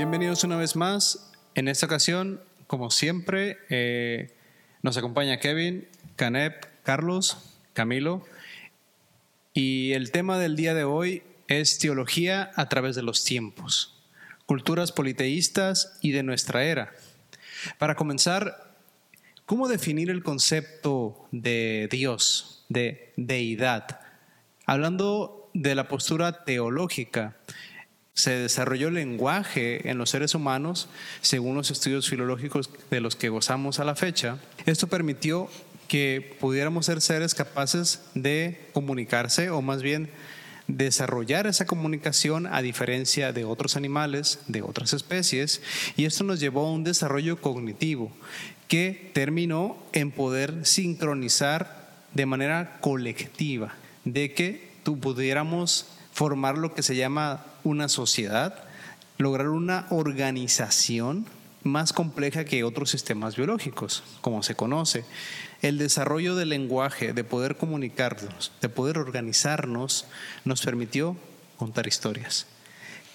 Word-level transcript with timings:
Bienvenidos 0.00 0.44
una 0.44 0.56
vez 0.56 0.76
más. 0.76 1.30
En 1.54 1.68
esta 1.68 1.84
ocasión, 1.84 2.40
como 2.66 2.90
siempre, 2.90 3.58
eh, 3.68 4.34
nos 4.80 4.96
acompaña 4.96 5.40
Kevin, 5.40 5.88
Canep, 6.16 6.64
Carlos, 6.84 7.36
Camilo. 7.74 8.24
Y 9.52 9.92
el 9.92 10.10
tema 10.10 10.38
del 10.38 10.56
día 10.56 10.72
de 10.72 10.84
hoy 10.84 11.22
es 11.48 11.78
teología 11.78 12.50
a 12.56 12.70
través 12.70 12.96
de 12.96 13.02
los 13.02 13.24
tiempos, 13.24 14.00
culturas 14.46 14.90
politeístas 14.90 15.98
y 16.00 16.12
de 16.12 16.22
nuestra 16.22 16.64
era. 16.64 16.94
Para 17.76 17.94
comenzar, 17.94 18.72
¿cómo 19.44 19.68
definir 19.68 20.08
el 20.08 20.22
concepto 20.22 21.28
de 21.30 21.88
Dios, 21.90 22.64
de 22.70 23.12
deidad? 23.18 24.00
Hablando 24.64 25.50
de 25.52 25.74
la 25.74 25.88
postura 25.88 26.42
teológica, 26.46 27.36
se 28.14 28.32
desarrolló 28.32 28.88
el 28.88 28.94
lenguaje 28.94 29.88
en 29.88 29.98
los 29.98 30.10
seres 30.10 30.34
humanos 30.34 30.88
según 31.20 31.56
los 31.56 31.70
estudios 31.70 32.08
filológicos 32.08 32.70
de 32.90 33.00
los 33.00 33.16
que 33.16 33.28
gozamos 33.28 33.80
a 33.80 33.84
la 33.84 33.94
fecha. 33.94 34.38
Esto 34.66 34.88
permitió 34.88 35.48
que 35.88 36.36
pudiéramos 36.38 36.86
ser 36.86 37.00
seres 37.00 37.34
capaces 37.34 38.02
de 38.14 38.68
comunicarse 38.72 39.50
o 39.50 39.62
más 39.62 39.82
bien 39.82 40.10
desarrollar 40.68 41.46
esa 41.46 41.66
comunicación 41.66 42.46
a 42.46 42.62
diferencia 42.62 43.32
de 43.32 43.44
otros 43.44 43.76
animales, 43.76 44.38
de 44.46 44.62
otras 44.62 44.92
especies, 44.92 45.60
y 45.96 46.04
esto 46.04 46.24
nos 46.24 46.40
llevó 46.40 46.66
a 46.66 46.72
un 46.72 46.84
desarrollo 46.84 47.40
cognitivo 47.40 48.12
que 48.68 49.10
terminó 49.14 49.76
en 49.92 50.12
poder 50.12 50.64
sincronizar 50.64 51.90
de 52.14 52.26
manera 52.26 52.78
colectiva, 52.80 53.74
de 54.04 54.32
que 54.32 54.70
tú 54.84 55.00
pudiéramos 55.00 55.86
formar 56.12 56.56
lo 56.56 56.74
que 56.74 56.82
se 56.82 56.96
llama 56.96 57.44
una 57.64 57.88
sociedad, 57.88 58.64
lograr 59.18 59.48
una 59.48 59.86
organización 59.90 61.26
más 61.62 61.92
compleja 61.92 62.44
que 62.44 62.64
otros 62.64 62.90
sistemas 62.90 63.36
biológicos, 63.36 64.02
como 64.20 64.42
se 64.42 64.54
conoce. 64.54 65.04
El 65.62 65.78
desarrollo 65.78 66.34
del 66.34 66.48
lenguaje, 66.48 67.12
de 67.12 67.24
poder 67.24 67.56
comunicarnos, 67.56 68.52
de 68.60 68.68
poder 68.68 68.98
organizarnos, 68.98 70.06
nos 70.44 70.62
permitió 70.62 71.16
contar 71.58 71.86
historias, 71.86 72.46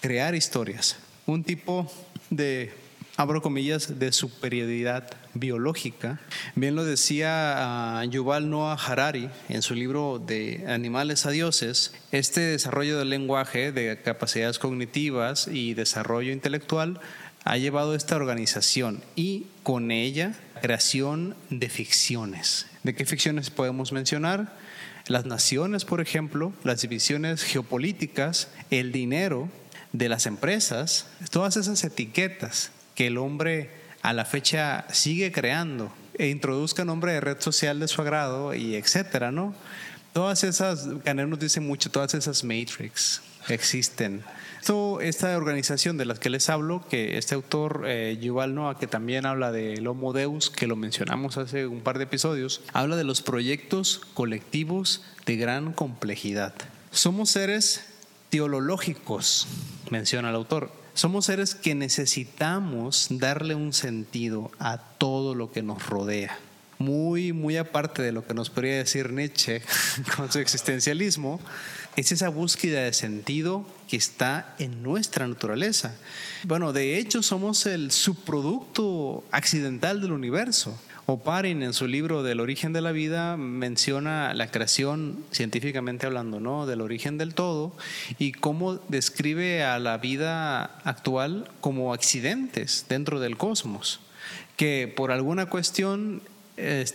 crear 0.01 0.35
historias, 0.35 0.97
un 1.25 1.43
tipo 1.43 1.91
de 2.29 2.71
abro 3.17 3.41
comillas, 3.41 3.97
de 3.99 4.11
superioridad 4.11 5.09
biológica. 5.33 6.19
Bien 6.55 6.75
lo 6.75 6.83
decía 6.83 8.01
uh, 8.03 8.09
Yuval 8.09 8.49
Noah 8.49 8.75
Harari 8.75 9.29
en 9.47 9.61
su 9.61 9.73
libro 9.73 10.19
de 10.19 10.65
Animales 10.67 11.25
a 11.25 11.31
Dioses, 11.31 11.93
este 12.11 12.41
desarrollo 12.41 12.99
del 12.99 13.09
lenguaje, 13.09 13.71
de 13.71 14.01
capacidades 14.01 14.59
cognitivas 14.59 15.47
y 15.47 15.73
desarrollo 15.73 16.31
intelectual 16.31 16.99
ha 17.45 17.57
llevado 17.57 17.95
esta 17.95 18.15
organización 18.15 19.01
y 19.15 19.45
con 19.63 19.91
ella 19.91 20.33
creación 20.61 21.35
de 21.49 21.69
ficciones. 21.69 22.65
¿De 22.83 22.95
qué 22.95 23.05
ficciones 23.05 23.49
podemos 23.49 23.91
mencionar? 23.91 24.57
Las 25.07 25.25
naciones, 25.25 25.85
por 25.85 26.01
ejemplo, 26.01 26.51
las 26.63 26.81
divisiones 26.81 27.43
geopolíticas, 27.43 28.49
el 28.71 28.91
dinero 28.91 29.49
de 29.93 30.09
las 30.09 30.25
empresas, 30.25 31.07
todas 31.29 31.55
esas 31.55 31.83
etiquetas 31.83 32.71
que 32.95 33.07
el 33.07 33.17
hombre 33.17 33.69
a 34.01 34.13
la 34.13 34.25
fecha 34.25 34.85
sigue 34.91 35.31
creando 35.31 35.91
e 36.17 36.29
introduzca 36.29 36.85
nombre 36.85 37.13
de 37.13 37.21
red 37.21 37.39
social 37.39 37.79
de 37.79 37.87
su 37.87 38.01
agrado 38.01 38.53
y 38.53 38.75
etcétera, 38.75 39.31
¿no? 39.31 39.53
Todas 40.13 40.45
esas, 40.45 40.87
Caner 41.03 41.27
nos 41.27 41.39
dice 41.39 41.59
mucho, 41.59 41.91
todas 41.91 42.13
esas 42.13 42.43
matrix 42.43 43.21
existen. 43.49 44.23
Esto, 44.59 45.01
esta 45.01 45.35
organización 45.37 45.97
de 45.97 46.05
las 46.05 46.19
que 46.19 46.29
les 46.29 46.49
hablo, 46.49 46.85
que 46.89 47.17
este 47.17 47.35
autor, 47.35 47.83
eh, 47.85 48.17
Yuval 48.21 48.55
Noah, 48.55 48.79
que 48.79 48.87
también 48.87 49.25
habla 49.25 49.51
del 49.51 49.85
Homo 49.85 50.13
Deus, 50.13 50.49
que 50.49 50.67
lo 50.67 50.75
mencionamos 50.75 51.37
hace 51.37 51.67
un 51.67 51.81
par 51.81 51.97
de 51.97 52.05
episodios, 52.05 52.61
habla 52.73 52.95
de 52.95 53.03
los 53.03 53.21
proyectos 53.21 54.01
colectivos 54.13 55.03
de 55.25 55.35
gran 55.35 55.73
complejidad. 55.73 56.53
Somos 56.91 57.31
seres 57.31 57.85
teológicos, 58.29 59.47
menciona 59.91 60.29
el 60.29 60.35
autor 60.35 60.71
somos 60.95 61.25
seres 61.25 61.55
que 61.55 61.75
necesitamos 61.75 63.07
darle 63.11 63.53
un 63.53 63.73
sentido 63.73 64.49
a 64.59 64.77
todo 64.77 65.35
lo 65.35 65.51
que 65.51 65.61
nos 65.61 65.85
rodea. 65.85 66.39
Muy, 66.77 67.33
muy 67.33 67.57
aparte 67.57 68.01
de 68.01 68.13
lo 68.13 68.25
que 68.25 68.33
nos 68.33 68.49
podría 68.49 68.77
decir 68.77 69.11
Nietzsche 69.11 69.61
con 70.15 70.31
su 70.31 70.39
existencialismo, 70.39 71.39
es 71.97 72.11
esa 72.11 72.29
búsqueda 72.29 72.81
de 72.81 72.93
sentido 72.93 73.65
que 73.89 73.97
está 73.97 74.55
en 74.57 74.83
nuestra 74.83 75.27
naturaleza. 75.27 75.95
Bueno, 76.43 76.71
de 76.73 76.97
hecho 76.97 77.21
somos 77.21 77.65
el 77.65 77.91
subproducto 77.91 79.23
accidental 79.31 80.01
del 80.01 80.13
universo. 80.13 80.79
Oparin 81.07 81.61
en 81.61 81.73
su 81.73 81.87
libro 81.87 82.23
del 82.23 82.39
origen 82.39 82.73
de 82.73 82.81
la 82.81 82.91
vida 82.91 83.37
menciona 83.37 84.33
la 84.33 84.49
creación 84.49 85.23
científicamente 85.31 86.07
hablando, 86.07 86.39
¿no? 86.39 86.65
Del 86.65 86.81
origen 86.81 87.19
del 87.19 87.35
todo 87.35 87.75
y 88.17 88.31
cómo 88.31 88.79
describe 88.87 89.63
a 89.63 89.77
la 89.77 89.99
vida 89.99 90.63
actual 90.83 91.51
como 91.61 91.93
accidentes 91.93 92.87
dentro 92.89 93.19
del 93.19 93.37
cosmos, 93.37 93.99
que 94.57 94.91
por 94.95 95.11
alguna 95.11 95.45
cuestión 95.45 96.23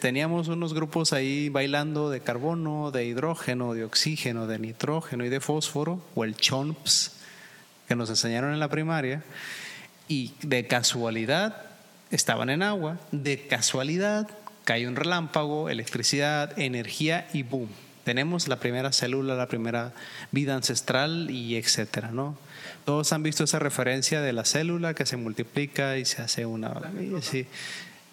teníamos 0.00 0.48
unos 0.48 0.74
grupos 0.74 1.12
ahí 1.12 1.48
bailando 1.48 2.10
de 2.10 2.20
carbono, 2.20 2.90
de 2.90 3.04
hidrógeno, 3.04 3.74
de 3.74 3.84
oxígeno, 3.84 4.48
de 4.48 4.58
nitrógeno 4.58 5.24
y 5.24 5.28
de 5.28 5.38
fósforo, 5.38 6.02
o 6.16 6.24
el 6.24 6.34
CHOMPS 6.34 7.12
que 7.86 7.94
nos 7.94 8.10
enseñaron 8.10 8.52
en 8.54 8.58
la 8.58 8.68
primaria, 8.68 9.22
y 10.08 10.32
de 10.42 10.66
casualidad 10.66 11.69
estaban 12.10 12.50
en 12.50 12.62
agua, 12.62 12.98
de 13.12 13.46
casualidad 13.46 14.28
cayó 14.64 14.88
un 14.88 14.96
relámpago, 14.96 15.68
electricidad, 15.68 16.56
energía 16.58 17.28
y 17.32 17.42
boom. 17.42 17.68
Tenemos 18.04 18.48
la 18.48 18.60
primera 18.60 18.92
célula, 18.92 19.34
la 19.34 19.48
primera 19.48 19.92
vida 20.30 20.54
ancestral 20.54 21.30
y 21.30 21.56
etcétera, 21.56 22.12
¿no? 22.12 22.38
Todos 22.84 23.12
han 23.12 23.22
visto 23.22 23.44
esa 23.44 23.58
referencia 23.58 24.20
de 24.20 24.32
la 24.32 24.44
célula 24.44 24.94
que 24.94 25.06
se 25.06 25.16
multiplica 25.16 25.98
y 25.98 26.04
se 26.04 26.22
hace 26.22 26.46
una... 26.46 26.80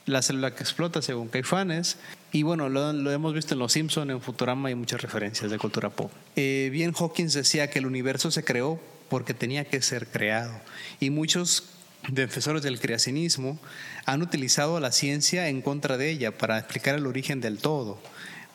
la 0.05 0.21
célula 0.21 0.55
que 0.55 0.63
explota 0.63 1.01
según 1.01 1.27
Caifanes. 1.27 1.97
Y 2.31 2.43
bueno, 2.43 2.69
lo, 2.69 3.11
hemos 3.11 3.33
visto 3.33 3.53
en 3.53 3.59
Los 3.59 3.73
Simpson, 3.73 4.09
en 4.09 4.21
Futurama 4.21 4.71
y 4.71 4.75
muchas 4.75 5.01
referencias 5.01 5.51
de 5.51 5.57
cultura 5.57 5.89
pop. 5.89 6.11
Eh, 6.35 6.69
bien 6.71 6.93
Hawkins 6.97 7.33
decía 7.33 7.69
que 7.69 7.79
el 7.79 7.85
universo 7.85 8.31
se 8.31 8.43
creó 8.43 8.79
porque 9.09 9.33
tenía 9.33 9.65
que 9.65 9.81
ser 9.81 10.07
creado. 10.07 10.59
Y 10.99 11.09
muchos 11.11 11.76
defensores 12.09 12.63
del 12.63 12.79
creacionismo 12.79 13.59
han 14.05 14.21
utilizado 14.21 14.79
la 14.79 14.91
ciencia 14.91 15.49
en 15.49 15.61
contra 15.61 15.97
de 15.97 16.09
ella 16.09 16.37
para 16.37 16.57
explicar 16.57 16.95
el 16.95 17.07
origen 17.07 17.41
del 17.41 17.57
todo. 17.57 18.01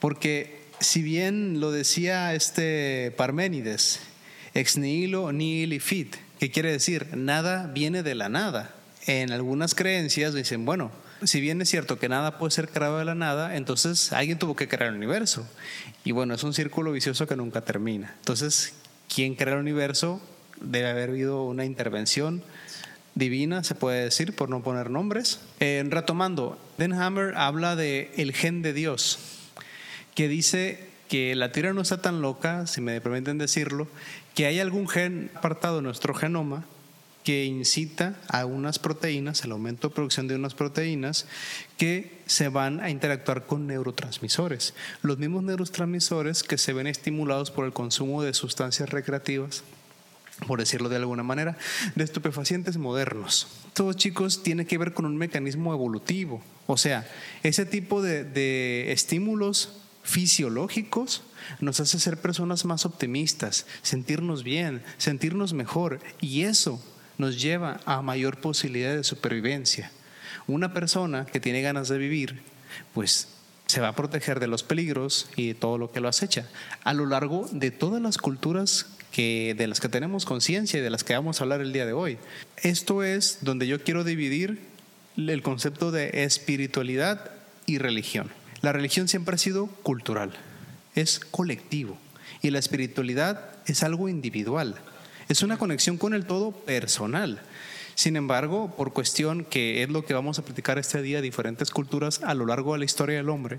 Porque 0.01 0.63
si 0.81 1.03
bien 1.03 1.61
lo 1.61 1.71
decía 1.71 2.35
este 2.35 3.13
Parménides, 3.17 4.01
ex 4.55 4.77
nihilo 4.77 5.33
nihil 5.33 5.81
fit, 5.81 6.17
que 6.39 6.51
quiere 6.51 6.73
decir 6.73 7.17
nada 7.17 7.69
viene 7.69 8.03
de 8.03 8.15
la 8.15 8.29
nada. 8.29 8.75
En 9.07 9.33
algunas 9.33 9.75
creencias 9.75 10.35
dicen, 10.35 10.65
bueno, 10.65 10.93
si 11.25 11.41
bien 11.41 11.61
es 11.61 11.69
cierto 11.69 11.99
que 11.99 12.09
nada 12.09 12.39
puede 12.39 12.51
ser 12.51 12.69
creado 12.69 12.99
de 12.99 13.05
la 13.05 13.15
nada, 13.15 13.57
entonces 13.57 14.13
alguien 14.13 14.39
tuvo 14.39 14.57
que 14.57 14.69
crear 14.69 14.91
el 14.91 14.97
universo. 14.97 15.47
Y 16.05 16.13
bueno, 16.13 16.35
es 16.35 16.43
un 16.43 16.55
círculo 16.55 16.93
vicioso 16.93 17.27
que 17.27 17.37
nunca 17.37 17.61
termina. 17.61 18.15
Entonces, 18.19 18.75
¿quién 19.13 19.35
crea 19.35 19.55
el 19.55 19.61
universo? 19.61 20.21
Debe 20.61 20.91
haber 20.91 21.11
habido 21.11 21.45
una 21.45 21.65
intervención 21.65 22.43
divina, 23.15 23.65
se 23.65 23.75
puede 23.75 24.05
decir, 24.05 24.35
por 24.35 24.49
no 24.49 24.63
poner 24.63 24.91
nombres. 24.91 25.41
Retomando, 25.61 26.59
Den 26.79 26.93
Hammer 26.93 27.35
habla 27.37 27.77
de 27.77 28.13
el 28.17 28.33
gen 28.33 28.63
de 28.63 28.73
Dios, 28.73 29.19
que 30.15 30.29
dice 30.29 30.89
que 31.09 31.35
la 31.35 31.53
tierra 31.53 31.75
no 31.75 31.83
está 31.83 32.01
tan 32.01 32.23
loca, 32.23 32.67
si 32.67 32.81
me 32.81 33.01
permiten 33.01 33.39
decirlo, 33.39 33.87
que 34.35 34.47
hay 34.47 34.61
algún 34.61 34.89
gen 34.89 35.31
apartado 35.35 35.77
de 35.77 35.83
nuestro 35.83 36.15
genoma 36.15 36.65
que 37.23 37.45
incita 37.45 38.17
a 38.27 38.47
unas 38.47 38.81
proteínas, 38.81 39.45
el 39.45 39.53
aumento 39.53 39.89
de 39.89 39.95
producción 39.95 40.27
de 40.27 40.35
unas 40.35 40.55
proteínas 40.55 41.27
que 41.77 42.19
se 42.27 42.49
van 42.49 42.81
a 42.81 42.91
interactuar 42.91 43.47
con 43.47 43.67
neurotransmisores. 43.69 44.75
Los 45.03 45.19
mismos 45.19 45.45
neurotransmisores 45.45 46.43
que 46.43 46.59
se 46.59 46.73
ven 46.73 46.89
estimulados 46.89 47.53
por 47.53 47.65
el 47.65 47.73
consumo 47.73 48.23
de 48.23 48.35
sustancias 48.35 48.91
recreativas 48.91 49.63
por 50.47 50.59
decirlo 50.59 50.89
de 50.89 50.97
alguna 50.97 51.23
manera, 51.23 51.57
de 51.95 52.05
estupefacientes 52.05 52.77
modernos. 52.77 53.47
Todo, 53.75 53.93
chicos, 53.93 54.43
tiene 54.43 54.67
que 54.67 54.79
ver 54.79 54.95
con 54.95 55.05
un 55.05 55.17
mecanismo 55.17 55.73
evolutivo. 55.73 56.43
O 56.67 56.77
sea, 56.77 57.09
ese 57.43 57.67
tipo 57.67 58.03
de, 58.03 58.93
estímulos 58.93 59.75
fisiológicos 60.03 61.23
nos 61.61 61.81
hace 61.81 61.99
ser 61.99 62.21
personas 62.21 62.65
más 62.65 62.87
optimistas, 62.87 63.67
sentirnos 63.83 64.43
bien, 64.43 64.83
sentirnos 64.99 65.53
mejor. 65.53 66.01
Y 66.21 66.43
eso 66.43 66.83
nos 67.19 67.41
lleva 67.41 67.81
a 67.85 68.03
mayor 68.03 68.39
posibilidad 68.39 68.95
de 68.95 69.05
supervivencia. 69.05 69.91
Una 70.47 70.73
persona 70.73 71.27
que 71.27 71.41
tiene 71.41 71.63
ganas 71.63 71.89
de 71.89 71.99
vivir, 71.99 72.43
pues 72.95 73.29
se 73.67 73.81
va 73.81 73.89
a 73.89 73.97
proteger 73.97 74.41
de 74.41 74.49
los 74.49 74.63
peligros 74.63 75.31
y 75.37 75.49
de 75.49 75.55
todo 75.55 75.79
lo 75.79 75.93
que 75.93 76.01
lo 76.01 76.09
acecha. 76.09 76.47
A 76.85 76.93
lo 76.93 77.07
largo 77.07 77.49
de 77.53 77.71
todas 77.71 78.03
las 78.03 78.19
culturas 78.19 78.87
que, 79.13 79.55
de 79.57 79.69
las 79.69 79.79
que 79.79 79.89
tenemos 79.89 80.25
conciencia 80.25 80.81
y 80.81 80.83
de 80.83 80.91
las 80.91 81.05
que 81.05 81.13
vamos 81.13 81.41
a 81.41 81.45
hablar 81.45 81.61
el 81.61 81.73
día 81.73 81.87
de 81.87 81.93
hoy. 81.93 82.19
Esto 82.57 83.05
es 83.05 83.39
donde 83.43 83.69
yo 83.69 83.85
quiero 83.85 84.03
dividir 84.03 84.61
el 85.17 85.43
concepto 85.43 85.93
de 85.93 86.25
espiritualidad 86.25 87.31
y 87.67 87.79
religión. 87.79 88.31
La 88.63 88.73
religión 88.73 89.09
siempre 89.09 89.35
ha 89.35 89.39
sido 89.39 89.67
cultural, 89.67 90.33
es 90.95 91.21
colectivo 91.21 91.99
y 92.41 92.51
la 92.51 92.59
espiritualidad 92.59 93.51
es 93.67 93.83
algo 93.83 94.09
individual, 94.09 94.77
es 95.29 95.43
una 95.43 95.59
conexión 95.59 95.99
con 95.99 96.15
el 96.15 96.27
todo 96.27 96.53
personal. 96.53 97.41
Sin 97.95 98.17
embargo, 98.17 98.75
por 98.75 98.93
cuestión 98.95 99.45
que 99.45 99.83
es 99.83 99.91
lo 99.91 100.05
que 100.05 100.15
vamos 100.15 100.39
a 100.39 100.45
platicar 100.45 100.79
este 100.79 101.03
día, 101.03 101.21
diferentes 101.21 101.71
culturas 101.71 102.23
a 102.23 102.35
lo 102.35 102.47
largo 102.47 102.73
de 102.73 102.79
la 102.79 102.85
historia 102.87 103.17
del 103.17 103.29
hombre, 103.29 103.59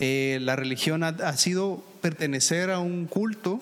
eh, 0.00 0.38
la 0.40 0.56
religión 0.56 1.04
ha 1.04 1.36
sido 1.36 1.84
pertenecer 2.00 2.70
a 2.70 2.80
un 2.80 3.06
culto 3.06 3.60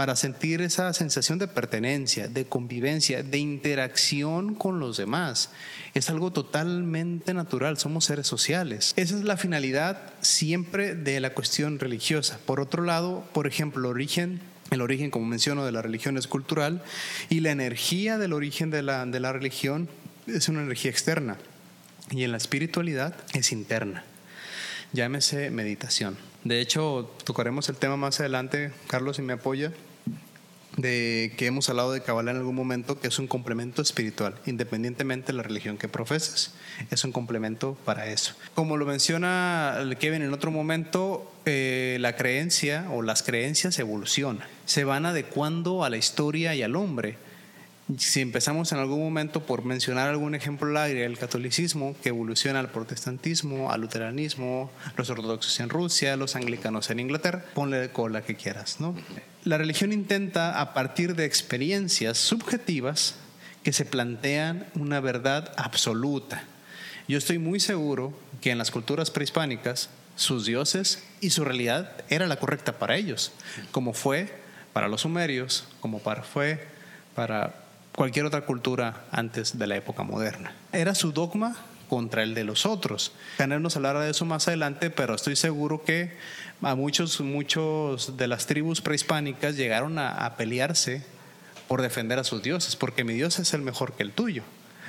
para 0.00 0.16
sentir 0.16 0.62
esa 0.62 0.94
sensación 0.94 1.38
de 1.38 1.46
pertenencia, 1.46 2.26
de 2.26 2.46
convivencia, 2.46 3.22
de 3.22 3.36
interacción 3.36 4.54
con 4.54 4.80
los 4.80 4.96
demás. 4.96 5.50
Es 5.92 6.08
algo 6.08 6.32
totalmente 6.32 7.34
natural, 7.34 7.76
somos 7.76 8.06
seres 8.06 8.26
sociales. 8.26 8.94
Esa 8.96 9.18
es 9.18 9.24
la 9.24 9.36
finalidad 9.36 10.00
siempre 10.22 10.94
de 10.94 11.20
la 11.20 11.34
cuestión 11.34 11.78
religiosa. 11.78 12.40
Por 12.46 12.60
otro 12.60 12.82
lado, 12.82 13.28
por 13.34 13.46
ejemplo, 13.46 13.90
origen, 13.90 14.40
el 14.70 14.80
origen, 14.80 15.10
como 15.10 15.26
menciono, 15.26 15.66
de 15.66 15.72
la 15.72 15.82
religión 15.82 16.16
es 16.16 16.26
cultural 16.26 16.82
y 17.28 17.40
la 17.40 17.50
energía 17.50 18.16
del 18.16 18.32
origen 18.32 18.70
de 18.70 18.80
la, 18.80 19.04
de 19.04 19.20
la 19.20 19.34
religión 19.34 19.86
es 20.26 20.48
una 20.48 20.62
energía 20.62 20.90
externa 20.90 21.36
y 22.10 22.24
en 22.24 22.30
la 22.30 22.38
espiritualidad 22.38 23.14
es 23.34 23.52
interna. 23.52 24.02
Llámese 24.94 25.50
meditación. 25.50 26.16
De 26.42 26.62
hecho, 26.62 27.14
tocaremos 27.24 27.68
el 27.68 27.76
tema 27.76 27.98
más 27.98 28.18
adelante, 28.20 28.72
Carlos, 28.86 29.16
si 29.16 29.22
me 29.22 29.34
apoya, 29.34 29.74
de 30.76 31.32
que 31.36 31.46
hemos 31.46 31.68
hablado 31.68 31.92
de 31.92 32.02
Kabbalah 32.02 32.30
en 32.30 32.38
algún 32.38 32.54
momento, 32.54 33.00
que 33.00 33.08
es 33.08 33.18
un 33.18 33.26
complemento 33.26 33.82
espiritual, 33.82 34.34
independientemente 34.46 35.28
de 35.28 35.32
la 35.34 35.42
religión 35.42 35.78
que 35.78 35.88
profeses. 35.88 36.52
Es 36.90 37.04
un 37.04 37.12
complemento 37.12 37.76
para 37.84 38.06
eso. 38.06 38.34
Como 38.54 38.76
lo 38.76 38.86
menciona 38.86 39.78
Kevin 39.98 40.22
en 40.22 40.32
otro 40.32 40.50
momento, 40.50 41.30
eh, 41.46 41.98
la 42.00 42.16
creencia 42.16 42.86
o 42.90 43.02
las 43.02 43.22
creencias 43.22 43.78
evolucionan, 43.78 44.46
se 44.64 44.84
van 44.84 45.06
adecuando 45.06 45.84
a 45.84 45.90
la 45.90 45.96
historia 45.96 46.54
y 46.54 46.62
al 46.62 46.76
hombre 46.76 47.16
si 47.98 48.20
empezamos 48.20 48.72
en 48.72 48.78
algún 48.78 49.00
momento 49.00 49.44
por 49.44 49.64
mencionar 49.64 50.08
algún 50.08 50.34
ejemplo 50.34 50.68
al 50.68 50.76
aire, 50.76 51.04
el 51.04 51.18
catolicismo 51.18 51.96
que 52.02 52.10
evoluciona 52.10 52.60
al 52.60 52.70
protestantismo, 52.70 53.72
al 53.72 53.80
luteranismo, 53.80 54.70
los 54.96 55.10
ortodoxos 55.10 55.58
en 55.60 55.70
Rusia, 55.70 56.16
los 56.16 56.36
anglicanos 56.36 56.90
en 56.90 57.00
Inglaterra, 57.00 57.44
ponle 57.54 57.90
cola 57.90 58.22
que 58.22 58.36
quieras, 58.36 58.80
¿no? 58.80 58.94
La 59.44 59.56
religión 59.56 59.92
intenta 59.92 60.60
a 60.60 60.74
partir 60.74 61.16
de 61.16 61.24
experiencias 61.24 62.18
subjetivas 62.18 63.14
que 63.62 63.72
se 63.72 63.86
plantean 63.86 64.66
una 64.74 65.00
verdad 65.00 65.52
absoluta. 65.56 66.44
Yo 67.08 67.16
estoy 67.16 67.38
muy 67.38 67.58
seguro 67.58 68.12
que 68.42 68.50
en 68.50 68.58
las 68.58 68.70
culturas 68.70 69.10
prehispánicas 69.10 69.88
sus 70.14 70.44
dioses 70.44 71.02
y 71.22 71.30
su 71.30 71.44
realidad 71.44 71.92
era 72.10 72.26
la 72.26 72.36
correcta 72.36 72.78
para 72.78 72.96
ellos, 72.96 73.32
como 73.72 73.94
fue 73.94 74.30
para 74.74 74.88
los 74.88 75.00
sumerios, 75.02 75.64
como 75.80 76.00
para, 76.00 76.22
fue 76.22 76.66
para 77.14 77.54
cualquier 77.94 78.26
otra 78.26 78.42
cultura 78.44 79.04
antes 79.10 79.58
de 79.58 79.66
la 79.66 79.76
época 79.76 80.02
moderna. 80.02 80.54
Era 80.72 80.94
su 80.94 81.12
dogma 81.12 81.56
contra 81.90 82.22
el 82.22 82.34
de 82.34 82.44
los 82.44 82.66
otros. 82.66 83.10
Caner 83.36 83.60
nos 83.60 83.74
hablará 83.74 84.00
de 84.00 84.12
eso 84.12 84.24
más 84.24 84.46
adelante, 84.46 84.90
pero 84.90 85.16
estoy 85.16 85.34
seguro 85.34 85.82
que 85.82 86.12
a 86.62 86.76
muchos, 86.76 87.20
muchos 87.20 88.16
de 88.16 88.28
las 88.28 88.46
tribus 88.46 88.80
prehispánicas 88.80 89.56
llegaron 89.56 89.98
a, 89.98 90.24
a 90.24 90.36
pelearse 90.36 91.02
por 91.66 91.82
defender 91.82 92.20
a 92.20 92.24
sus 92.24 92.42
dioses, 92.42 92.76
porque 92.76 93.02
mi 93.02 93.14
dios 93.14 93.40
es 93.40 93.52
el 93.54 93.62
mejor 93.62 93.94
que 93.94 94.04
el 94.04 94.12
tuyo, 94.12 94.44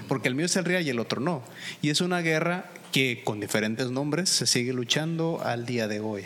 porque 0.08 0.28
el 0.28 0.36
mío 0.36 0.46
es 0.46 0.56
el 0.56 0.66
real 0.66 0.86
y 0.86 0.92
el 0.92 1.00
otro 1.00 1.20
no. 1.20 1.42
Y 1.82 1.90
es 1.90 2.02
una 2.02 2.22
guerra 2.22 2.66
que 2.92 3.24
con 3.24 3.40
diferentes 3.40 3.90
nombres 3.90 4.30
se 4.30 4.46
sigue 4.46 4.72
luchando 4.72 5.42
al 5.44 5.66
día 5.66 5.88
de 5.88 6.02
hoy 6.02 6.26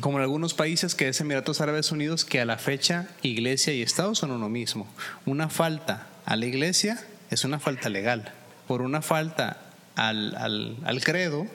como 0.00 0.18
en 0.18 0.22
algunos 0.22 0.54
países 0.54 0.94
que 0.94 1.08
es 1.08 1.20
Emiratos 1.20 1.60
Árabes 1.60 1.90
Unidos, 1.90 2.24
que 2.24 2.40
a 2.40 2.44
la 2.44 2.56
fecha 2.56 3.08
iglesia 3.22 3.72
y 3.72 3.82
Estado 3.82 4.14
son 4.14 4.30
uno 4.30 4.48
mismo. 4.48 4.86
Una 5.26 5.48
falta 5.48 6.06
a 6.24 6.36
la 6.36 6.46
iglesia 6.46 7.04
es 7.30 7.44
una 7.44 7.58
falta 7.58 7.88
legal. 7.88 8.32
Por 8.68 8.82
una 8.82 9.02
falta 9.02 9.67
al, 9.98 10.76
al, 10.84 11.00
credo, 11.02 11.46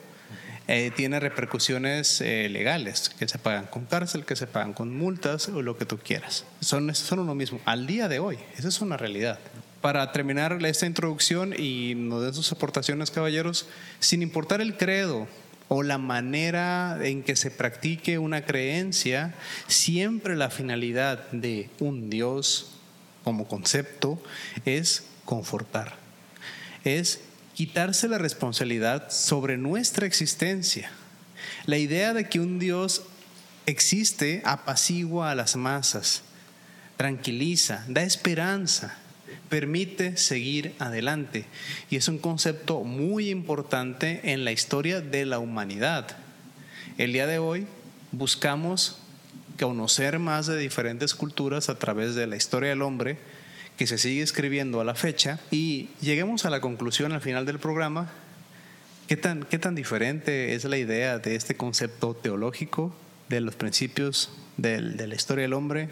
eh, 0.68 0.92
tiene 0.94 1.18
repercusiones 1.18 2.20
eh, 2.20 2.48
legales 2.50 3.08
que 3.08 3.26
se 3.26 3.38
pagan 3.38 3.66
con 3.66 3.86
cárcel, 3.86 4.24
que 4.24 4.36
se 4.36 4.46
pagan 4.46 4.72
con 4.72 4.96
multas 4.96 5.48
o 5.48 5.62
lo 5.62 5.76
que 5.76 5.86
tú 5.86 5.98
quieras. 5.98 6.44
Son, 6.60 6.94
son 6.94 7.20
uno 7.20 7.34
mismo. 7.34 7.60
Al 7.64 7.86
día 7.86 8.08
de 8.08 8.18
hoy, 8.18 8.38
esa 8.56 8.68
es 8.68 8.80
una 8.80 8.96
realidad. 8.96 9.38
Para 9.80 10.12
terminar 10.12 10.64
esta 10.64 10.86
introducción 10.86 11.54
y 11.58 11.94
no 11.94 12.20
de 12.20 12.32
sus 12.32 12.52
aportaciones, 12.52 13.10
caballeros, 13.10 13.66
sin 13.98 14.22
importar 14.22 14.60
el 14.60 14.76
credo, 14.76 15.26
o 15.68 15.82
la 15.82 15.98
manera 15.98 16.98
en 17.02 17.22
que 17.22 17.36
se 17.36 17.50
practique 17.50 18.18
una 18.18 18.44
creencia, 18.44 19.34
siempre 19.66 20.36
la 20.36 20.50
finalidad 20.50 21.30
de 21.32 21.70
un 21.80 22.10
Dios 22.10 22.72
como 23.24 23.48
concepto 23.48 24.22
es 24.66 25.04
confortar, 25.24 25.96
es 26.84 27.20
quitarse 27.54 28.08
la 28.08 28.18
responsabilidad 28.18 29.10
sobre 29.10 29.56
nuestra 29.56 30.06
existencia. 30.06 30.90
La 31.66 31.78
idea 31.78 32.12
de 32.12 32.28
que 32.28 32.40
un 32.40 32.58
Dios 32.58 33.02
existe 33.66 34.42
apacigua 34.44 35.30
a 35.30 35.34
las 35.34 35.56
masas, 35.56 36.22
tranquiliza, 36.96 37.84
da 37.88 38.02
esperanza 38.02 38.98
permite 39.48 40.16
seguir 40.16 40.74
adelante. 40.78 41.44
Y 41.90 41.96
es 41.96 42.08
un 42.08 42.18
concepto 42.18 42.82
muy 42.82 43.30
importante 43.30 44.32
en 44.32 44.44
la 44.44 44.52
historia 44.52 45.00
de 45.00 45.24
la 45.26 45.38
humanidad. 45.38 46.16
El 46.98 47.12
día 47.12 47.26
de 47.26 47.38
hoy 47.38 47.66
buscamos 48.12 48.98
conocer 49.58 50.18
más 50.18 50.46
de 50.46 50.58
diferentes 50.58 51.14
culturas 51.14 51.68
a 51.68 51.78
través 51.78 52.14
de 52.14 52.26
la 52.26 52.36
historia 52.36 52.70
del 52.70 52.82
hombre 52.82 53.18
que 53.76 53.86
se 53.86 53.98
sigue 53.98 54.22
escribiendo 54.22 54.80
a 54.80 54.84
la 54.84 54.94
fecha 54.94 55.40
y 55.50 55.88
lleguemos 56.00 56.44
a 56.44 56.50
la 56.50 56.60
conclusión 56.60 57.12
al 57.12 57.20
final 57.20 57.46
del 57.46 57.58
programa. 57.58 58.10
¿Qué 59.08 59.16
tan, 59.16 59.44
qué 59.44 59.58
tan 59.58 59.74
diferente 59.74 60.54
es 60.54 60.64
la 60.64 60.78
idea 60.78 61.18
de 61.18 61.34
este 61.34 61.56
concepto 61.56 62.14
teológico 62.14 62.94
de 63.28 63.40
los 63.40 63.54
principios 63.54 64.32
de 64.56 64.80
la 64.80 65.14
historia 65.14 65.42
del 65.42 65.52
hombre 65.52 65.88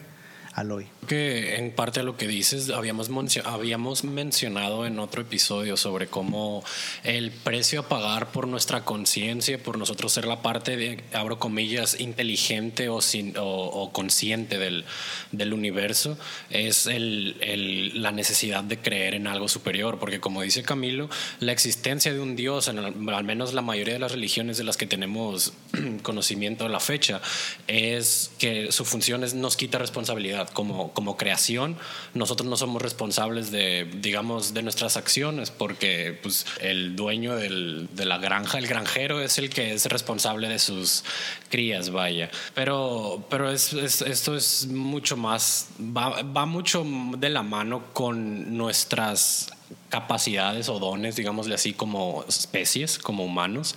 hoy. 0.70 0.86
Que 1.08 1.56
en 1.56 1.72
parte 1.72 2.00
a 2.00 2.02
lo 2.02 2.16
que 2.16 2.26
dices, 2.28 2.70
habíamos, 2.70 3.10
habíamos 3.44 4.04
mencionado 4.04 4.86
en 4.86 4.98
otro 4.98 5.22
episodio 5.22 5.76
sobre 5.76 6.06
cómo 6.06 6.62
el 7.04 7.30
precio 7.30 7.80
a 7.80 7.88
pagar 7.88 8.30
por 8.30 8.46
nuestra 8.46 8.84
conciencia, 8.84 9.60
por 9.62 9.78
nosotros 9.78 10.12
ser 10.12 10.26
la 10.26 10.42
parte 10.42 10.76
de, 10.76 11.02
abro 11.12 11.38
comillas, 11.38 11.98
inteligente 11.98 12.88
o, 12.88 13.00
sin, 13.00 13.34
o, 13.38 13.90
consciente 13.92 14.58
del, 14.58 14.84
del, 15.32 15.52
universo, 15.52 16.18
es 16.50 16.86
el, 16.86 17.36
el, 17.40 18.02
la 18.02 18.12
necesidad 18.12 18.62
de 18.62 18.78
creer 18.78 19.14
en 19.14 19.26
algo 19.26 19.48
superior, 19.48 19.98
porque 19.98 20.20
como 20.20 20.42
dice 20.42 20.62
Camilo, 20.62 21.08
la 21.40 21.52
existencia 21.52 22.12
de 22.12 22.20
un 22.20 22.36
Dios, 22.36 22.68
en 22.68 22.78
al 22.78 23.24
menos 23.24 23.54
la 23.54 23.62
mayoría 23.62 23.94
de 23.94 24.00
las 24.00 24.12
religiones 24.12 24.58
de 24.58 24.64
las 24.64 24.76
que 24.76 24.86
tenemos 24.86 25.54
conocimiento 26.02 26.66
a 26.66 26.68
la 26.68 26.80
fecha, 26.80 27.20
es 27.66 28.30
que 28.38 28.70
su 28.70 28.84
función 28.84 29.24
es 29.24 29.34
nos 29.34 29.56
quita 29.56 29.78
responsabilidad 29.78 30.41
como, 30.52 30.92
como 30.92 31.16
creación, 31.16 31.76
nosotros 32.14 32.48
no 32.48 32.56
somos 32.56 32.82
responsables 32.82 33.50
de, 33.50 33.90
digamos, 34.00 34.54
de 34.54 34.62
nuestras 34.62 34.96
acciones, 34.96 35.50
porque 35.50 36.18
pues, 36.22 36.46
el 36.60 36.96
dueño 36.96 37.36
del, 37.36 37.88
de 37.92 38.04
la 38.04 38.18
granja, 38.18 38.58
el 38.58 38.66
granjero, 38.66 39.20
es 39.20 39.38
el 39.38 39.50
que 39.50 39.72
es 39.72 39.86
responsable 39.86 40.48
de 40.48 40.58
sus 40.58 41.04
crías, 41.48 41.90
vaya. 41.90 42.30
Pero, 42.54 43.24
pero 43.28 43.50
es, 43.50 43.72
esto 43.72 44.36
es 44.36 44.66
mucho 44.66 45.16
más, 45.16 45.68
va, 45.78 46.22
va 46.22 46.46
mucho 46.46 46.84
de 47.16 47.28
la 47.28 47.42
mano 47.42 47.84
con 47.92 48.56
nuestras 48.56 49.50
capacidades 49.92 50.70
o 50.70 50.78
dones, 50.78 51.16
digámosle 51.16 51.54
así, 51.54 51.74
como 51.74 52.24
especies, 52.26 52.98
como 52.98 53.26
humanos, 53.26 53.74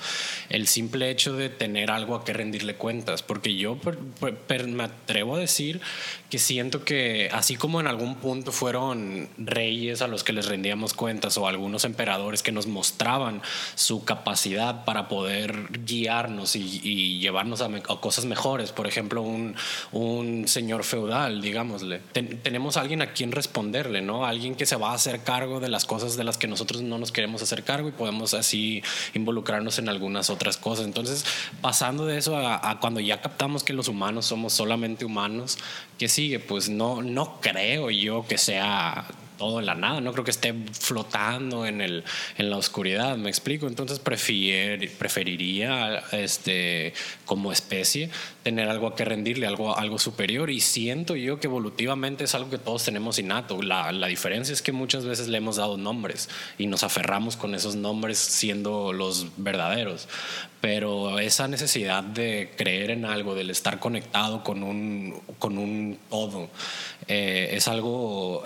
el 0.48 0.65
simple 0.65 1.10
hecho 1.10 1.34
de 1.34 1.50
tener 1.50 1.91
algo 1.91 2.15
a 2.15 2.24
que 2.24 2.31
rendirle 2.31 2.75
cuentas, 2.75 3.22
porque 3.22 3.55
yo 3.57 3.77
me 4.22 4.84
atrevo 4.84 5.36
a 5.36 5.39
decir 5.39 5.81
que 6.29 6.39
siento 6.39 6.86
que 6.86 7.29
así 7.34 7.57
como 7.57 7.81
en 7.81 7.88
algún 7.88 8.15
punto 8.15 8.53
fueron 8.53 9.27
reyes 9.38 10.01
a 10.01 10.07
los 10.07 10.24
que 10.24 10.31
les 10.31 10.45
rendíamos 10.45 10.93
cuentas 10.93 11.38
o 11.38 11.48
algunos 11.48 11.84
emperadores 11.84 12.41
que 12.41 12.53
nos 12.53 12.65
mostraban 12.65 13.41
su 13.75 14.05
capacidad 14.05 14.86
para 14.86 15.10
poder 15.10 15.67
guiarnos 15.86 16.55
y, 16.55 17.19
llevarnos 17.19 17.62
a, 17.62 17.69
cosas 18.00 18.24
mejores, 18.24 18.72
por 18.72 18.88
ejemplo, 18.88 19.22
un, 19.22 20.45
señor 20.48 20.86
feudal, 20.86 21.41
digámosle, 21.41 22.00
tenemos 22.43 22.77
alguien 22.77 23.01
a 23.01 23.12
quien 23.12 23.34
responderle, 23.34 24.01
¿no? 24.01 24.25
Alguien 24.25 24.55
que 24.55 24.65
se 24.65 24.77
va 24.77 24.91
a 24.91 24.93
hacer 24.93 25.24
cargo 25.24 25.60
de 25.60 25.67
las 25.67 25.84
cosas 25.84 26.04
cosas 26.05 26.17
de 26.17 26.24
las 26.24 26.38
que 26.38 26.47
nosotros 26.47 26.83
no 26.83 26.97
nos 27.00 27.12
queremos 27.12 27.41
hacer 27.41 27.63
cargo 27.63 27.89
y 27.89 27.91
podemos 27.91 28.33
así 28.35 28.83
involucrarnos 29.15 29.79
en 29.79 29.89
algunas 29.89 30.29
otras 30.29 30.57
cosas. 30.57 30.85
Entonces, 30.85 31.25
pasando 31.62 32.05
de 32.05 32.17
eso 32.17 32.38
a, 32.38 32.69
a 32.69 32.79
cuando 32.79 33.00
ya 33.00 33.21
captamos 33.21 33.63
que 33.63 33.74
los 33.74 33.88
humanos 33.88 34.27
somos 34.27 34.53
solamente 34.53 35.05
humanos, 35.05 35.57
¿qué 35.97 36.07
sigue? 36.07 36.39
Pues 36.39 36.69
no, 36.69 37.01
no 37.01 37.41
creo 37.41 37.89
yo 37.89 38.27
que 38.27 38.38
sea 38.38 39.07
todo 39.38 39.60
en 39.60 39.65
la 39.65 39.75
nada, 39.75 40.01
no 40.01 40.12
creo 40.13 40.24
que 40.24 40.32
esté 40.32 40.54
flotando 40.72 41.65
en, 41.65 41.82
el, 41.82 42.04
en 42.38 42.50
la 42.50 42.58
oscuridad, 42.58 43.18
me 43.18 43.30
explico. 43.30 43.68
Entonces 43.68 44.00
preferiría 44.00 46.04
este, 46.12 46.94
como 47.25 47.51
especie 47.51 48.10
tener 48.44 48.70
algo 48.70 48.88
a 48.88 48.96
que 48.96 49.06
rendirle, 49.06 49.48
algo, 49.48 49.77
algo 49.77 50.00
superior. 50.00 50.50
Y 50.50 50.62
siento 50.62 51.15
yo 51.15 51.39
que 51.39 51.48
evolutivamente 51.48 52.24
es 52.24 52.36
algo 52.36 52.50
que 52.50 52.58
todos 52.58 52.84
tenemos 52.84 53.20
innato. 53.20 53.62
La, 53.62 53.92
la 53.92 54.08
diferencia 54.08 54.54
es 54.54 54.62
que 54.62 54.72
muchas 54.72 55.06
veces 55.06 55.27
le 55.27 55.38
hemos 55.38 55.58
dado 55.58 55.77
nombres 55.77 56.30
y 56.58 56.68
nos 56.68 56.84
aferramos 56.84 57.38
con 57.38 57.56
esos 57.56 57.75
nombres 57.75 58.18
siendo 58.18 58.94
los 58.94 59.27
verdaderos. 59.38 60.08
Pero 60.62 61.20
esa 61.20 61.48
necesidad 61.48 62.04
de 62.04 62.51
creer 62.56 62.92
en 62.92 63.06
algo, 63.06 63.36
del 63.36 63.50
estar 63.50 63.80
conectado 63.80 64.44
con 64.44 64.63
un, 64.63 65.22
con 65.38 65.58
un 65.58 66.00
todo, 66.10 66.50
eh, 67.08 67.50
es 67.51 67.68
algo 67.68 68.44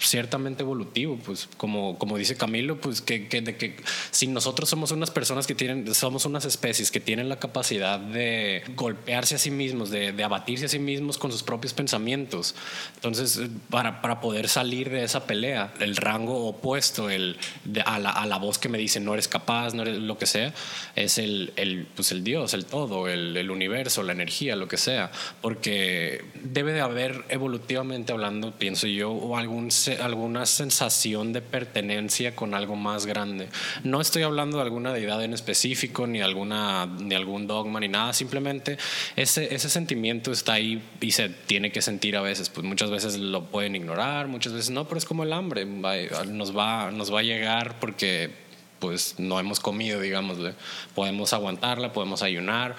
ciertamente 0.00 0.62
evolutivo, 0.62 1.18
pues 1.24 1.48
como, 1.56 1.98
como 1.98 2.16
dice 2.16 2.36
Camilo, 2.36 2.80
pues 2.80 3.00
que, 3.00 3.28
que, 3.28 3.40
de 3.40 3.56
que 3.56 3.76
si 4.10 4.26
nosotros 4.26 4.68
somos 4.68 4.92
unas 4.92 5.10
personas 5.10 5.46
que 5.46 5.54
tienen, 5.54 5.94
somos 5.94 6.24
unas 6.24 6.44
especies 6.44 6.90
que 6.90 7.00
tienen 7.00 7.28
la 7.28 7.38
capacidad 7.38 7.98
de 7.98 8.62
golpearse 8.74 9.34
a 9.34 9.38
sí 9.38 9.50
mismos, 9.50 9.90
de, 9.90 10.12
de 10.12 10.24
abatirse 10.24 10.66
a 10.66 10.68
sí 10.68 10.78
mismos 10.78 11.18
con 11.18 11.32
sus 11.32 11.42
propios 11.42 11.74
pensamientos, 11.74 12.54
entonces 12.96 13.40
para, 13.70 14.00
para 14.02 14.20
poder 14.20 14.48
salir 14.48 14.90
de 14.90 15.04
esa 15.04 15.26
pelea, 15.26 15.72
el 15.80 15.96
rango 15.96 16.46
opuesto 16.46 17.10
el, 17.10 17.36
a, 17.84 17.98
la, 17.98 18.10
a, 18.10 18.26
la, 18.26 18.38
voz 18.38 18.58
que 18.58 18.68
me 18.68 18.78
dice 18.78 19.00
no 19.00 19.14
eres 19.14 19.28
capaz, 19.28 19.74
no 19.74 19.82
eres 19.82 19.98
lo 19.98 20.18
que 20.18 20.26
sea, 20.26 20.54
es 20.96 21.18
el, 21.18 21.52
el, 21.56 21.86
pues 21.94 22.12
el 22.12 22.24
Dios, 22.24 22.54
el 22.54 22.64
todo, 22.64 23.08
el, 23.08 23.36
el 23.36 23.50
universo, 23.50 24.02
la 24.02 24.12
energía, 24.12 24.56
lo 24.56 24.68
que 24.68 24.76
sea, 24.76 25.10
porque 25.40 26.24
debe 26.42 26.72
de 26.72 26.80
haber 26.80 27.24
evolutivamente 27.28 28.12
hablando, 28.12 28.52
pienso 28.52 28.86
yo, 28.86 29.10
o 29.10 29.36
algún 29.36 29.70
alguna 29.96 30.46
sensación 30.46 31.32
de 31.32 31.40
pertenencia 31.40 32.36
con 32.36 32.54
algo 32.54 32.76
más 32.76 33.06
grande. 33.06 33.48
No 33.84 34.00
estoy 34.00 34.22
hablando 34.22 34.58
de 34.58 34.64
alguna 34.64 34.92
deidad 34.92 35.22
en 35.24 35.32
específico, 35.32 36.06
ni, 36.06 36.20
alguna, 36.20 36.86
ni 36.86 37.14
algún 37.14 37.46
dogma, 37.46 37.80
ni 37.80 37.88
nada. 37.88 38.12
Simplemente 38.12 38.78
ese, 39.16 39.54
ese 39.54 39.70
sentimiento 39.70 40.32
está 40.32 40.54
ahí 40.54 40.82
y 41.00 41.12
se 41.12 41.28
tiene 41.28 41.72
que 41.72 41.82
sentir 41.82 42.16
a 42.16 42.20
veces. 42.20 42.50
Pues 42.50 42.66
muchas 42.66 42.90
veces 42.90 43.16
lo 43.18 43.44
pueden 43.46 43.76
ignorar, 43.76 44.28
muchas 44.28 44.52
veces 44.52 44.70
no, 44.70 44.86
pero 44.86 44.98
es 44.98 45.04
como 45.04 45.22
el 45.22 45.32
hambre. 45.32 45.64
Nos 45.64 46.56
va, 46.56 46.90
nos 46.90 47.12
va 47.12 47.20
a 47.20 47.22
llegar 47.22 47.78
porque 47.80 48.48
pues 48.78 49.16
no 49.18 49.38
hemos 49.40 49.60
comido, 49.60 50.00
digamos. 50.00 50.38
Podemos 50.94 51.32
aguantarla, 51.32 51.92
podemos 51.92 52.22
ayunar, 52.22 52.76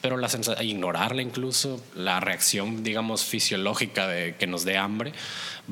pero 0.00 0.16
la 0.16 0.28
ignorarla 0.62 1.22
incluso, 1.22 1.82
la 1.94 2.20
reacción, 2.20 2.84
digamos, 2.84 3.24
fisiológica 3.24 4.06
de 4.06 4.36
que 4.36 4.46
nos 4.46 4.64
dé 4.64 4.78
hambre, 4.78 5.12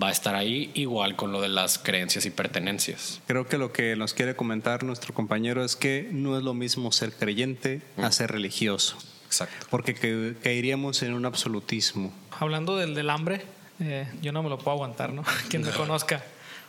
va 0.01 0.09
a 0.09 0.13
estar 0.13 0.35
ahí 0.35 0.71
igual 0.75 1.17
con 1.17 1.33
lo 1.33 1.41
de 1.41 1.49
las 1.49 1.79
creencias 1.79 2.27
y 2.27 2.31
pertenencias. 2.31 3.21
Creo 3.27 3.47
que 3.47 3.59
lo 3.59 3.73
que 3.73 3.97
nos 3.97 4.15
quiere 4.15 4.37
comentar 4.37 4.85
nuestro 4.85 5.15
compañero 5.15 5.65
es 5.65 5.77
que 5.77 6.09
no 6.13 6.37
es 6.37 6.43
lo 6.43 6.55
mismo 6.55 6.93
ser 6.93 7.13
creyente 7.13 7.83
a 7.97 8.09
mm. 8.09 8.13
ser 8.13 8.33
religioso. 8.33 8.97
Exacto. 9.27 9.67
Porque 9.71 10.35
caeríamos 10.43 11.03
en 11.03 11.15
un 11.15 11.27
absolutismo. 11.27 12.13
Hablando 12.39 12.77
del, 12.77 12.95
del 12.95 13.11
hambre, 13.11 13.43
eh, 13.81 14.07
yo 14.23 14.33
no 14.33 14.43
me 14.43 14.49
lo 14.49 14.59
puedo 14.59 14.73
aguantar, 14.73 15.13
¿no? 15.13 15.25
Quien 15.49 15.63
me 15.63 15.71
conozca. 15.71 16.23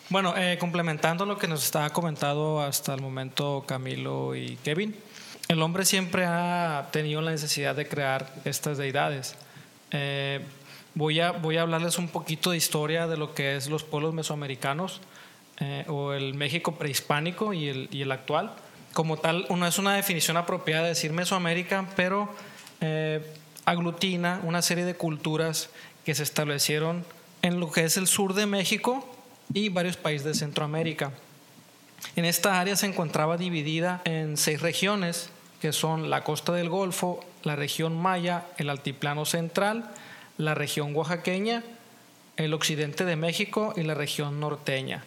Bueno, 0.10 0.36
eh, 0.38 0.58
complementando 0.58 1.26
lo 1.26 1.38
que 1.38 1.48
nos 1.48 1.64
estaba 1.64 1.90
comentado 1.90 2.62
hasta 2.62 2.94
el 2.94 3.02
momento 3.02 3.66
Camilo 3.68 4.36
y 4.36 4.56
Kevin, 4.64 4.96
el 5.48 5.62
hombre 5.62 5.86
siempre 5.86 6.26
ha 6.26 6.90
tenido 6.92 7.22
la 7.22 7.32
necesidad 7.32 7.76
de 7.76 7.88
crear 7.88 8.32
estas 8.44 8.78
deidades. 8.78 9.36
Eh, 9.92 10.42
voy, 10.94 11.20
a, 11.20 11.32
voy 11.32 11.58
a 11.58 11.62
hablarles 11.62 11.98
un 11.98 12.10
poquito 12.10 12.52
de 12.52 12.58
historia 12.58 13.08
de 13.08 13.18
lo 13.18 13.34
que 13.34 13.56
es 13.56 13.70
los 13.70 13.84
pueblos 13.84 14.14
mesoamericanos 14.14 15.02
eh, 15.60 15.86
o 15.88 16.14
el 16.14 16.34
México 16.34 16.76
prehispánico 16.76 17.54
y 17.54 17.70
el, 17.70 17.88
y 17.92 18.02
el, 18.02 18.12
actual. 18.12 18.54
Como 18.94 19.18
tal, 19.18 19.46
no 19.50 19.66
es 19.66 19.78
una 19.78 19.96
definición 19.96 20.38
apropiada 20.38 20.84
de 20.84 20.90
decir 20.90 21.14
Mesoamérica, 21.14 21.88
pero 21.96 22.30
eh, 22.82 23.22
aglutina 23.66 24.42
una 24.44 24.62
serie 24.62 24.86
de 24.86 24.96
culturas 24.96 25.70
que 26.04 26.16
se 26.16 26.24
establecieron 26.24 27.06
en 27.42 27.60
lo 27.60 27.72
que 27.72 27.84
es 27.84 27.98
el 27.98 28.08
sur 28.08 28.34
de 28.34 28.46
México 28.46 29.08
y 29.54 29.70
varios 29.70 29.98
países 29.98 30.26
de 30.26 30.34
Centroamérica. 30.34 31.12
En 32.16 32.26
esta 32.26 32.60
área 32.60 32.76
se 32.76 32.86
encontraba 32.86 33.38
dividida 33.38 34.02
en 34.06 34.38
seis 34.38 34.62
regiones, 34.62 35.30
que 35.62 35.74
son 35.74 36.10
la 36.10 36.24
costa 36.24 36.54
del 36.54 36.70
Golfo, 36.70 37.24
la 37.44 37.56
región 37.56 38.00
Maya, 38.00 38.46
el 38.58 38.70
altiplano 38.70 39.26
central, 39.26 39.90
la 40.38 40.54
región 40.54 40.96
oaxaqueña, 40.96 41.64
el 42.38 42.54
occidente 42.54 43.06
de 43.06 43.16
México 43.16 43.74
y 43.76 43.84
la 43.84 43.96
región 43.96 44.40
norteña. 44.40 45.04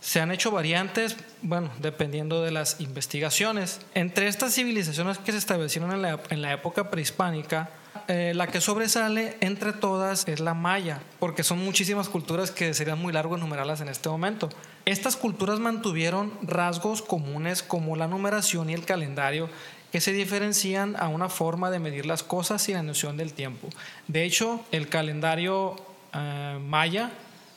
Se 0.00 0.20
han 0.20 0.30
hecho 0.30 0.50
variantes, 0.50 1.16
bueno, 1.42 1.70
dependiendo 1.80 2.42
de 2.42 2.50
las 2.50 2.80
investigaciones. 2.80 3.80
Entre 3.94 4.28
estas 4.28 4.54
civilizaciones 4.54 5.18
que 5.18 5.32
se 5.32 5.38
establecieron 5.38 5.92
en 5.92 6.02
la, 6.02 6.20
en 6.30 6.42
la 6.42 6.52
época 6.52 6.90
prehispánica, 6.90 7.70
eh, 8.08 8.32
la 8.34 8.46
que 8.46 8.60
sobresale 8.60 9.36
entre 9.40 9.72
todas 9.72 10.28
es 10.28 10.38
la 10.38 10.54
maya, 10.54 11.00
porque 11.18 11.42
son 11.42 11.58
muchísimas 11.58 12.08
culturas 12.08 12.50
que 12.50 12.72
serían 12.74 13.00
muy 13.00 13.12
largo 13.12 13.36
enumerarlas 13.36 13.80
en 13.80 13.88
este 13.88 14.08
momento. 14.08 14.48
Estas 14.84 15.16
culturas 15.16 15.58
mantuvieron 15.58 16.32
rasgos 16.42 17.02
comunes 17.02 17.62
como 17.62 17.96
la 17.96 18.06
numeración 18.06 18.70
y 18.70 18.74
el 18.74 18.84
calendario 18.84 19.48
que 19.96 20.02
se 20.02 20.12
diferencian 20.12 20.94
a 20.98 21.08
una 21.08 21.30
forma 21.30 21.70
de 21.70 21.78
medir 21.78 22.04
las 22.04 22.22
cosas 22.22 22.68
y 22.68 22.74
la 22.74 22.82
noción 22.82 23.16
del 23.16 23.32
tiempo. 23.32 23.70
De 24.08 24.24
hecho, 24.24 24.62
el 24.70 24.90
calendario 24.90 25.74
eh, 26.12 26.58
maya 26.62 27.12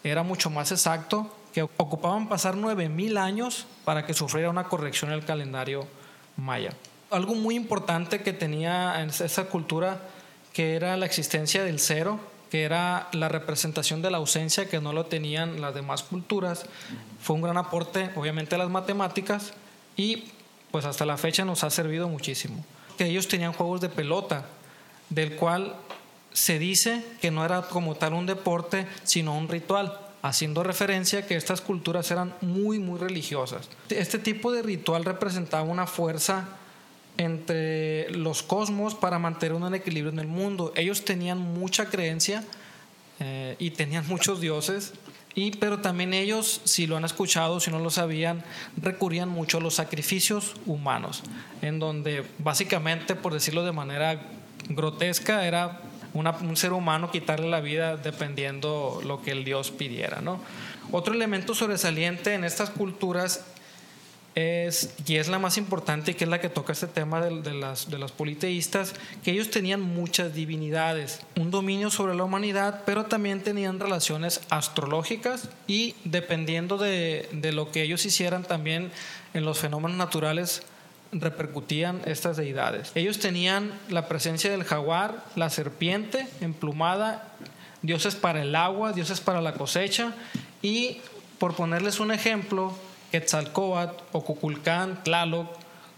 era 0.05 0.23
mucho 0.23 0.49
más 0.49 0.71
exacto, 0.71 1.35
que 1.53 1.63
ocupaban 1.63 2.29
pasar 2.29 2.55
9000 2.55 3.17
años 3.17 3.67
para 3.83 4.05
que 4.05 4.13
sufriera 4.13 4.49
una 4.49 4.69
corrección 4.69 5.11
el 5.11 5.25
calendario 5.25 5.85
maya. 6.37 6.69
Algo 7.11 7.35
muy 7.35 7.55
importante 7.55 8.21
que 8.21 8.31
tenía 8.31 9.01
en 9.01 9.09
esa 9.09 9.43
cultura 9.47 9.99
que 10.53 10.77
era 10.77 10.95
la 10.95 11.07
existencia 11.07 11.65
del 11.65 11.77
cero, 11.77 12.21
que 12.49 12.63
era 12.63 13.09
la 13.11 13.27
representación 13.27 14.01
de 14.01 14.11
la 14.11 14.17
ausencia 14.19 14.69
que 14.69 14.79
no 14.79 14.93
lo 14.93 15.07
tenían 15.07 15.59
las 15.59 15.75
demás 15.75 16.03
culturas. 16.03 16.67
Fue 17.21 17.35
un 17.35 17.41
gran 17.41 17.57
aporte, 17.57 18.11
obviamente, 18.15 18.55
a 18.55 18.59
las 18.59 18.69
matemáticas 18.69 19.51
y 19.97 20.23
pues 20.71 20.85
hasta 20.85 21.05
la 21.05 21.17
fecha 21.17 21.45
nos 21.45 21.63
ha 21.63 21.69
servido 21.69 22.07
muchísimo. 22.07 22.63
Que 22.97 23.05
ellos 23.05 23.27
tenían 23.27 23.53
juegos 23.53 23.81
de 23.81 23.89
pelota, 23.89 24.45
del 25.09 25.35
cual 25.35 25.75
se 26.33 26.59
dice 26.59 27.03
que 27.21 27.31
no 27.31 27.43
era 27.43 27.63
como 27.63 27.95
tal 27.95 28.13
un 28.13 28.25
deporte, 28.25 28.87
sino 29.03 29.37
un 29.37 29.47
ritual, 29.47 29.99
haciendo 30.21 30.63
referencia 30.63 31.19
a 31.19 31.25
que 31.25 31.35
estas 31.35 31.61
culturas 31.61 32.11
eran 32.11 32.33
muy, 32.41 32.79
muy 32.79 32.99
religiosas. 32.99 33.69
Este 33.89 34.19
tipo 34.19 34.51
de 34.51 34.61
ritual 34.61 35.05
representaba 35.05 35.63
una 35.63 35.87
fuerza 35.87 36.49
entre 37.17 38.09
los 38.11 38.43
cosmos 38.43 38.95
para 38.95 39.19
mantener 39.19 39.53
un 39.53 39.73
equilibrio 39.73 40.11
en 40.11 40.19
el 40.19 40.27
mundo. 40.27 40.71
Ellos 40.75 41.03
tenían 41.03 41.37
mucha 41.37 41.89
creencia 41.89 42.43
eh, 43.19 43.55
y 43.59 43.71
tenían 43.71 44.07
muchos 44.07 44.39
dioses 44.39 44.93
y, 45.39 45.51
pero 45.51 45.79
también 45.79 46.13
ellos, 46.13 46.61
si 46.65 46.87
lo 46.87 46.97
han 46.97 47.05
escuchado, 47.05 47.59
si 47.59 47.71
no 47.71 47.79
lo 47.79 47.89
sabían, 47.89 48.43
recurrían 48.77 49.29
mucho 49.29 49.57
a 49.57 49.61
los 49.61 49.75
sacrificios 49.75 50.55
humanos, 50.65 51.23
en 51.61 51.79
donde 51.79 52.25
básicamente, 52.39 53.15
por 53.15 53.33
decirlo 53.33 53.63
de 53.63 53.71
manera 53.71 54.21
grotesca, 54.67 55.45
era 55.45 55.81
un 56.13 56.57
ser 56.57 56.73
humano 56.73 57.11
quitarle 57.11 57.49
la 57.49 57.61
vida 57.61 57.95
dependiendo 57.95 59.01
lo 59.05 59.21
que 59.21 59.31
el 59.31 59.45
Dios 59.45 59.71
pidiera. 59.71 60.21
¿no? 60.21 60.41
Otro 60.91 61.13
elemento 61.13 61.55
sobresaliente 61.55 62.33
en 62.33 62.43
estas 62.43 62.69
culturas 62.69 63.45
es, 64.35 64.93
y 65.05 65.15
es 65.15 65.27
la 65.27 65.39
más 65.39 65.57
importante, 65.57 66.15
que 66.15 66.23
es 66.23 66.29
la 66.29 66.39
que 66.39 66.49
toca 66.49 66.73
este 66.73 66.87
tema 66.87 67.21
de, 67.21 67.53
las, 67.53 67.89
de 67.89 67.97
los 67.97 68.11
politeístas, 68.11 68.93
que 69.23 69.31
ellos 69.31 69.49
tenían 69.49 69.81
muchas 69.81 70.33
divinidades, 70.33 71.21
un 71.35 71.51
dominio 71.51 71.89
sobre 71.89 72.15
la 72.15 72.23
humanidad, 72.23 72.83
pero 72.85 73.05
también 73.05 73.41
tenían 73.41 73.79
relaciones 73.79 74.41
astrológicas 74.49 75.49
y 75.67 75.95
dependiendo 76.03 76.77
de, 76.77 77.27
de 77.31 77.51
lo 77.51 77.71
que 77.71 77.83
ellos 77.83 78.05
hicieran 78.05 78.43
también 78.43 78.91
en 79.33 79.45
los 79.45 79.59
fenómenos 79.59 79.97
naturales, 79.97 80.63
repercutían 81.11 82.01
estas 82.05 82.37
deidades. 82.37 82.91
Ellos 82.95 83.19
tenían 83.19 83.73
la 83.89 84.07
presencia 84.07 84.51
del 84.51 84.63
jaguar, 84.63 85.23
la 85.35 85.49
serpiente 85.49 86.27
emplumada, 86.39 87.33
dioses 87.81 88.15
para 88.15 88.41
el 88.41 88.55
agua, 88.55 88.93
dioses 88.93 89.19
para 89.19 89.41
la 89.41 89.53
cosecha 89.53 90.13
y, 90.61 91.01
por 91.39 91.55
ponerles 91.55 91.99
un 91.99 92.11
ejemplo, 92.11 92.75
Quetzalcóatl, 93.11 94.03
Ocuculcán, 94.11 95.03
Tlaloc, 95.03 95.47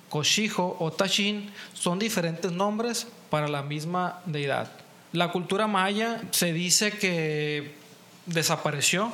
Cochijo 0.09 0.75
o 0.79 0.91
Tachin 0.91 1.49
son 1.73 1.97
diferentes 1.97 2.51
nombres 2.51 3.07
para 3.29 3.47
la 3.47 3.63
misma 3.63 4.19
deidad. 4.25 4.69
La 5.13 5.31
cultura 5.31 5.67
maya 5.67 6.21
se 6.31 6.53
dice 6.53 6.91
que 6.91 7.75
desapareció 8.25 9.11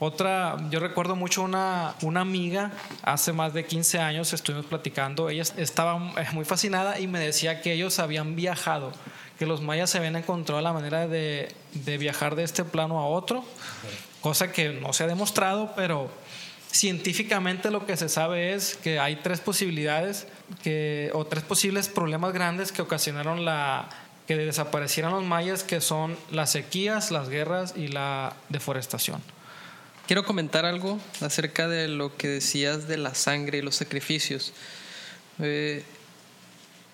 Otra, 0.00 0.56
yo 0.70 0.78
recuerdo 0.78 1.16
mucho 1.16 1.42
una, 1.42 1.94
una 2.02 2.20
amiga, 2.20 2.70
hace 3.02 3.32
más 3.32 3.52
de 3.52 3.64
15 3.64 3.98
años 3.98 4.32
estuvimos 4.32 4.66
platicando, 4.66 5.28
ella 5.28 5.42
estaba 5.56 5.98
muy 6.32 6.44
fascinada 6.44 7.00
y 7.00 7.08
me 7.08 7.18
decía 7.18 7.60
que 7.62 7.72
ellos 7.72 7.98
habían 7.98 8.36
viajado, 8.36 8.92
que 9.40 9.46
los 9.46 9.60
mayas 9.60 9.90
se 9.90 9.98
habían 9.98 10.14
encontrado 10.14 10.60
la 10.60 10.72
manera 10.72 11.08
de, 11.08 11.52
de 11.72 11.98
viajar 11.98 12.36
de 12.36 12.44
este 12.44 12.62
plano 12.62 13.00
a 13.00 13.06
otro, 13.06 13.44
cosa 14.20 14.52
que 14.52 14.68
no 14.68 14.92
se 14.92 15.02
ha 15.02 15.08
demostrado, 15.08 15.72
pero 15.74 16.10
científicamente 16.70 17.70
lo 17.70 17.86
que 17.86 17.96
se 17.96 18.08
sabe 18.08 18.54
es 18.54 18.76
que 18.76 18.98
hay 18.98 19.16
tres 19.16 19.40
posibilidades 19.40 20.26
que, 20.62 21.10
o 21.14 21.26
tres 21.26 21.44
posibles 21.44 21.88
problemas 21.88 22.32
grandes 22.32 22.72
que 22.72 22.82
ocasionaron 22.82 23.44
la 23.44 23.88
que 24.26 24.36
desaparecieran 24.36 25.12
los 25.12 25.24
mayas, 25.24 25.62
que 25.62 25.80
son 25.80 26.14
las 26.30 26.52
sequías, 26.52 27.10
las 27.10 27.30
guerras 27.30 27.72
y 27.76 27.88
la 27.88 28.36
deforestación. 28.50 29.22
Quiero 30.06 30.24
comentar 30.24 30.66
algo 30.66 31.00
acerca 31.22 31.66
de 31.66 31.88
lo 31.88 32.14
que 32.14 32.28
decías 32.28 32.88
de 32.88 32.98
la 32.98 33.14
sangre 33.14 33.58
y 33.58 33.62
los 33.62 33.76
sacrificios. 33.76 34.52
Eh, 35.38 35.82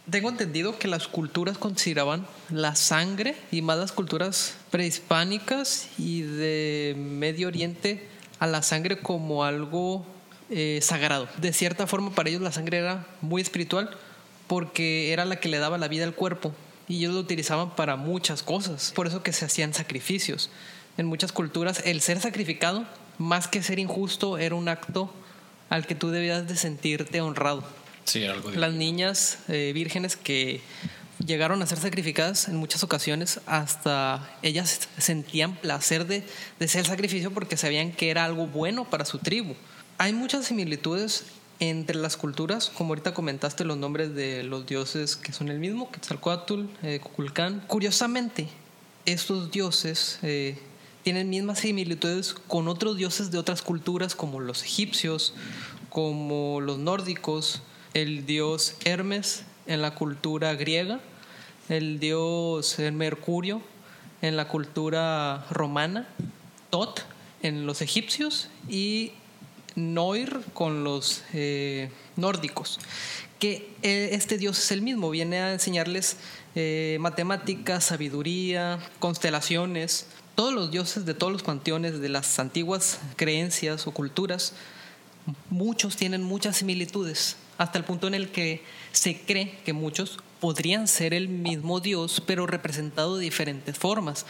tengo 0.09 0.29
entendido 0.29 0.79
que 0.79 0.87
las 0.87 1.09
culturas 1.09 1.59
consideraban 1.59 2.25
la 2.51 2.77
sangre, 2.77 3.35
y 3.51 3.63
más 3.63 3.79
las 3.79 3.91
culturas 3.91 4.55
prehispánicas 4.71 5.89
y 5.99 6.23
de 6.23 6.95
Medio 6.97 7.49
Oriente, 7.49 8.07
a 8.39 8.47
la 8.47 8.63
sangre 8.63 8.99
como 8.99 9.45
algo 9.45 10.05
eh, 10.51 10.81
sagrado. 10.83 11.29
De 11.39 11.53
cierta 11.53 11.87
forma 11.87 12.15
para 12.15 12.29
ellos 12.29 12.43
la 12.43 12.53
sangre 12.53 12.79
era 12.79 13.07
muy 13.21 13.43
espiritual 13.43 13.91
porque 14.47 15.13
era 15.13 15.25
la 15.25 15.37
que 15.37 15.49
le 15.49 15.59
daba 15.59 15.79
la 15.79 15.89
vida 15.89 16.05
al 16.05 16.15
cuerpo 16.15 16.53
y 16.89 16.99
ellos 16.99 17.15
lo 17.15 17.21
utilizaban 17.21 17.75
para 17.75 17.97
muchas 17.97 18.43
cosas. 18.43 18.93
Por 18.95 19.07
eso 19.07 19.23
que 19.23 19.33
se 19.33 19.45
hacían 19.45 19.73
sacrificios. 19.75 20.51
En 20.97 21.07
muchas 21.07 21.33
culturas 21.33 21.83
el 21.85 22.01
ser 22.01 22.21
sacrificado, 22.21 22.85
más 23.19 23.49
que 23.49 23.63
ser 23.63 23.79
injusto, 23.79 24.39
era 24.39 24.55
un 24.55 24.69
acto 24.69 25.13
al 25.71 25.87
que 25.87 25.95
tú 25.95 26.11
debías 26.11 26.47
de 26.47 26.57
sentirte 26.57 27.21
honrado. 27.21 27.65
Sí, 28.05 28.25
algo 28.27 28.51
Las 28.51 28.75
niñas 28.75 29.39
eh, 29.49 29.73
vírgenes 29.75 30.17
que 30.17 30.61
llegaron 31.25 31.63
a 31.63 31.67
ser 31.67 31.79
sacrificadas 31.79 32.49
en 32.49 32.57
muchas 32.57 32.83
ocasiones, 32.83 33.41
hasta 33.47 34.37
ellas 34.43 34.89
sentían 34.99 35.57
placer 35.57 36.07
de, 36.07 36.25
de 36.59 36.69
ser 36.69 36.87
sacrificio 36.87 37.33
porque 37.33 37.57
sabían 37.57 37.93
que 37.93 38.11
era 38.11 38.25
algo 38.25 38.47
bueno 38.47 38.89
para 38.89 39.05
su 39.05 39.19
tribu. 39.19 39.55
Hay 39.99 40.13
muchas 40.13 40.47
similitudes 40.47 41.25
entre 41.61 41.97
las 41.97 42.17
culturas, 42.17 42.71
como 42.71 42.91
ahorita 42.91 43.15
comentaste 43.15 43.65
los 43.65 43.77
nombres 43.77 44.15
de 44.15 44.43
los 44.43 44.67
dioses 44.67 45.17
que 45.17 45.33
son 45.33 45.49
el 45.49 45.59
mismo, 45.59 45.91
Quetzalcoatl, 45.91 46.65
eh. 46.83 47.01
Curiosamente, 47.67 48.49
estos 49.07 49.51
dioses 49.51 50.19
eh, 50.23 50.59
tienen 51.03 51.31
mismas 51.31 51.61
similitudes 51.61 52.35
con 52.35 52.69
otros 52.69 52.97
dioses 52.97 53.31
de 53.31 53.39
otras 53.39 53.63
culturas, 53.63 54.15
como 54.15 54.41
los 54.41 54.63
egipcios, 54.63 55.35
como 55.91 56.61
los 56.61 56.79
nórdicos, 56.79 57.63
el 57.93 58.27
dios 58.27 58.75
Hermes 58.85 59.45
en 59.67 59.81
la 59.81 59.95
cultura 59.95 60.55
griega, 60.55 61.01
el 61.69 61.99
dios 61.99 62.79
Mercurio 62.93 63.63
en 64.23 64.37
la 64.37 64.49
cultura 64.49 65.47
romana, 65.51 66.09
Tot 66.71 67.05
en 67.43 67.67
los 67.67 67.83
egipcios 67.83 68.49
y 68.69 69.13
Noir 69.77 70.41
con 70.53 70.85
los 70.85 71.23
eh, 71.33 71.91
nórdicos. 72.17 72.79
Que 73.39 73.71
eh, 73.83 74.11
este 74.13 74.39
dios 74.39 74.59
es 74.59 74.71
el 74.73 74.83
mismo, 74.83 75.11
viene 75.11 75.41
a 75.41 75.53
enseñarles 75.53 76.17
eh, 76.55 76.97
matemáticas, 77.01 77.85
sabiduría, 77.85 78.79
constelaciones. 78.99 80.07
Todos 80.37 80.55
los 80.55 80.71
dioses 80.71 81.05
de 81.05 81.15
todos 81.15 81.33
los 81.33 81.43
panteones 81.43 82.01
de 82.01 82.09
las 82.09 82.39
antiguas 82.39 83.01
creencias 83.17 83.87
o 83.87 83.93
culturas, 83.93 84.55
muchos 85.51 85.97
tienen 85.97 86.23
muchas 86.23 86.59
similitudes 86.59 87.37
hasta 87.59 87.79
el 87.79 87.85
punto 87.85 88.07
en 88.07 88.15
el 88.15 88.31
que 88.31 88.63
se 88.93 89.21
cree 89.21 89.59
que 89.65 89.73
muchos 89.73 90.19
podrían 90.45 90.89
ser 90.89 91.15
el 91.15 91.31
mismo 91.31 91.81
Dios, 91.81 92.23
pero 92.27 92.47
representado 92.47 93.17
de 93.17 93.25
diferentes 93.25 93.79
formas. 93.79 94.27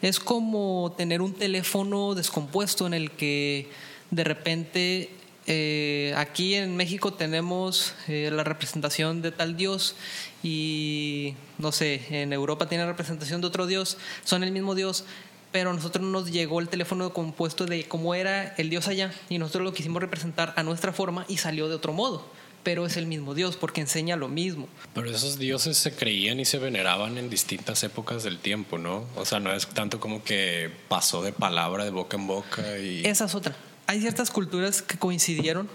Es 0.00 0.18
como 0.18 0.92
tener 0.98 1.22
un 1.22 1.34
teléfono 1.34 2.16
descompuesto 2.16 2.84
en 2.84 2.94
el 2.94 3.12
que 3.12 3.68
de 4.10 4.24
repente 4.24 5.10
eh, 5.46 6.14
aquí 6.16 6.56
en 6.56 6.74
México 6.74 7.12
tenemos 7.12 7.94
eh, 8.08 8.30
la 8.32 8.42
representación 8.42 9.22
de 9.22 9.30
tal 9.30 9.56
Dios 9.56 9.94
y 10.42 11.36
no 11.58 11.70
sé, 11.70 12.06
en 12.10 12.32
Europa 12.32 12.68
tiene 12.68 12.84
representación 12.84 13.40
de 13.40 13.46
otro 13.46 13.68
Dios, 13.68 13.98
son 14.24 14.42
el 14.42 14.50
mismo 14.50 14.74
Dios, 14.74 15.04
pero 15.52 15.70
a 15.70 15.74
nosotros 15.74 16.04
nos 16.04 16.32
llegó 16.32 16.58
el 16.58 16.70
teléfono 16.70 17.12
compuesto 17.12 17.66
de 17.66 17.86
cómo 17.86 18.16
era 18.16 18.52
el 18.56 18.68
Dios 18.68 18.88
allá 18.88 19.12
y 19.28 19.38
nosotros 19.38 19.62
lo 19.62 19.72
quisimos 19.72 20.02
representar 20.02 20.54
a 20.56 20.64
nuestra 20.64 20.92
forma 20.92 21.24
y 21.28 21.36
salió 21.36 21.68
de 21.68 21.76
otro 21.76 21.92
modo 21.92 22.41
pero 22.62 22.86
es 22.86 22.96
el 22.96 23.06
mismo 23.06 23.34
Dios 23.34 23.56
porque 23.56 23.80
enseña 23.80 24.16
lo 24.16 24.28
mismo. 24.28 24.68
Pero 24.94 25.10
esos 25.10 25.38
dioses 25.38 25.76
se 25.76 25.94
creían 25.94 26.40
y 26.40 26.44
se 26.44 26.58
veneraban 26.58 27.18
en 27.18 27.28
distintas 27.28 27.82
épocas 27.82 28.22
del 28.22 28.38
tiempo, 28.38 28.78
¿no? 28.78 29.06
O 29.16 29.24
sea, 29.24 29.40
no 29.40 29.52
es 29.52 29.66
tanto 29.66 30.00
como 30.00 30.22
que 30.22 30.70
pasó 30.88 31.22
de 31.22 31.32
palabra 31.32 31.84
de 31.84 31.90
boca 31.90 32.16
en 32.16 32.26
boca 32.26 32.78
y... 32.78 33.04
Esa 33.04 33.24
es 33.24 33.34
otra. 33.34 33.56
Hay 33.86 34.00
ciertas 34.00 34.30
culturas 34.30 34.82
que 34.82 34.98
coincidieron 34.98 35.68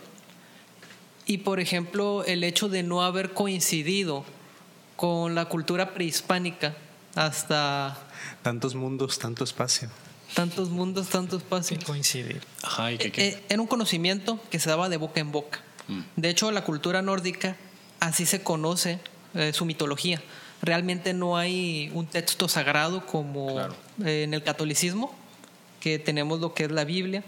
y, 1.26 1.40
por 1.40 1.60
ejemplo, 1.60 2.24
el 2.26 2.44
hecho 2.44 2.70
de 2.70 2.84
no 2.84 3.04
haber 3.04 3.34
coincidido 3.34 4.24
con 4.96 5.36
la 5.36 5.46
cultura 5.46 5.94
prehispánica 5.94 6.76
hasta... 7.16 7.98
Tantos 8.44 8.76
mundos, 8.76 9.20
tanto 9.20 9.44
espacio. 9.44 9.90
Tantos 10.34 10.70
mundos, 10.70 11.08
tanto 11.08 11.38
espacio. 11.38 11.78
Sin 11.78 11.86
coincidir. 11.86 12.42
Ajá, 12.64 12.92
¿y 12.94 12.98
qué, 12.98 13.12
qué? 13.12 13.28
Eh, 13.28 13.44
Era 13.50 13.62
un 13.62 13.68
conocimiento 13.68 14.40
que 14.50 14.60
se 14.60 14.70
daba 14.70 14.88
de 14.90 14.98
boca 14.98 15.20
en 15.20 15.32
boca. 15.32 15.62
De 16.16 16.30
hecho, 16.30 16.52
la 16.52 16.64
cultura 16.64 17.02
nórdica, 17.02 17.56
así 18.00 18.26
se 18.26 18.42
conoce 18.44 19.00
eh, 19.34 19.54
su 19.54 19.66
mitología. 19.66 20.22
Realmente 20.62 21.14
no 21.14 21.38
hay 21.38 21.92
un 21.94 22.08
texto 22.08 22.48
sagrado 22.48 23.06
como 23.06 23.54
Claro. 23.54 23.76
eh, 24.06 24.24
en 24.24 24.34
el 24.34 24.44
catolicismo, 24.44 25.14
que 25.80 26.00
tenemos 26.00 26.40
lo 26.40 26.54
que 26.54 26.64
es 26.66 26.72
la 26.72 26.84
Biblia. 26.84 27.24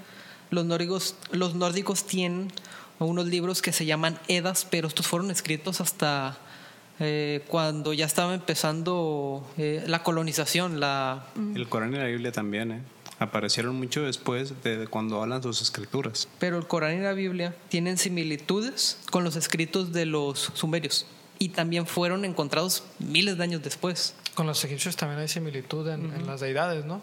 Los 0.50 0.66
nórdicos, 0.66 1.16
los 1.32 1.56
nórdicos 1.56 2.06
tienen 2.06 2.52
unos 2.98 3.28
libros 3.28 3.62
que 3.62 3.72
se 3.72 3.86
llaman 3.86 4.20
Edas, 4.28 4.68
pero 4.70 4.88
estos 4.88 5.08
fueron 5.08 5.32
escritos 5.32 5.80
hasta 5.80 6.38
eh, 7.00 7.46
cuando 7.48 7.94
ya 7.94 8.06
estaba 8.06 8.34
empezando 8.34 9.48
eh, 9.58 9.84
la 9.88 10.04
colonización, 10.04 10.80
la, 10.82 11.24
El 11.56 11.70
Corán 11.70 11.94
y 11.94 11.98
la 11.98 12.06
Biblia 12.06 12.32
también, 12.34 12.72
¿eh? 12.74 12.82
Aparecieron 13.20 13.76
mucho 13.76 14.04
después 14.04 14.54
de 14.64 14.88
cuando 14.88 15.22
hablan 15.22 15.44
sus 15.44 15.62
escrituras. 15.62 16.28
pero 16.40 16.58
el 16.58 16.68
Corán 16.68 16.98
y 16.98 17.02
la 17.02 17.14
Biblia 17.14 17.54
tienen 17.68 17.98
similitudes 17.98 18.98
con 19.12 19.24
los 19.24 19.36
escritos 19.36 19.92
de 19.92 20.06
los 20.06 20.52
sumerios 20.54 21.06
y 21.38 21.50
también 21.50 21.86
fueron 21.86 22.26
encontrados 22.26 22.84
miles 23.00 23.38
de 23.38 23.44
años 23.44 23.64
después. 23.64 24.16
Con 24.36 24.48
los 24.48 24.64
egipcios 24.64 24.96
también 24.96 25.20
hay 25.20 25.28
similitud 25.28 25.88
en, 25.88 26.14
en 26.14 26.28
las 26.28 26.40
deidades, 26.40 26.86
¿no? 26.86 27.02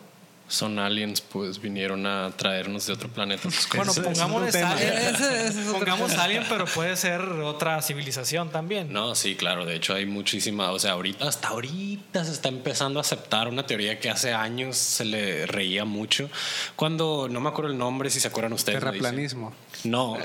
Son 0.48 0.78
aliens, 0.78 1.20
pues 1.22 1.60
vinieron 1.60 2.06
a 2.06 2.30
traernos 2.36 2.86
de 2.86 2.92
otro 2.92 3.08
planeta. 3.08 3.48
Bueno, 3.74 3.92
pongamos 3.92 4.54
alien. 4.54 4.92
Ese- 4.92 5.46
ese 5.48 5.48
es 5.48 5.66
otro 5.66 5.72
Pongamos 5.80 6.10
tema. 6.12 6.22
alien, 6.22 6.44
pero 6.48 6.66
puede 6.66 6.94
ser 6.96 7.20
otra 7.20 7.82
civilización 7.82 8.50
también. 8.50 8.92
No, 8.92 9.16
sí, 9.16 9.34
claro. 9.34 9.64
De 9.66 9.74
hecho, 9.74 9.94
hay 9.94 10.06
muchísima. 10.06 10.70
O 10.70 10.78
sea, 10.78 10.92
ahorita, 10.92 11.26
hasta 11.26 11.48
ahorita 11.48 12.24
se 12.24 12.30
está 12.30 12.48
empezando 12.48 13.00
a 13.00 13.02
aceptar 13.02 13.48
una 13.48 13.66
teoría 13.66 13.98
que 13.98 14.08
hace 14.08 14.32
años 14.34 14.76
se 14.76 15.04
le 15.04 15.46
reía 15.46 15.84
mucho. 15.84 16.30
Cuando 16.76 17.26
no 17.28 17.40
me 17.40 17.48
acuerdo 17.48 17.72
el 17.72 17.78
nombre, 17.78 18.08
si 18.10 18.20
se 18.20 18.28
acuerdan 18.28 18.52
ustedes. 18.52 18.78
Terraplanismo. 18.78 19.52
No, 19.86 20.16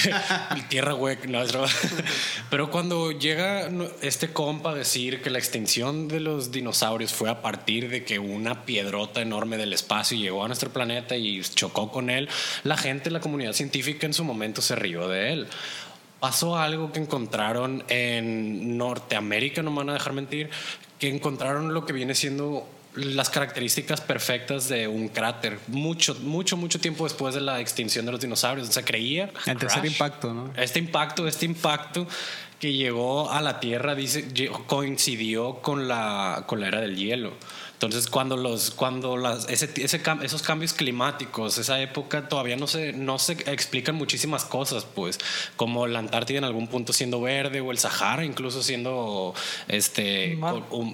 tierra 0.68 0.94
hueca, 0.94 1.26
no 1.26 1.42
es. 1.42 1.52
Pero 2.50 2.70
cuando 2.70 3.12
llega 3.12 3.68
este 4.02 4.32
compa 4.32 4.70
a 4.70 4.74
decir 4.74 5.22
que 5.22 5.30
la 5.30 5.38
extinción 5.38 6.08
de 6.08 6.20
los 6.20 6.50
dinosaurios 6.50 7.12
fue 7.12 7.30
a 7.30 7.42
partir 7.42 7.88
de 7.88 8.04
que 8.04 8.18
una 8.18 8.64
piedrota 8.64 9.20
enorme 9.20 9.56
del 9.56 9.72
espacio 9.72 10.16
llegó 10.16 10.44
a 10.44 10.46
nuestro 10.46 10.70
planeta 10.70 11.16
y 11.16 11.42
chocó 11.42 11.90
con 11.90 12.10
él, 12.10 12.28
la 12.62 12.76
gente, 12.76 13.10
la 13.10 13.20
comunidad 13.20 13.52
científica 13.52 14.06
en 14.06 14.14
su 14.14 14.24
momento 14.24 14.62
se 14.62 14.76
rió 14.76 15.08
de 15.08 15.32
él. 15.32 15.48
Pasó 16.20 16.56
algo 16.56 16.90
que 16.90 17.00
encontraron 17.00 17.84
en 17.88 18.78
Norteamérica, 18.78 19.62
no 19.62 19.70
me 19.70 19.78
van 19.78 19.90
a 19.90 19.94
dejar 19.94 20.14
mentir, 20.14 20.48
que 20.98 21.08
encontraron 21.08 21.74
lo 21.74 21.84
que 21.84 21.92
viene 21.92 22.14
siendo 22.14 22.66
las 22.96 23.30
características 23.30 24.00
perfectas 24.00 24.68
de 24.68 24.86
un 24.86 25.08
cráter 25.08 25.58
mucho, 25.66 26.14
mucho, 26.16 26.56
mucho 26.56 26.78
tiempo 26.80 27.04
después 27.04 27.34
de 27.34 27.40
la 27.40 27.60
extinción 27.60 28.06
de 28.06 28.12
los 28.12 28.20
dinosaurios. 28.20 28.68
Se 28.68 28.84
creía 28.84 29.30
El 29.46 29.58
tercer 29.58 29.84
impacto, 29.84 30.32
¿no? 30.32 30.52
Este 30.56 30.78
impacto, 30.78 31.26
este 31.26 31.46
impacto 31.46 32.06
que 32.58 32.72
llegó 32.72 33.30
a 33.30 33.40
la 33.40 33.60
Tierra, 33.60 33.94
dice, 33.94 34.26
coincidió 34.66 35.56
con 35.56 35.88
la, 35.88 36.44
con 36.46 36.60
la 36.60 36.68
era 36.68 36.80
del 36.80 36.96
hielo. 36.96 37.34
Entonces, 37.74 38.06
cuando, 38.08 38.36
los, 38.36 38.70
cuando 38.70 39.16
las, 39.16 39.48
ese, 39.48 39.68
ese, 39.76 40.00
esos 40.22 40.42
cambios 40.42 40.72
climáticos, 40.72 41.58
esa 41.58 41.80
época, 41.80 42.28
todavía 42.28 42.56
no 42.56 42.66
se, 42.66 42.92
no 42.92 43.18
se 43.18 43.32
explican 43.32 43.94
muchísimas 43.94 44.44
cosas, 44.44 44.86
pues, 44.86 45.18
como 45.56 45.86
la 45.86 45.98
Antártida 45.98 46.38
en 46.38 46.44
algún 46.44 46.68
punto 46.68 46.92
siendo 46.92 47.20
verde 47.20 47.60
o 47.60 47.70
el 47.70 47.78
Sahara 47.78 48.24
incluso 48.24 48.62
siendo, 48.62 49.34
este, 49.68 50.38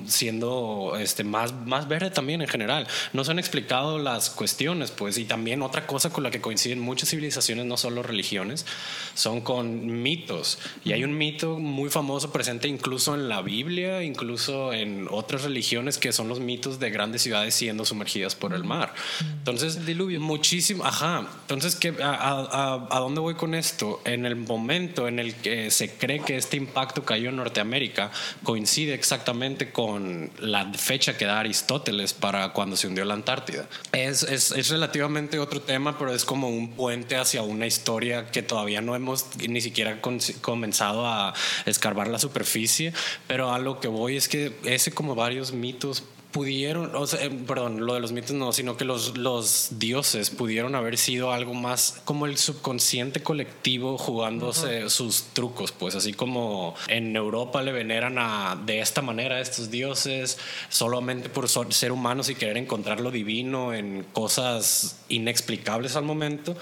siendo 0.06 0.96
este, 0.98 1.22
más, 1.22 1.52
más 1.52 1.86
verde 1.86 2.10
también 2.10 2.42
en 2.42 2.48
general. 2.48 2.88
No 3.12 3.24
se 3.24 3.30
han 3.30 3.38
explicado 3.38 3.98
las 3.98 4.30
cuestiones, 4.30 4.90
pues, 4.90 5.18
y 5.18 5.26
también 5.26 5.62
otra 5.62 5.86
cosa 5.86 6.10
con 6.10 6.24
la 6.24 6.30
que 6.30 6.40
coinciden 6.40 6.80
muchas 6.80 7.10
civilizaciones, 7.10 7.66
no 7.66 7.76
solo 7.76 8.02
religiones, 8.02 8.66
son 9.14 9.42
con 9.42 10.02
mitos. 10.02 10.58
Y 10.84 10.92
hay 10.92 11.04
un 11.04 11.16
mito 11.16 11.58
muy 11.58 11.90
famoso 11.90 12.32
presente 12.32 12.66
incluso 12.66 13.14
en 13.14 13.28
la 13.28 13.42
Biblia, 13.42 14.02
incluso 14.02 14.72
en 14.72 15.06
otras 15.10 15.44
religiones 15.44 15.98
que 15.98 16.12
son 16.12 16.28
los 16.28 16.40
mitos 16.40 16.79
de 16.80 16.90
grandes 16.90 17.22
ciudades 17.22 17.54
siendo 17.54 17.84
sumergidas 17.84 18.34
por 18.34 18.54
el 18.54 18.64
mar. 18.64 18.94
Entonces, 19.20 19.76
el 19.76 19.86
diluvio. 19.86 20.20
Muchísimo, 20.20 20.84
ajá. 20.84 21.26
Entonces, 21.42 21.76
¿qué, 21.76 21.94
a, 22.02 22.86
a, 22.90 22.98
dónde 22.98 23.20
voy 23.20 23.34
con 23.34 23.54
esto? 23.54 24.00
En 24.04 24.26
el 24.26 24.36
momento 24.36 25.08
en 25.08 25.18
el 25.18 25.34
que 25.34 25.70
se 25.70 25.92
cree 25.94 26.20
que 26.20 26.36
este 26.36 26.56
impacto 26.56 27.04
cayó 27.04 27.30
en 27.30 27.36
Norteamérica, 27.36 28.10
coincide 28.42 28.94
exactamente 28.94 29.70
con 29.70 30.30
la 30.38 30.72
fecha 30.72 31.16
que 31.16 31.24
da 31.24 31.40
Aristóteles 31.40 32.12
para 32.12 32.52
cuando 32.52 32.76
se 32.76 32.86
hundió 32.86 33.04
la 33.04 33.14
Antártida. 33.14 33.68
Es, 33.92 34.22
es, 34.22 34.52
es 34.52 34.70
relativamente 34.70 35.38
otro 35.38 35.60
tema, 35.60 35.98
pero 35.98 36.14
es 36.14 36.24
como 36.24 36.48
un 36.48 36.72
puente 36.72 37.16
hacia 37.16 37.42
una 37.42 37.66
historia 37.66 38.30
que 38.30 38.42
todavía 38.42 38.80
no 38.80 38.94
hemos 38.94 39.26
ni 39.48 39.60
siquiera 39.60 40.00
comenzado 40.40 41.06
a 41.06 41.34
escarbar 41.66 42.08
la 42.08 42.18
superficie, 42.18 42.92
pero 43.26 43.52
a 43.52 43.58
lo 43.58 43.80
que 43.80 43.88
voy 43.88 44.16
es 44.16 44.28
que 44.28 44.56
ese 44.64 44.92
como 44.92 45.14
varios 45.14 45.52
mitos 45.52 46.04
pudieron, 46.32 46.94
o 46.94 47.06
sea, 47.06 47.24
eh, 47.24 47.30
perdón, 47.30 47.84
lo 47.84 47.94
de 47.94 48.00
los 48.00 48.12
mitos 48.12 48.32
no, 48.32 48.52
sino 48.52 48.76
que 48.76 48.84
los, 48.84 49.16
los 49.16 49.70
dioses 49.78 50.30
pudieron 50.30 50.74
haber 50.74 50.96
sido 50.96 51.32
algo 51.32 51.54
más 51.54 52.00
como 52.04 52.26
el 52.26 52.36
subconsciente 52.36 53.22
colectivo 53.22 53.98
jugándose 53.98 54.90
sus 54.90 55.24
trucos, 55.32 55.72
pues 55.72 55.94
así 55.94 56.12
como 56.12 56.74
en 56.88 57.16
Europa 57.16 57.62
le 57.62 57.72
veneran 57.72 58.16
a, 58.18 58.60
de 58.64 58.80
esta 58.80 59.02
manera 59.02 59.36
a 59.36 59.40
estos 59.40 59.70
dioses 59.70 60.38
solamente 60.68 61.28
por 61.28 61.48
ser 61.48 61.92
humanos 61.92 62.28
y 62.28 62.34
querer 62.34 62.56
encontrar 62.56 63.00
lo 63.00 63.10
divino 63.10 63.74
en 63.74 64.04
cosas 64.12 65.00
inexplicables 65.08 65.96
al 65.96 66.04
momento, 66.04 66.56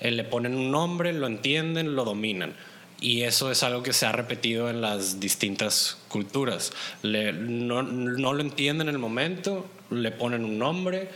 eh, 0.00 0.10
le 0.10 0.24
ponen 0.24 0.54
un 0.54 0.70
nombre, 0.70 1.12
lo 1.12 1.26
entienden, 1.26 1.96
lo 1.96 2.04
dominan 2.04 2.54
y 3.00 3.22
eso 3.22 3.50
es 3.50 3.62
algo 3.62 3.82
que 3.82 3.92
se 3.92 4.06
ha 4.06 4.12
repetido 4.12 4.70
en 4.70 4.80
las 4.80 5.20
distintas 5.20 5.98
culturas. 6.08 6.72
no, 7.02 7.82
lo 7.82 8.40
entienden 8.40 8.88
en 8.88 8.94
el 8.94 9.00
momento, 9.00 9.66
le 9.90 10.10
ponen 10.10 10.44
un 10.44 10.58
nombre 10.58 11.10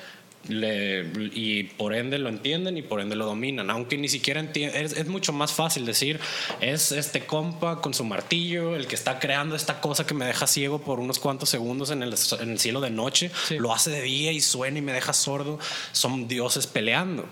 y 0.49 1.65
por 1.65 1.95
ende 1.95 2.19
lo 2.19 2.29
entienden 2.29 2.77
y 2.79 2.83
por 2.83 3.01
ende 3.01 3.17
lo 3.17 3.27
dominan. 3.27 3.71
Aunque 3.71 3.99
ni 3.99 4.09
siquiera 4.09 4.41
entienden, 4.41 4.85
es, 4.85 5.07
mucho 5.09 5.33
más 5.33 5.53
fácil 5.53 5.85
decir, 5.85 6.21
es 6.61 6.93
este 6.93 7.27
compa 7.27 7.81
con 7.81 7.95
su 7.95 8.05
martillo 8.05 8.77
el 8.77 8.87
que 8.87 8.95
está 8.95 9.19
creando 9.19 9.57
esta 9.57 9.81
cosa 9.81 10.07
que 10.07 10.15
me 10.15 10.25
deja 10.25 10.47
ciego 10.47 10.81
por 10.81 11.01
unos 11.01 11.19
cuantos 11.19 11.49
segundos 11.49 11.91
en 11.91 12.03
el, 12.03 12.17
cielo 12.59 12.81
de 12.81 12.91
noche, 12.91 13.31
lo 13.59 13.73
hace 13.73 13.91
de 13.91 14.03
día 14.03 14.33
y 14.33 14.41
suena 14.41 14.79
y 14.79 14.83
me 14.83 14.93
deja 14.93 15.13
sordo. 15.13 15.59
Son 15.93 16.29
dioses 16.29 16.67
peleando 16.67 17.27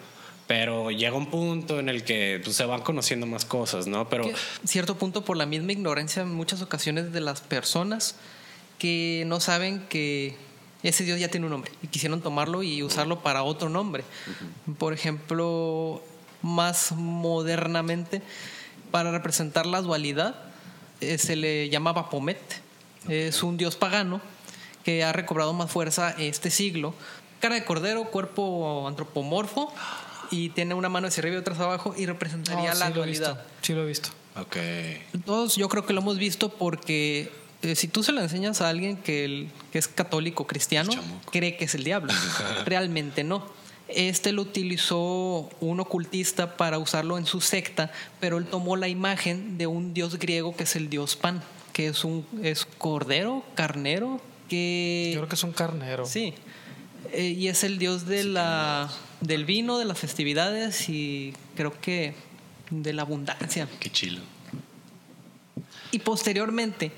pero 0.46 0.90
llega 0.90 1.16
un 1.16 1.26
punto 1.26 1.80
en 1.80 1.88
el 1.88 2.04
que 2.04 2.40
pues, 2.42 2.56
se 2.56 2.64
van 2.64 2.82
conociendo 2.82 3.26
más 3.26 3.44
cosas, 3.44 3.87
¿no? 3.87 4.09
Pero 4.09 4.28
cierto 4.64 4.96
punto 4.96 5.24
por 5.24 5.37
la 5.37 5.46
misma 5.46 5.72
ignorancia 5.72 6.22
en 6.22 6.32
muchas 6.32 6.62
ocasiones 6.62 7.12
de 7.12 7.20
las 7.20 7.40
personas 7.40 8.16
que 8.78 9.24
no 9.26 9.40
saben 9.40 9.80
que 9.88 10.37
ese 10.82 11.04
Dios 11.04 11.18
ya 11.18 11.28
tiene 11.28 11.46
un 11.46 11.52
nombre 11.52 11.72
y 11.82 11.88
quisieron 11.88 12.20
tomarlo 12.20 12.62
y 12.62 12.82
usarlo 12.82 13.20
para 13.22 13.42
otro 13.42 13.68
nombre. 13.68 14.04
Por 14.78 14.92
ejemplo, 14.92 16.02
más 16.42 16.92
modernamente, 16.92 18.22
para 18.92 19.11
representar 19.11 19.66
la 19.66 19.80
dualidad, 19.80 20.37
eh, 21.00 21.18
se 21.18 21.35
le 21.35 21.68
llamaba 21.70 22.09
Pomet. 22.09 22.38
Es 23.09 23.42
un 23.42 23.56
dios 23.56 23.76
pagano 23.76 24.20
que 24.85 25.02
ha 25.02 25.12
recobrado 25.12 25.52
más 25.52 25.70
fuerza 25.70 26.14
este 26.18 26.50
siglo. 26.50 26.94
Cara 27.40 27.56
de 27.56 27.64
cordero, 27.64 28.04
cuerpo 28.04 28.87
antropomorfo 28.87 29.72
y 30.30 30.50
tiene 30.50 30.74
una 30.74 30.88
mano 30.88 31.08
hacia 31.08 31.20
arriba 31.22 31.36
y 31.36 31.38
otra 31.38 31.54
hacia 31.54 31.66
abajo 31.66 31.94
y 31.96 32.06
representaría 32.06 32.74
la 32.74 32.90
dualidad. 32.90 33.44
Sí 33.62 33.72
lo 33.72 33.82
he 33.82 33.86
visto. 33.86 34.10
Ok. 34.36 34.56
Todos 35.24 35.56
yo 35.56 35.68
creo 35.68 35.86
que 35.86 35.92
lo 35.92 36.00
hemos 36.00 36.18
visto 36.18 36.50
porque 36.50 37.30
eh, 37.62 37.74
si 37.74 37.88
tú 37.88 38.02
se 38.02 38.12
lo 38.12 38.20
enseñas 38.20 38.60
a 38.60 38.68
alguien 38.68 38.96
que, 38.96 39.48
que 39.72 39.78
es 39.78 39.88
católico 39.88 40.46
cristiano, 40.46 40.92
cree 41.30 41.56
que 41.56 41.64
es 41.64 41.74
el 41.74 41.84
diablo. 41.84 42.12
Realmente 42.64 43.24
no. 43.24 43.44
Este 43.88 44.32
lo 44.32 44.42
utilizó 44.42 45.48
un 45.60 45.80
ocultista 45.80 46.56
para 46.56 46.78
usarlo 46.78 47.18
en 47.18 47.26
su 47.26 47.40
secta, 47.40 47.92
pero 48.20 48.38
él 48.38 48.46
tomó 48.46 48.76
la 48.76 48.88
imagen 48.88 49.58
de 49.58 49.68
un 49.68 49.94
dios 49.94 50.18
griego 50.18 50.56
que 50.56 50.64
es 50.64 50.74
el 50.74 50.90
dios 50.90 51.14
Pan, 51.14 51.40
que 51.72 51.86
es 51.86 52.04
un 52.04 52.26
es 52.42 52.66
cordero, 52.78 53.44
carnero, 53.54 54.20
que 54.48 55.12
yo 55.14 55.20
creo 55.20 55.28
que 55.28 55.36
es 55.36 55.44
un 55.44 55.52
carnero. 55.52 56.04
Sí. 56.04 56.34
Eh, 57.12 57.35
y 57.38 57.48
es 57.48 57.64
el 57.64 57.78
dios 57.78 58.06
de 58.06 58.24
la 58.24 58.90
del 59.20 59.44
vino, 59.44 59.78
de 59.78 59.85
las 59.85 59.98
festividades 59.98 60.88
y 60.88 61.32
creo 61.56 61.78
que 61.80 62.14
de 62.70 62.92
la 62.92 63.02
abundancia. 63.02 63.68
Qué 63.80 63.90
chilo. 63.90 64.20
Y 65.90 66.00
posteriormente, 66.00 66.92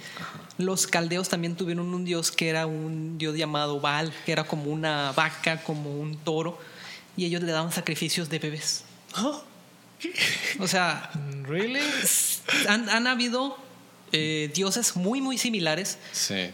los 0.57 0.87
caldeos 0.87 1.29
también 1.29 1.55
tuvieron 1.57 1.95
un 1.95 2.05
dios 2.05 2.33
que 2.33 2.49
era 2.49 2.67
un 2.67 3.19
dios 3.19 3.37
llamado 3.37 3.81
Baal, 3.81 4.13
que 4.25 4.33
era 4.33 4.45
como 4.45 4.71
una 4.71 5.13
vaca, 5.13 5.63
como 5.63 5.99
un 6.01 6.17
toro, 6.17 6.59
y 7.17 7.25
ellos 7.25 7.43
le 7.43 7.53
daban 7.53 7.71
sacrificios 7.71 8.29
de 8.29 8.39
bebés. 8.39 8.85
O 10.59 10.67
sea, 10.67 11.11
¿really? 11.45 11.81
han, 12.69 12.89
han 12.89 13.07
habido 13.07 13.57
eh, 14.13 14.51
dioses 14.55 14.97
muy, 14.97 15.21
muy 15.21 15.39
similares. 15.39 15.99
Sí. 16.13 16.51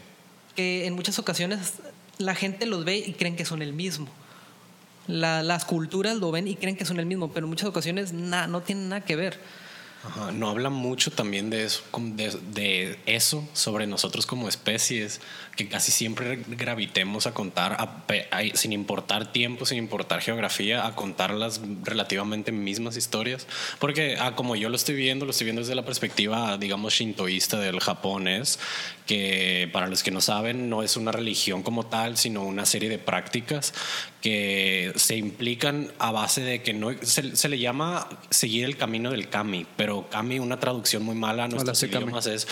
Que 0.55 0.85
en 0.85 0.93
muchas 0.93 1.19
ocasiones 1.19 1.73
la 2.17 2.35
gente 2.35 2.65
los 2.65 2.85
ve 2.85 2.97
y 2.97 3.13
creen 3.13 3.35
que 3.35 3.45
son 3.45 3.61
el 3.61 3.73
mismo 3.73 4.07
las 5.07 5.65
culturas 5.65 6.17
lo 6.17 6.31
ven 6.31 6.47
y 6.47 6.55
creen 6.55 6.75
que 6.75 6.85
son 6.85 6.99
el 6.99 7.05
mismo, 7.05 7.31
pero 7.31 7.45
en 7.45 7.49
muchas 7.49 7.69
ocasiones 7.69 8.13
no 8.13 8.61
tienen 8.61 8.89
nada 8.89 9.01
que 9.01 9.15
ver. 9.15 9.39
No 10.33 10.49
habla 10.49 10.69
mucho 10.69 11.11
también 11.11 11.49
de 11.49 11.67
eso, 13.05 13.47
sobre 13.53 13.87
nosotros 13.87 14.25
como 14.25 14.47
especies, 14.47 15.21
que 15.55 15.67
casi 15.67 15.91
siempre 15.91 16.43
gravitemos 16.47 17.27
a 17.27 17.33
contar, 17.33 18.05
sin 18.53 18.73
importar 18.73 19.31
tiempo, 19.31 19.65
sin 19.65 19.77
importar 19.77 20.21
geografía, 20.21 20.85
a 20.85 20.95
contar 20.95 21.31
las 21.31 21.61
relativamente 21.83 22.51
mismas 22.51 22.97
historias. 22.97 23.47
Porque 23.79 24.17
ah, 24.19 24.35
como 24.35 24.55
yo 24.55 24.69
lo 24.69 24.75
estoy 24.75 24.95
viendo, 24.95 25.25
lo 25.25 25.31
estoy 25.31 25.45
viendo 25.45 25.61
desde 25.61 25.75
la 25.75 25.85
perspectiva, 25.85 26.57
digamos, 26.57 26.93
shintoísta 26.93 27.59
del 27.59 27.79
japonés, 27.79 28.59
que 29.05 29.69
para 29.71 29.87
los 29.87 30.03
que 30.03 30.11
no 30.11 30.21
saben, 30.21 30.69
no 30.69 30.83
es 30.83 30.97
una 30.97 31.11
religión 31.11 31.63
como 31.63 31.85
tal, 31.85 32.17
sino 32.17 32.43
una 32.43 32.65
serie 32.65 32.89
de 32.89 32.99
prácticas 32.99 33.73
que 34.21 34.91
se 34.95 35.15
implican 35.17 35.91
a 35.99 36.09
base 36.11 36.41
de 36.41 36.63
que 36.63 36.73
no 36.73 36.89
se, 37.03 37.47
le 37.47 37.59
llama 37.59 38.09
seguir 38.31 38.65
el 38.65 38.75
camino 38.75 39.11
del 39.11 39.29
kami, 39.29 39.67
pero 39.77 40.09
kami, 40.09 40.39
una 40.39 40.59
traducción 40.59 41.03
muy 41.03 41.13
mala 41.13 41.43
a 41.43 41.47
nuestros 41.47 41.83
idiomas 41.83 42.25
es, 42.25 42.47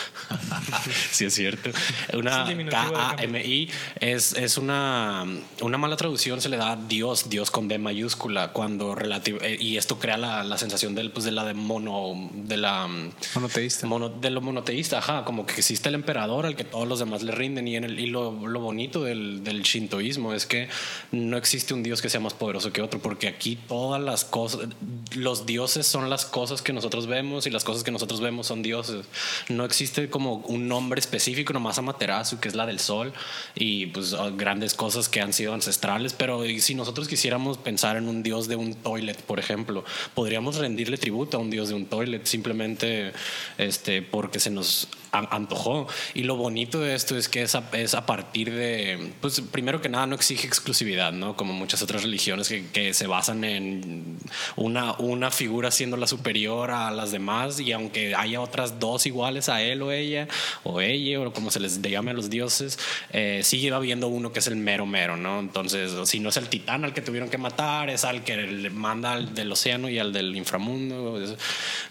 sí 1.11 1.25
es 1.25 1.33
cierto, 1.33 1.71
una 2.13 2.45
K-A-M-I 2.69 3.71
es, 3.99 4.33
es 4.33 4.57
una, 4.59 5.25
una 5.61 5.77
mala 5.79 5.97
traducción, 5.97 6.41
se 6.41 6.49
le 6.49 6.57
da 6.57 6.75
Dios, 6.75 7.29
Dios 7.29 7.49
con 7.49 7.67
D 7.67 7.79
mayúscula, 7.79 8.51
cuando 8.51 8.93
relativo, 8.93 9.39
eh, 9.41 9.57
y 9.59 9.77
esto 9.77 9.97
crea 9.97 10.17
la, 10.17 10.43
la 10.43 10.59
sensación 10.59 10.93
del, 10.93 11.09
pues, 11.09 11.25
de 11.25 11.31
la 11.31 11.43
de 11.43 11.55
mono, 11.55 12.29
de 12.33 12.57
la 12.57 12.87
monoteísta. 13.33 13.87
Mono, 13.87 14.09
de 14.09 14.29
lo 14.29 14.41
monoteísta, 14.41 14.99
ajá, 14.99 15.25
como 15.25 15.47
que 15.47 15.55
existe 15.55 15.89
el 15.89 15.95
emperador 15.95 16.45
al 16.45 16.55
que 16.55 16.65
todos 16.65 16.87
los 16.87 16.99
demás 16.99 17.23
le 17.23 17.31
rinden 17.31 17.67
y, 17.67 17.77
en 17.77 17.83
el, 17.83 17.99
y 17.99 18.05
lo, 18.07 18.47
lo 18.47 18.59
bonito 18.59 19.03
del, 19.03 19.43
del 19.43 19.63
shintoísmo 19.63 20.33
es 20.33 20.45
que 20.45 20.69
no 21.11 21.35
existe 21.37 21.62
un 21.71 21.83
Dios 21.83 22.01
que 22.01 22.09
sea 22.09 22.19
más 22.19 22.33
poderoso 22.33 22.73
que 22.73 22.81
otro, 22.81 22.99
porque 22.99 23.27
aquí 23.27 23.55
todas 23.55 24.01
las 24.01 24.25
cosas, 24.25 24.69
los 25.15 25.45
dioses 25.45 25.85
son 25.87 26.09
las 26.09 26.25
cosas 26.25 26.61
que 26.61 26.73
nosotros 26.73 27.07
vemos 27.07 27.47
y 27.47 27.49
las 27.49 27.63
cosas 27.63 27.83
que 27.83 27.91
nosotros 27.91 28.19
vemos 28.19 28.47
son 28.47 28.63
dioses. 28.63 29.05
No 29.49 29.65
existe 29.65 30.09
como 30.09 30.37
un 30.47 30.67
nombre 30.67 30.99
específico, 30.99 31.53
nomás 31.53 31.77
Amaterasu, 31.77 32.39
que 32.39 32.49
es 32.49 32.55
la 32.55 32.65
del 32.65 32.79
sol, 32.79 33.13
y 33.55 33.87
pues 33.87 34.13
ah, 34.13 34.31
grandes 34.35 34.73
cosas 34.73 35.07
que 35.07 35.21
han 35.21 35.33
sido 35.33 35.53
ancestrales, 35.53 36.13
pero 36.13 36.43
si 36.59 36.75
nosotros 36.75 37.07
quisiéramos 37.07 37.57
pensar 37.57 37.97
en 37.97 38.07
un 38.07 38.23
dios 38.23 38.47
de 38.47 38.55
un 38.55 38.73
toilet, 38.73 39.21
por 39.21 39.39
ejemplo, 39.39 39.85
podríamos 40.13 40.55
rendirle 40.55 40.97
tributo 40.97 41.37
a 41.37 41.39
un 41.39 41.49
dios 41.49 41.69
de 41.69 41.75
un 41.75 41.85
toilet 41.85 42.25
simplemente 42.25 43.13
este, 43.57 44.01
porque 44.01 44.39
se 44.39 44.49
nos 44.49 44.87
antojó. 45.13 45.87
Y 46.13 46.23
lo 46.23 46.35
bonito 46.35 46.79
de 46.79 46.95
esto 46.95 47.15
es 47.17 47.29
que 47.29 47.43
es 47.43 47.55
a, 47.55 47.63
es 47.73 47.93
a 47.93 48.05
partir 48.05 48.51
de, 48.51 49.13
pues 49.21 49.41
primero 49.41 49.81
que 49.81 49.89
nada 49.89 50.07
no 50.07 50.15
exige 50.15 50.47
exclusividad, 50.47 51.11
¿no? 51.11 51.35
Como 51.35 51.53
muchas 51.53 51.81
otras 51.81 52.03
religiones 52.03 52.49
que, 52.49 52.67
que 52.71 52.93
se 52.93 53.07
basan 53.07 53.43
en 53.43 54.17
una, 54.55 54.93
una 54.93 55.31
figura 55.31 55.71
siendo 55.71 55.97
la 55.97 56.07
superior 56.07 56.71
a 56.71 56.91
las 56.91 57.11
demás 57.11 57.59
y 57.59 57.71
aunque 57.71 58.15
haya 58.15 58.41
otras 58.41 58.79
dos 58.79 59.05
iguales 59.05 59.49
a 59.49 59.61
él 59.61 59.81
o 59.81 59.91
ella 59.91 60.27
o 60.63 60.81
ella 60.81 61.19
o 61.19 61.33
como 61.33 61.51
se 61.51 61.59
les 61.59 61.81
llame 61.81 62.11
a 62.11 62.13
los 62.13 62.29
dioses, 62.29 62.79
eh, 63.11 63.41
sigue 63.43 63.71
habiendo 63.71 64.07
uno 64.07 64.31
que 64.31 64.39
es 64.39 64.47
el 64.47 64.55
mero 64.55 64.85
mero, 64.85 65.17
¿no? 65.17 65.39
Entonces, 65.39 65.91
si 66.09 66.19
no 66.19 66.29
es 66.29 66.37
el 66.37 66.49
titán 66.49 66.85
al 66.85 66.93
que 66.93 67.01
tuvieron 67.01 67.29
que 67.29 67.37
matar, 67.37 67.89
es 67.89 68.03
al 68.03 68.23
que 68.23 68.37
le 68.37 68.69
manda 68.69 69.13
al 69.13 69.35
del 69.35 69.51
océano 69.51 69.89
y 69.89 69.99
al 69.99 70.13
del 70.13 70.35
inframundo, 70.35 71.21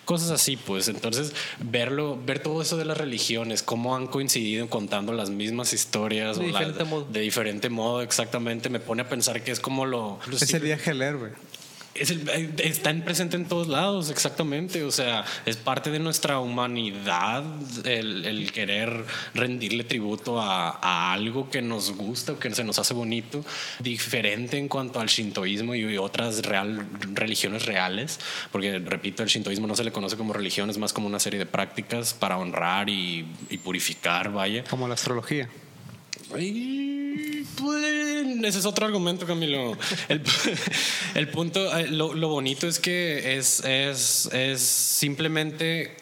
cosas 0.05 0.31
así, 0.31 0.57
pues. 0.57 0.89
Entonces, 0.89 1.35
verlo, 1.61 2.19
ver 2.25 2.41
todo 2.41 2.63
eso 2.63 2.77
de 2.77 2.85
las 2.85 2.97
religiones, 2.97 3.12
cómo 3.63 3.95
han 3.97 4.07
coincidido 4.07 4.69
contando 4.69 5.13
las 5.13 5.31
mismas 5.31 5.73
historias 5.73 6.39
De 6.39 6.45
o 6.45 6.47
la- 6.49 6.59
diferente 6.59 6.85
modo. 6.85 7.05
de 7.11 7.21
diferente 7.21 7.69
modo, 7.69 8.03
exactamente, 8.03 8.69
me 8.69 8.81
pone 8.81 9.03
a 9.03 9.09
pensar 9.09 9.43
que 9.45 9.51
es 9.51 9.61
como 9.61 9.87
lo... 9.87 10.19
Es 10.31 10.53
el 10.55 10.63
viaje 10.63 10.91
al 10.91 11.03
héroe. 11.03 11.31
Es 11.95 12.11
el- 12.11 12.27
eh, 12.31 12.51
está 12.59 12.89
en 12.91 13.03
presente 13.03 13.37
en 13.37 13.45
todos 13.47 13.69
lados, 13.69 14.09
exactamente. 14.11 14.83
O 14.83 14.91
sea, 14.91 15.25
es 15.45 15.57
parte 15.57 15.91
de 15.91 15.99
nuestra 15.99 16.39
humanidad 16.39 17.45
el, 17.85 18.25
el 18.25 18.51
querer 18.53 19.05
rendirle 19.35 19.85
tributo 19.85 20.41
a, 20.41 20.71
a 20.81 21.13
algo 21.13 21.51
que 21.51 21.61
nos 21.61 21.93
gusta 21.93 22.33
o 22.33 22.39
que 22.39 22.55
se 22.55 22.65
nos 22.65 22.79
hace 22.79 22.95
bonito, 22.95 23.45
diferente 23.79 24.57
en 24.57 24.69
cuanto 24.69 25.01
al 25.01 25.09
shintoísmo 25.09 25.75
y 25.75 25.99
otras 25.99 26.43
real, 26.43 26.87
religiones 27.13 27.67
reales, 27.67 28.19
porque 28.51 28.79
repito, 28.79 29.23
el 29.23 29.29
shintoísmo 29.29 29.67
no 29.67 29.77
se 29.77 29.85
le 29.85 29.93
conoce 29.93 30.17
como 30.17 30.33
religión, 30.33 30.71
es 30.71 30.79
más 30.79 30.93
como 30.95 31.07
una 31.07 31.21
serie 31.21 31.39
de 31.39 31.47
prácticas 31.47 32.15
para 32.15 32.39
honrar 32.39 32.89
y, 32.89 33.27
y 33.51 33.59
purificar, 33.59 34.33
vaya. 34.33 34.65
Como 34.65 34.89
la 34.89 34.95
astrología. 34.95 35.51
Pues, 36.31 36.45
ese 38.45 38.59
es 38.59 38.67
otro 38.67 38.87
argumento, 38.87 39.27
Camilo. 39.27 39.77
El, 41.15 41.29
punto, 41.33 41.69
lo, 41.91 42.15
lo 42.15 42.29
bonito 42.29 42.67
es 42.67 42.79
que 42.79 43.37
es, 43.37 43.61
es, 43.65 44.29
es 44.33 44.61
simplemente, 44.61 45.97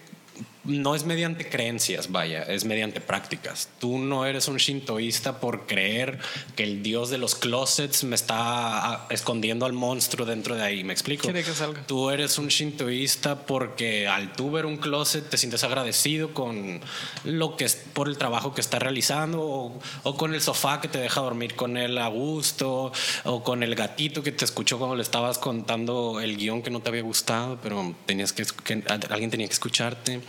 no 0.65 0.95
es 0.95 1.05
mediante 1.05 1.49
creencias, 1.49 2.11
vaya, 2.11 2.43
es 2.43 2.65
mediante 2.65 3.01
prácticas. 3.01 3.69
Tú 3.79 3.99
no 3.99 4.27
eres 4.27 4.47
un 4.49 4.59
shintoísta 4.59 5.41
por 5.41 5.67
creer 5.67 6.19
que 6.55 6.65
el 6.65 6.83
dios 6.83 7.09
de 7.09 7.19
los 7.19 7.35
closets 7.35 8.05
me 8.05 8.15
está 8.15 8.37
ah, 8.37 9.07
escondiendo 9.11 9.65
al 9.65 9.73
monstruo 9.73 10.27
dentro 10.27 10.55
de 10.55 10.63
ahí, 10.63 10.85
¿me 10.85 10.93
explico? 10.93 11.23
Quiere 11.23 11.43
que 11.43 11.53
salga. 11.53 11.87
Tú 11.87 12.11
eres 12.11 12.37
un 12.39 12.49
shintoísta 12.49 13.47
porque 13.47 14.07
al 14.07 14.33
tú 14.35 14.51
ver 14.51 14.67
un 14.67 14.77
closet 14.77 15.29
te 15.29 15.39
sientes 15.39 15.65
agradecido 15.65 16.35
con 16.35 16.81
lo 17.25 17.57
que 17.57 17.65
es 17.65 17.77
por 17.77 18.09
el 18.09 18.19
trabajo 18.19 18.55
que 18.55 18.61
está 18.61 18.79
realizando 18.79 19.41
o, 19.41 19.81
o 20.03 20.17
con 20.17 20.35
el 20.35 20.43
sofá 20.43 20.81
que 20.81 20.89
te 20.89 20.99
deja 20.99 21.23
dormir 21.23 21.55
con 21.55 21.77
él 21.79 21.97
a 21.97 22.09
gusto 22.09 22.93
o 23.25 23.43
con 23.43 23.63
el 23.63 23.75
gatito 23.75 24.23
que 24.23 24.33
te 24.33 24.45
escuchó 24.45 24.79
cuando 24.79 24.97
le 24.97 25.03
estabas 25.03 25.39
contando 25.39 26.21
el 26.21 26.37
guion 26.37 26.63
que 26.63 26.71
no 26.71 26.81
te 26.81 26.91
había 26.91 27.03
gustado 27.03 27.59
pero 27.63 27.95
tenías 28.05 28.33
que, 28.33 28.45
que 28.65 28.83
alguien 28.87 29.31
tenía 29.31 29.47
que 29.47 29.55
escucharte 29.55 30.21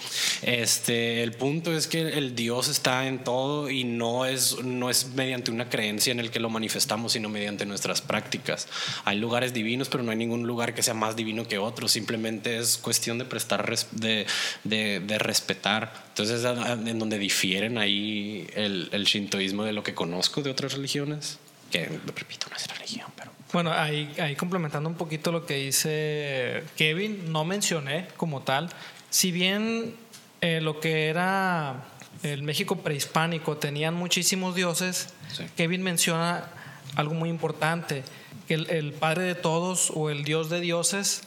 este 0.41 1.23
el 1.23 1.33
punto 1.33 1.75
es 1.75 1.87
que 1.87 2.01
el 2.01 2.35
Dios 2.35 2.67
está 2.67 3.07
en 3.07 3.23
todo 3.23 3.69
y 3.69 3.83
no 3.83 4.25
es 4.25 4.63
no 4.63 4.89
es 4.89 5.09
mediante 5.13 5.51
una 5.51 5.69
creencia 5.69 6.11
en 6.11 6.19
el 6.19 6.31
que 6.31 6.39
lo 6.39 6.49
manifestamos 6.49 7.13
sino 7.13 7.29
mediante 7.29 7.65
nuestras 7.65 8.01
prácticas. 8.01 8.67
Hay 9.05 9.17
lugares 9.19 9.53
divinos 9.53 9.89
pero 9.89 10.03
no 10.03 10.11
hay 10.11 10.17
ningún 10.17 10.47
lugar 10.47 10.73
que 10.73 10.83
sea 10.83 10.93
más 10.93 11.15
divino 11.15 11.47
que 11.47 11.57
otro. 11.57 11.87
Simplemente 11.87 12.57
es 12.57 12.77
cuestión 12.77 13.17
de 13.17 13.25
prestar 13.25 13.67
res- 13.69 13.87
de, 13.91 14.25
de, 14.63 14.99
de 14.99 15.19
respetar. 15.19 15.93
Entonces 16.09 16.43
en 16.43 16.99
donde 16.99 17.17
difieren 17.17 17.77
ahí 17.77 18.47
el, 18.55 18.89
el 18.91 19.05
shintoísmo 19.05 19.63
de 19.63 19.73
lo 19.73 19.83
que 19.83 19.93
conozco 19.93 20.41
de 20.41 20.49
otras 20.49 20.73
religiones 20.73 21.39
que 21.71 21.85
repito 21.85 22.47
no 22.49 22.57
es 22.57 22.67
religión 22.67 23.07
pero 23.15 23.31
Bueno, 23.53 23.71
ahí, 23.71 24.11
ahí 24.19 24.35
complementando 24.35 24.89
un 24.89 24.95
poquito 24.95 25.31
lo 25.31 25.45
que 25.45 25.55
dice 25.55 26.63
Kevin, 26.75 27.31
no 27.31 27.45
mencioné 27.45 28.07
como 28.17 28.41
tal, 28.41 28.69
si 29.09 29.31
bien 29.31 29.95
eh, 30.41 30.59
lo 30.61 30.79
que 30.79 31.07
era 31.07 31.85
el 32.23 32.43
México 32.43 32.77
prehispánico 32.77 33.57
tenían 33.57 33.93
muchísimos 33.93 34.55
dioses, 34.55 35.13
Sí. 35.31 35.45
Kevin 35.55 35.81
menciona 35.81 36.49
algo 36.95 37.13
muy 37.13 37.29
importante, 37.29 38.03
que 38.47 38.55
el, 38.55 38.69
el 38.69 38.91
padre 38.91 39.23
de 39.23 39.35
todos 39.35 39.91
o 39.95 40.09
el 40.09 40.25
dios 40.25 40.49
de 40.49 40.59
dioses, 40.59 41.23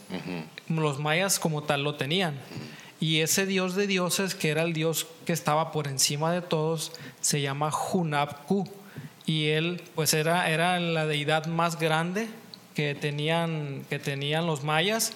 los 0.69 0.99
mayas 0.99 1.39
como 1.39 1.63
tal 1.63 1.85
lo 1.85 1.95
tenían. 1.95 2.39
Y 3.01 3.21
ese 3.21 3.47
dios 3.47 3.75
de 3.75 3.87
dioses, 3.87 4.35
que 4.35 4.51
era 4.51 4.63
el 4.63 4.73
dios 4.75 5.07
que 5.25 5.33
estaba 5.33 5.73
por 5.73 5.89
encima 5.89 6.33
de 6.33 6.43
todos, 6.43 6.93
se 7.21 7.41
llama 7.41 7.71
Hunabku. 7.71 8.69
Y 9.27 9.49
él, 9.49 9.83
pues 9.95 10.13
era, 10.13 10.51
era 10.51 10.79
la 10.81 11.07
deidad 11.07 11.47
más 11.47 11.79
grande 11.79 12.29
que 12.75 12.95
tenían, 12.95 13.85
que 13.89 13.99
tenían 13.99 14.47
los 14.47 14.65
mayas. 14.65 15.13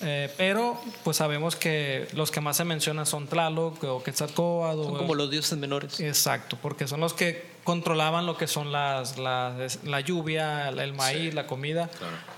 Eh, 0.00 0.32
pero, 0.36 0.80
pues 1.02 1.16
sabemos 1.16 1.56
que 1.56 2.06
los 2.12 2.30
que 2.30 2.40
más 2.40 2.56
se 2.56 2.64
mencionan 2.64 3.04
son 3.06 3.26
Tlaloc 3.26 3.82
o 3.84 4.02
Quetzalcóatl. 4.02 4.84
Son 4.84 4.94
o- 4.94 4.98
como 4.98 5.14
los 5.14 5.30
dioses 5.30 5.58
menores. 5.58 5.98
Exacto, 6.00 6.56
porque 6.62 6.86
son 6.86 7.00
los 7.00 7.14
que 7.14 7.46
controlaban 7.64 8.24
lo 8.24 8.36
que 8.36 8.46
son 8.46 8.70
las, 8.72 9.18
las- 9.18 9.82
la 9.84 10.00
lluvia, 10.00 10.68
el 10.68 10.92
maíz, 10.94 11.34
la 11.34 11.46
comida. 11.46 11.90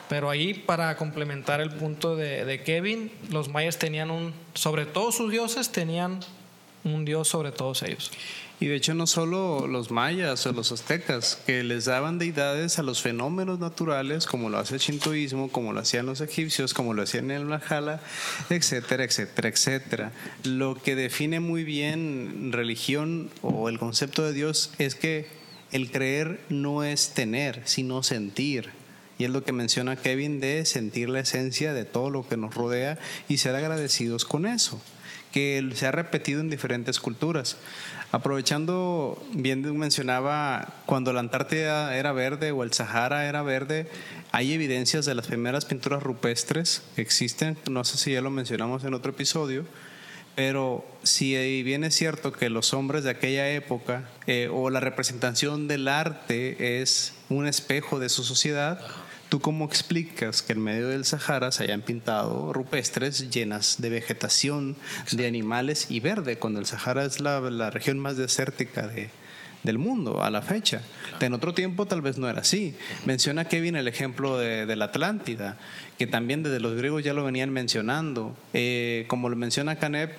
Pero 0.09 0.31
ahí, 0.31 0.55
para 0.55 0.97
complementar 0.97 1.61
el 1.61 1.71
punto 1.71 2.17
de, 2.17 2.45
de 2.45 2.63
Kevin, 2.65 3.13
los 3.31 3.49
mayas 3.49 3.79
tenían 3.79 4.11
un, 4.11 4.33
sobre 4.55 4.87
todos 4.87 5.15
sus 5.17 5.31
dioses, 5.31 5.71
tenían 5.71 6.21
un 6.83 7.05
dios 7.05 7.29
sobre 7.29 7.53
todos 7.53 7.83
ellos. 7.83 8.11
Y 8.61 8.67
de 8.67 8.77
hecho 8.77 8.93
no 8.93 9.07
solo 9.07 9.67
los 9.67 9.91
mayas 9.91 10.47
o 10.47 10.53
los 10.53 10.71
aztecas, 10.71 11.39
que 11.47 11.65
les 11.65 11.87
daban 11.87 12.19
deidades 12.19 12.79
a 12.79 12.83
los 12.83 13.01
fenómenos 13.01 13.59
naturales, 13.59 14.27
como 14.27 14.51
lo 14.51 14.59
hace 14.59 14.75
el 14.75 14.81
shintoísmo, 14.81 15.51
como 15.51 15.73
lo 15.73 15.81
hacían 15.81 16.05
los 16.05 16.21
egipcios, 16.21 16.75
como 16.75 16.93
lo 16.93 17.03
hacían 17.03 17.31
en 17.31 17.41
el 17.41 17.47
Valhalla, 17.47 18.01
etcétera, 18.51 19.05
etcétera, 19.05 19.49
etcétera. 19.49 20.13
Lo 20.45 20.75
que 20.75 20.95
define 20.95 21.41
muy 21.41 21.65
bien 21.65 22.53
religión 22.53 23.31
o 23.41 23.71
el 23.71 23.79
concepto 23.79 24.25
de 24.25 24.35
Dios 24.35 24.73
es 24.79 24.95
que 24.95 25.27
el 25.73 25.91
creer 25.91 26.41
no 26.51 26.85
es 26.85 27.15
tener, 27.15 27.63
sino 27.65 28.03
sentir. 28.03 28.71
Y 29.19 29.25
es 29.25 29.31
lo 29.31 29.43
que 29.43 29.53
menciona 29.53 29.97
Kevin 29.97 30.39
de 30.39 30.67
sentir 30.67 31.09
la 31.09 31.21
esencia 31.21 31.73
de 31.73 31.87
todo 31.87 32.11
lo 32.11 32.29
que 32.29 32.37
nos 32.37 32.55
rodea 32.55 32.99
y 33.27 33.39
ser 33.39 33.55
agradecidos 33.55 34.27
con 34.27 34.47
eso, 34.47 34.83
que 35.33 35.67
se 35.75 35.87
ha 35.87 35.93
repetido 35.93 36.41
en 36.41 36.51
diferentes 36.51 37.01
culturas. 37.01 37.57
Aprovechando, 38.13 39.23
bien 39.33 39.79
mencionaba, 39.79 40.75
cuando 40.85 41.13
la 41.13 41.21
Antártida 41.21 41.97
era 41.97 42.11
verde 42.13 42.51
o 42.51 42.65
el 42.65 42.73
Sahara 42.73 43.27
era 43.27 43.43
verde, 43.43 43.89
hay 44.33 44.53
evidencias 44.53 45.07
de 45.07 45.15
las 45.15 45.29
primeras 45.29 45.65
pinturas 45.65 46.03
rupestres 46.03 46.83
que 46.97 47.03
existen, 47.03 47.57
no 47.71 47.85
sé 47.85 47.99
si 47.99 48.13
ya 48.13 48.21
lo 48.21 48.31
mencionamos 48.31 48.83
en 48.83 48.95
otro 48.95 49.13
episodio, 49.13 49.65
pero 50.35 50.85
si 51.05 51.63
bien 51.63 51.85
es 51.85 51.95
cierto 51.95 52.33
que 52.33 52.51
los 52.51 52.75
hombres 52.75 53.05
de 53.05 53.11
aquella 53.11 53.49
época 53.51 54.09
eh, 54.27 54.49
o 54.53 54.71
la 54.71 54.81
representación 54.81 55.69
del 55.69 55.87
arte 55.87 56.81
es 56.81 57.15
un 57.29 57.47
espejo 57.47 58.01
de 58.01 58.09
su 58.09 58.25
sociedad, 58.25 58.81
¿tú 59.31 59.41
cómo 59.41 59.65
explicas 59.65 60.43
que 60.43 60.53
en 60.53 60.61
medio 60.61 60.89
del 60.89 61.07
Sahara 61.07 61.53
se 61.53 61.63
hayan 61.65 61.81
pintado 61.81 62.53
rupestres 62.53 63.31
llenas 63.31 63.77
de 63.81 63.89
vegetación, 63.89 64.77
de 65.13 65.27
animales 65.27 65.87
y 65.89 66.01
verde, 66.01 66.37
cuando 66.37 66.61
el 66.61 66.67
Sahara 66.67 67.05
es 67.05 67.21
la, 67.21 67.41
la 67.41 67.71
región 67.71 67.99
más 67.99 68.17
desértica 68.17 68.89
de, 68.89 69.09
del 69.63 69.79
mundo 69.79 70.23
a 70.23 70.31
la 70.31 70.43
fecha. 70.43 70.83
En 71.21 71.33
otro 71.33 71.55
tiempo 71.55 71.87
tal 71.87 72.03
vez 72.03 72.19
no 72.19 72.29
era 72.29 72.41
así. 72.41 72.75
Menciona 73.05 73.47
Kevin 73.47 73.77
el 73.77 73.89
ejemplo 73.89 74.37
de, 74.37 74.67
de 74.67 74.77
la 74.77 74.87
Atlántida, 74.87 75.57
que 75.97 76.07
también 76.07 76.43
desde 76.43 76.61
los 76.61 76.75
griegos 76.75 77.05
ya 77.05 77.15
lo 77.15 77.25
venían 77.25 77.51
mencionando. 77.51 78.37
Eh, 78.53 79.05
como 79.09 79.29
lo 79.29 79.37
menciona 79.37 79.77
Canep, 79.77 80.13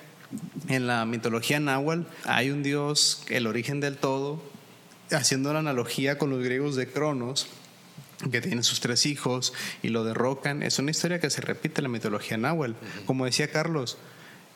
en 0.70 0.88
la 0.88 1.06
mitología 1.06 1.60
náhuatl 1.60 2.04
hay 2.24 2.52
un 2.52 2.64
dios, 2.64 3.26
el 3.30 3.46
origen 3.46 3.82
del 3.82 3.98
todo, 3.98 4.42
haciendo 5.12 5.52
la 5.52 5.60
analogía 5.60 6.18
con 6.18 6.30
los 6.30 6.42
griegos 6.42 6.78
de 6.78 6.88
Cronos, 6.88 7.48
que 8.30 8.42
tienen 8.42 8.64
sus 8.64 8.80
tres 8.82 9.06
hijos 9.06 9.54
y 9.82 9.90
lo 9.90 10.04
derrocan. 10.04 10.62
Es 10.64 10.78
una 10.80 10.92
historia 10.92 11.20
que 11.20 11.30
se 11.30 11.42
repite 11.42 11.80
en 11.80 11.84
la 11.84 11.90
mitología 11.90 12.38
náhuatl. 12.38 12.74
Como 13.06 13.26
decía 13.26 13.50
Carlos, 13.52 13.98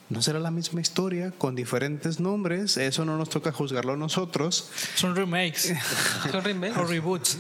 no 0.10 0.22
será 0.22 0.40
la 0.40 0.52
misma 0.52 0.82
historia 0.82 1.32
con 1.32 1.56
diferentes 1.56 2.20
nombres, 2.20 2.78
eso 2.78 3.06
no 3.06 3.18
nos 3.18 3.30
toca 3.30 3.52
juzgarlo 3.52 3.94
a 3.94 3.98
nosotros. 3.98 4.70
Son 4.96 5.16
remakes 5.16 5.74
Son 6.32 6.44
remakes. 6.44 6.78
o 6.78 6.86
reboots. 6.86 7.38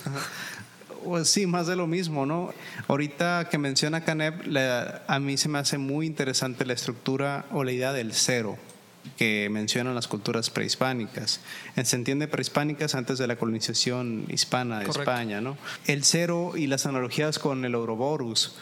Pues 1.04 1.30
sí, 1.30 1.46
más 1.46 1.68
de 1.68 1.76
lo 1.76 1.86
mismo, 1.86 2.26
¿no? 2.26 2.52
Ahorita 2.88 3.48
que 3.52 3.60
menciona 3.60 4.04
Canep, 4.04 4.48
la- 4.48 5.04
a 5.08 5.20
mí 5.20 5.38
se 5.38 5.48
me 5.50 5.60
hace 5.60 5.78
muy 5.78 6.08
interesante 6.08 6.66
la 6.66 6.74
estructura 6.74 7.46
o 7.52 7.64
la 7.64 7.72
idea 7.72 7.94
del 7.94 8.14
cero 8.14 8.58
que 9.18 9.48
mencionan 9.50 9.96
las 9.96 10.08
culturas 10.08 10.50
prehispánicas. 10.50 11.40
Se 11.84 11.96
entiende 11.96 12.28
prehispánicas 12.28 12.96
antes 12.96 13.18
de 13.18 13.28
la 13.28 13.36
colonización 13.38 14.26
hispana 14.30 14.80
de 14.80 14.86
Correcto. 14.86 15.12
España, 15.12 15.42
¿no? 15.42 15.58
El 15.88 16.04
cero 16.04 16.54
y 16.56 16.68
las 16.68 16.86
analogías 16.86 17.40
con 17.40 17.64
el 17.66 17.76
Ouroboros. 17.76 18.56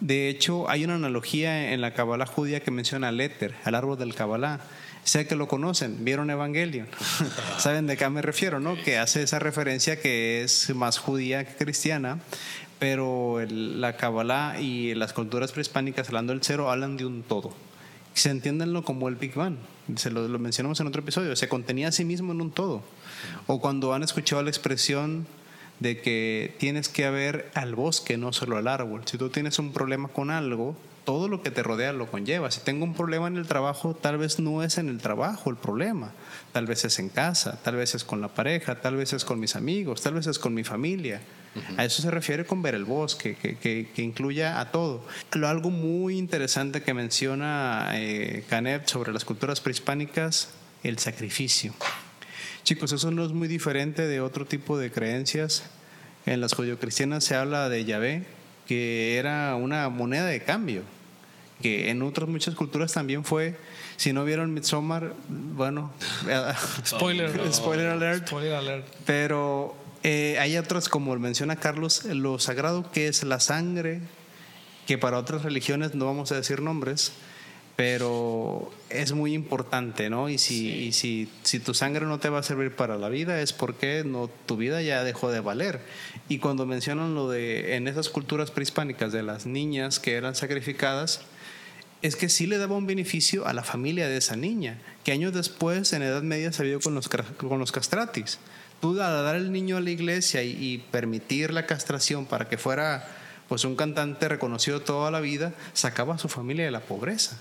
De 0.00 0.28
hecho, 0.28 0.68
hay 0.68 0.84
una 0.84 0.94
analogía 0.96 1.72
en 1.72 1.80
la 1.80 1.94
Kabbalah 1.94 2.26
judía 2.26 2.60
que 2.60 2.70
menciona 2.70 3.08
al 3.08 3.20
éter, 3.20 3.54
al 3.64 3.74
árbol 3.74 3.98
del 3.98 4.14
Kabbalah. 4.14 4.60
Sé 5.04 5.26
que 5.26 5.34
lo 5.36 5.48
conocen, 5.48 6.04
vieron 6.04 6.30
Evangelion. 6.30 6.88
Saben 7.58 7.86
de 7.86 7.96
qué 7.96 8.08
me 8.08 8.22
refiero, 8.22 8.60
¿no? 8.60 8.76
Que 8.82 8.98
hace 8.98 9.22
esa 9.22 9.38
referencia 9.38 10.00
que 10.00 10.42
es 10.42 10.74
más 10.74 10.98
judía 10.98 11.44
que 11.44 11.54
cristiana, 11.64 12.18
pero 12.78 13.40
el- 13.40 13.80
la 13.80 13.96
Kabbalah 13.96 14.60
y 14.60 14.94
las 14.94 15.12
culturas 15.12 15.52
prehispánicas, 15.52 16.08
hablando 16.08 16.32
del 16.32 16.42
cero, 16.42 16.70
hablan 16.70 16.96
de 16.96 17.04
un 17.06 17.22
todo. 17.22 17.54
se 18.14 18.28
entiéndanlo 18.30 18.84
como 18.84 19.08
el 19.08 19.14
Big 19.16 19.34
Bang. 19.34 19.56
Se 19.96 20.10
lo, 20.10 20.26
mencionamos 20.38 20.80
en 20.80 20.86
otro 20.86 21.02
episodio. 21.02 21.34
Se 21.36 21.48
contenía 21.48 21.88
a 21.88 21.92
sí 21.92 22.04
mismo 22.04 22.32
en 22.32 22.40
un 22.40 22.50
todo. 22.50 22.82
O 23.46 23.60
cuando 23.60 23.94
han 23.94 24.02
escuchado 24.02 24.42
la 24.42 24.50
expresión 24.50 25.26
de 25.80 26.00
que 26.00 26.54
tienes 26.58 26.88
que 26.88 27.08
ver 27.10 27.50
al 27.54 27.74
bosque, 27.74 28.16
no 28.16 28.32
solo 28.32 28.56
al 28.56 28.68
árbol. 28.68 29.02
Si 29.06 29.18
tú 29.18 29.30
tienes 29.30 29.58
un 29.58 29.72
problema 29.72 30.08
con 30.08 30.30
algo, 30.30 30.76
todo 31.04 31.28
lo 31.28 31.42
que 31.42 31.50
te 31.50 31.62
rodea 31.62 31.92
lo 31.92 32.10
conlleva. 32.10 32.50
Si 32.50 32.60
tengo 32.60 32.84
un 32.84 32.94
problema 32.94 33.26
en 33.26 33.36
el 33.36 33.46
trabajo, 33.46 33.94
tal 33.94 34.18
vez 34.18 34.38
no 34.38 34.62
es 34.62 34.78
en 34.78 34.88
el 34.88 34.98
trabajo 34.98 35.50
el 35.50 35.56
problema, 35.56 36.12
tal 36.52 36.66
vez 36.66 36.84
es 36.84 36.98
en 36.98 37.08
casa, 37.08 37.58
tal 37.62 37.76
vez 37.76 37.94
es 37.94 38.04
con 38.04 38.20
la 38.20 38.28
pareja, 38.28 38.80
tal 38.80 38.96
vez 38.96 39.12
es 39.12 39.24
con 39.24 39.40
mis 39.40 39.56
amigos, 39.56 40.02
tal 40.02 40.14
vez 40.14 40.26
es 40.26 40.38
con 40.38 40.54
mi 40.54 40.64
familia. 40.64 41.20
A 41.76 41.84
eso 41.84 42.00
se 42.00 42.10
refiere 42.10 42.46
con 42.46 42.62
ver 42.62 42.74
el 42.74 42.84
bosque, 42.84 43.36
que, 43.40 43.56
que, 43.56 43.88
que 43.94 44.02
incluya 44.02 44.58
a 44.60 44.70
todo. 44.70 45.04
Lo, 45.32 45.48
algo 45.48 45.70
muy 45.70 46.16
interesante 46.16 46.82
que 46.82 46.94
menciona 46.94 47.90
eh, 47.94 48.44
Canet 48.48 48.88
sobre 48.88 49.12
las 49.12 49.24
culturas 49.24 49.60
prehispánicas, 49.60 50.50
el 50.82 50.98
sacrificio. 50.98 51.74
Chicos, 52.64 52.92
eso 52.92 53.10
no 53.10 53.24
es 53.24 53.32
muy 53.32 53.48
diferente 53.48 54.06
de 54.06 54.20
otro 54.20 54.46
tipo 54.46 54.78
de 54.78 54.90
creencias. 54.90 55.64
En 56.24 56.40
las 56.40 56.54
judio-cristianas 56.54 57.24
se 57.24 57.34
habla 57.34 57.68
de 57.68 57.84
Yahvé, 57.84 58.24
que 58.66 59.16
era 59.18 59.54
una 59.56 59.88
moneda 59.88 60.26
de 60.26 60.42
cambio, 60.42 60.82
que 61.60 61.90
en 61.90 62.00
otras 62.02 62.28
muchas 62.28 62.54
culturas 62.54 62.92
también 62.92 63.24
fue. 63.24 63.56
Si 63.96 64.12
no 64.12 64.24
vieron 64.24 64.54
Midsommar, 64.54 65.14
bueno, 65.28 65.92
Spoiler. 66.86 67.52
spoiler 67.52 67.88
alert. 67.88 68.26
Spoiler 68.28 68.54
alert. 68.54 68.86
Pero 69.04 69.76
eh, 70.02 70.36
hay 70.40 70.56
otras, 70.56 70.88
como 70.88 71.16
menciona 71.16 71.56
Carlos, 71.56 72.04
lo 72.04 72.38
sagrado 72.38 72.90
que 72.90 73.08
es 73.08 73.22
la 73.22 73.40
sangre, 73.40 74.00
que 74.86 74.98
para 74.98 75.18
otras 75.18 75.42
religiones 75.42 75.94
no 75.94 76.06
vamos 76.06 76.32
a 76.32 76.36
decir 76.36 76.60
nombres, 76.60 77.12
pero 77.76 78.70
es 78.90 79.12
muy 79.12 79.32
importante, 79.32 80.10
¿no? 80.10 80.28
Y 80.28 80.38
si, 80.38 80.68
y 80.68 80.92
si, 80.92 81.28
si 81.42 81.58
tu 81.58 81.72
sangre 81.72 82.04
no 82.06 82.18
te 82.18 82.28
va 82.28 82.40
a 82.40 82.42
servir 82.42 82.74
para 82.76 82.98
la 82.98 83.08
vida 83.08 83.40
es 83.40 83.52
porque 83.52 84.02
no, 84.04 84.28
tu 84.46 84.56
vida 84.56 84.82
ya 84.82 85.04
dejó 85.04 85.30
de 85.30 85.40
valer. 85.40 85.80
Y 86.28 86.38
cuando 86.38 86.66
mencionan 86.66 87.14
lo 87.14 87.30
de 87.30 87.76
en 87.76 87.88
esas 87.88 88.08
culturas 88.08 88.50
prehispánicas 88.50 89.12
de 89.12 89.22
las 89.22 89.46
niñas 89.46 90.00
que 90.00 90.14
eran 90.14 90.34
sacrificadas, 90.34 91.22
es 92.02 92.16
que 92.16 92.28
sí 92.28 92.46
le 92.46 92.58
daba 92.58 92.76
un 92.76 92.86
beneficio 92.86 93.46
a 93.46 93.52
la 93.52 93.62
familia 93.62 94.08
de 94.08 94.16
esa 94.16 94.36
niña, 94.36 94.82
que 95.04 95.12
años 95.12 95.32
después, 95.32 95.92
en 95.92 96.02
Edad 96.02 96.22
Media, 96.22 96.52
se 96.52 96.64
vio 96.64 96.80
con 96.80 96.94
los, 96.94 97.08
con 97.08 97.58
los 97.58 97.72
castratis. 97.72 98.38
Al 98.82 98.96
dar 98.96 99.36
el 99.36 99.52
niño 99.52 99.76
a 99.76 99.80
la 99.80 99.90
iglesia 99.90 100.42
y, 100.42 100.50
y 100.50 100.78
permitir 100.78 101.52
la 101.52 101.66
castración 101.66 102.26
para 102.26 102.48
que 102.48 102.58
fuera 102.58 103.06
pues 103.52 103.66
un 103.66 103.76
cantante 103.76 104.30
reconocido 104.30 104.80
toda 104.80 105.10
la 105.10 105.20
vida, 105.20 105.52
sacaba 105.74 106.14
a 106.14 106.18
su 106.18 106.30
familia 106.30 106.64
de 106.64 106.70
la 106.70 106.80
pobreza. 106.80 107.36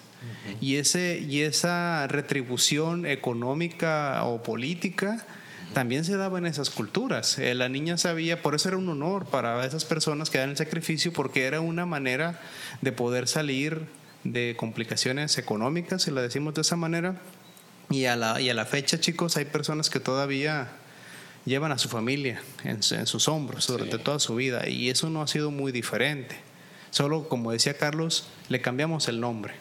y, 0.59 0.75
ese, 0.75 1.25
y 1.25 1.39
esa 1.39 2.05
retribución 2.07 3.05
económica 3.05 4.21
o 4.25 4.43
política 4.43 5.25
también 5.73 6.03
se 6.03 6.17
daba 6.17 6.37
en 6.37 6.47
esas 6.47 6.69
culturas. 6.69 7.39
Eh, 7.39 7.55
la 7.55 7.69
niña 7.69 7.97
sabía, 7.97 8.41
por 8.41 8.55
eso 8.55 8.67
era 8.67 8.77
un 8.77 8.89
honor 8.89 9.25
para 9.25 9.65
esas 9.65 9.85
personas 9.85 10.29
que 10.29 10.37
dan 10.37 10.49
el 10.49 10.57
sacrificio, 10.57 11.13
porque 11.13 11.45
era 11.45 11.61
una 11.61 11.85
manera 11.85 12.41
de 12.81 12.91
poder 12.91 13.29
salir 13.29 13.87
de 14.25 14.55
complicaciones 14.59 15.37
económicas, 15.37 16.03
si 16.03 16.11
la 16.11 16.21
decimos 16.21 16.53
de 16.55 16.61
esa 16.61 16.75
manera. 16.75 17.21
Y 17.89 18.03
a 18.05 18.17
la, 18.17 18.41
y 18.41 18.49
a 18.49 18.53
la 18.53 18.65
fecha, 18.65 18.99
chicos, 18.99 19.37
hay 19.37 19.45
personas 19.45 19.89
que 19.89 20.01
todavía 20.01 20.71
llevan 21.45 21.71
a 21.71 21.77
su 21.77 21.89
familia 21.89 22.41
en, 22.63 22.79
en 22.91 23.07
sus 23.07 23.27
hombros 23.27 23.67
durante 23.67 23.97
toda 23.97 24.19
su 24.19 24.35
vida 24.35 24.67
y 24.67 24.89
eso 24.89 25.09
no 25.09 25.21
ha 25.21 25.27
sido 25.27 25.51
muy 25.51 25.71
diferente. 25.71 26.35
Solo, 26.91 27.29
como 27.29 27.51
decía 27.51 27.77
Carlos, 27.77 28.25
le 28.49 28.61
cambiamos 28.61 29.07
el 29.07 29.19
nombre. 29.19 29.53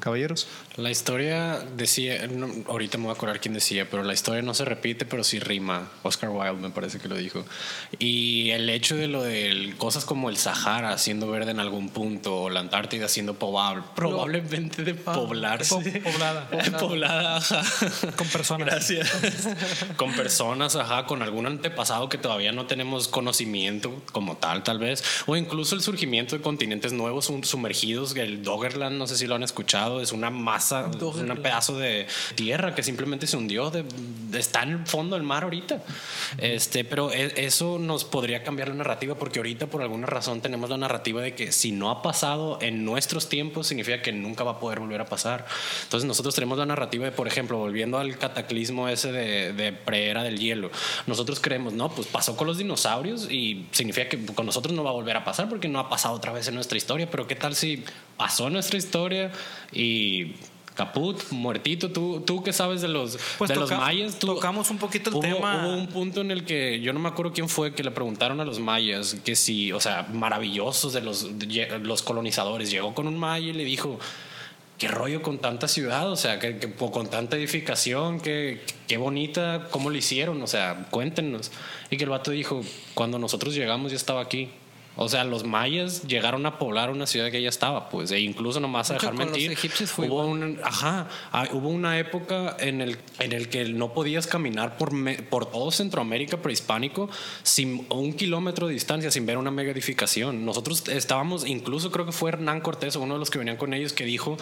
Caballeros. 0.00 0.46
La 0.76 0.90
historia 0.90 1.58
decía, 1.76 2.26
no, 2.26 2.48
ahorita 2.68 2.98
me 2.98 3.04
voy 3.04 3.12
a 3.12 3.14
acordar 3.14 3.40
quién 3.40 3.54
decía, 3.54 3.88
pero 3.90 4.02
la 4.02 4.12
historia 4.12 4.42
no 4.42 4.52
se 4.54 4.64
repite, 4.64 5.06
pero 5.06 5.24
sí 5.24 5.38
rima. 5.38 5.90
Oscar 6.02 6.30
Wilde 6.30 6.60
me 6.60 6.70
parece 6.70 6.98
que 6.98 7.08
lo 7.08 7.16
dijo. 7.16 7.44
Y 7.98 8.50
el 8.50 8.68
hecho 8.68 8.96
de 8.96 9.08
lo 9.08 9.22
de 9.22 9.74
cosas 9.78 10.04
como 10.04 10.28
el 10.30 10.36
Sahara 10.36 10.98
siendo 10.98 11.30
verde 11.30 11.52
en 11.52 11.60
algún 11.60 11.88
punto 11.88 12.42
o 12.42 12.50
la 12.50 12.60
Antártida 12.60 13.08
siendo 13.08 13.34
poblable, 13.34 13.84
probablemente 13.94 14.82
de 14.84 14.94
poblarse. 14.94 15.74
po- 15.74 15.82
poblada. 16.12 16.48
poblada, 16.78 17.36
ajá. 17.38 17.62
Con 18.16 18.26
personas. 18.28 18.66
Gracias. 18.68 19.10
con 19.96 20.12
personas, 20.14 20.76
ajá, 20.76 21.06
con 21.06 21.22
algún 21.22 21.46
antepasado 21.46 22.08
que 22.08 22.18
todavía 22.18 22.52
no 22.52 22.66
tenemos 22.66 23.08
conocimiento 23.08 24.02
como 24.12 24.36
tal, 24.36 24.62
tal 24.62 24.78
vez. 24.78 25.02
O 25.26 25.36
incluso 25.36 25.74
el 25.74 25.80
surgimiento 25.82 26.36
de 26.36 26.42
continentes 26.42 26.92
nuevos 26.92 27.30
sumergidos. 27.42 28.14
El 28.16 28.42
Doggerland, 28.42 28.96
no 28.98 29.06
sé 29.06 29.16
si 29.16 29.26
lo 29.26 29.34
han 29.34 29.42
escuchado, 29.42 29.53
es 30.00 30.12
una 30.12 30.30
masa, 30.30 30.90
es 30.94 31.02
un 31.02 31.36
pedazo 31.42 31.78
de 31.78 32.06
tierra 32.34 32.74
que 32.74 32.82
simplemente 32.82 33.26
se 33.26 33.36
hundió. 33.36 33.70
De, 33.70 33.82
de- 33.84 34.38
está 34.38 34.62
en 34.64 34.70
el 34.70 34.86
fondo 34.86 35.14
del 35.16 35.22
mar 35.24 35.44
ahorita. 35.44 35.82
Este, 36.38 36.84
pero 36.84 37.12
e- 37.12 37.44
eso 37.44 37.78
nos 37.78 38.04
podría 38.04 38.42
cambiar 38.42 38.68
la 38.68 38.74
narrativa 38.74 39.14
porque 39.14 39.38
ahorita 39.38 39.66
por 39.66 39.80
alguna 39.82 40.06
razón 40.06 40.40
tenemos 40.40 40.70
la 40.70 40.76
narrativa 40.76 41.22
de 41.22 41.34
que 41.34 41.52
si 41.52 41.70
no 41.72 41.90
ha 41.90 42.02
pasado 42.02 42.58
en 42.60 42.84
nuestros 42.84 43.28
tiempos 43.28 43.66
significa 43.68 44.02
que 44.02 44.12
nunca 44.12 44.42
va 44.44 44.52
a 44.52 44.58
poder 44.60 44.80
volver 44.80 45.00
a 45.00 45.06
pasar. 45.06 45.46
Entonces 45.84 46.06
nosotros 46.06 46.34
tenemos 46.34 46.58
la 46.58 46.66
narrativa 46.66 47.04
de, 47.04 47.12
por 47.12 47.28
ejemplo, 47.28 47.58
volviendo 47.58 47.98
al 47.98 48.18
cataclismo 48.18 48.88
ese 48.88 49.12
de, 49.12 49.52
de 49.52 49.72
preera 49.72 50.22
del 50.22 50.38
hielo, 50.38 50.70
nosotros 51.06 51.38
creemos, 51.40 51.72
no, 51.72 51.90
pues 51.90 52.06
pasó 52.08 52.36
con 52.36 52.46
los 52.46 52.58
dinosaurios 52.58 53.30
y 53.30 53.66
significa 53.70 54.08
que 54.08 54.24
con 54.26 54.46
nosotros 54.46 54.74
no 54.74 54.82
va 54.82 54.90
a 54.90 54.94
volver 54.94 55.16
a 55.16 55.24
pasar 55.24 55.48
porque 55.48 55.68
no 55.68 55.78
ha 55.78 55.88
pasado 55.88 56.14
otra 56.14 56.32
vez 56.32 56.48
en 56.48 56.54
nuestra 56.54 56.76
historia, 56.76 57.08
pero 57.10 57.26
¿qué 57.26 57.36
tal 57.36 57.54
si 57.54 57.84
pasó 58.16 58.46
en 58.48 58.54
nuestra 58.54 58.78
historia 58.78 59.30
y... 59.72 60.32
Caput, 60.74 61.30
muertito, 61.30 61.92
tú, 61.92 62.24
tú 62.26 62.42
qué 62.42 62.52
sabes 62.52 62.80
de 62.80 62.88
los, 62.88 63.16
Pues 63.38 63.48
de 63.48 63.54
los 63.54 63.70
toca- 63.70 63.80
mayas. 63.80 64.18
Tú, 64.18 64.26
tocamos 64.26 64.70
un 64.70 64.78
poquito 64.78 65.10
el 65.10 65.14
hubo, 65.14 65.22
tema. 65.22 65.68
Hubo 65.68 65.72
un 65.76 65.86
punto 65.86 66.20
en 66.20 66.32
el 66.32 66.44
que 66.44 66.80
yo 66.80 66.92
no 66.92 66.98
me 66.98 67.08
acuerdo 67.08 67.32
quién 67.32 67.48
fue 67.48 67.72
que 67.74 67.84
le 67.84 67.92
preguntaron 67.92 68.40
a 68.40 68.44
los 68.44 68.58
mayas 68.58 69.14
que 69.24 69.36
si, 69.36 69.70
o 69.70 69.78
sea, 69.78 70.08
maravillosos 70.12 70.92
de 70.92 71.00
los, 71.00 71.38
de 71.38 71.78
los 71.78 72.02
colonizadores. 72.02 72.72
Llegó 72.72 72.92
con 72.92 73.06
un 73.06 73.16
maya 73.16 73.50
y 73.50 73.52
le 73.52 73.64
dijo, 73.64 74.00
¿qué 74.76 74.88
rollo 74.88 75.22
con 75.22 75.38
tanta 75.38 75.68
ciudad? 75.68 76.10
O 76.10 76.16
sea, 76.16 76.40
que, 76.40 76.58
que 76.58 76.72
con 76.74 77.08
tanta 77.08 77.36
edificación, 77.36 78.18
qué, 78.18 78.60
qué 78.88 78.96
bonita, 78.96 79.68
cómo 79.70 79.90
lo 79.90 79.96
hicieron, 79.96 80.42
o 80.42 80.48
sea, 80.48 80.88
cuéntenos. 80.90 81.52
Y 81.88 81.98
que 81.98 82.02
el 82.02 82.10
vato 82.10 82.32
dijo, 82.32 82.62
cuando 82.94 83.20
nosotros 83.20 83.54
llegamos 83.54 83.92
ya 83.92 83.96
estaba 83.96 84.22
aquí. 84.22 84.50
O 84.96 85.08
sea, 85.08 85.24
los 85.24 85.42
mayas 85.42 86.02
llegaron 86.06 86.46
a 86.46 86.56
poblar 86.58 86.90
una 86.90 87.06
ciudad 87.06 87.30
que 87.32 87.42
ya 87.42 87.48
estaba, 87.48 87.88
pues, 87.88 88.12
e 88.12 88.20
incluso 88.20 88.60
nomás 88.60 88.90
a 88.90 88.94
dejar 88.94 89.10
con 89.10 89.18
los 89.20 89.26
mentir. 89.30 89.50
egipcios 89.50 89.90
fue 89.90 90.08
hubo 90.08 90.24
un, 90.24 90.60
ajá, 90.62 91.08
ah, 91.32 91.48
hubo 91.52 91.68
una 91.68 91.98
época 91.98 92.56
en 92.60 92.80
el, 92.80 92.96
en 93.18 93.32
el 93.32 93.48
que 93.48 93.64
no 93.64 93.92
podías 93.92 94.28
caminar 94.28 94.76
por, 94.78 94.92
me- 94.92 95.16
por 95.16 95.50
todo 95.50 95.72
Centroamérica 95.72 96.36
prehispánico 96.42 97.10
sin 97.42 97.86
un 97.90 98.12
kilómetro 98.12 98.68
de 98.68 98.74
distancia, 98.74 99.10
sin 99.10 99.26
ver 99.26 99.36
una 99.38 99.50
mega 99.50 99.72
edificación. 99.72 100.44
Nosotros 100.44 100.86
estábamos, 100.88 101.44
incluso 101.44 101.90
creo 101.90 102.06
que 102.06 102.12
fue 102.12 102.30
Hernán 102.30 102.60
Cortés, 102.60 102.94
uno 102.94 103.14
de 103.14 103.20
los 103.20 103.30
que 103.30 103.38
venían 103.38 103.56
con 103.56 103.74
ellos, 103.74 103.92
que 103.92 104.04
dijo 104.04 104.36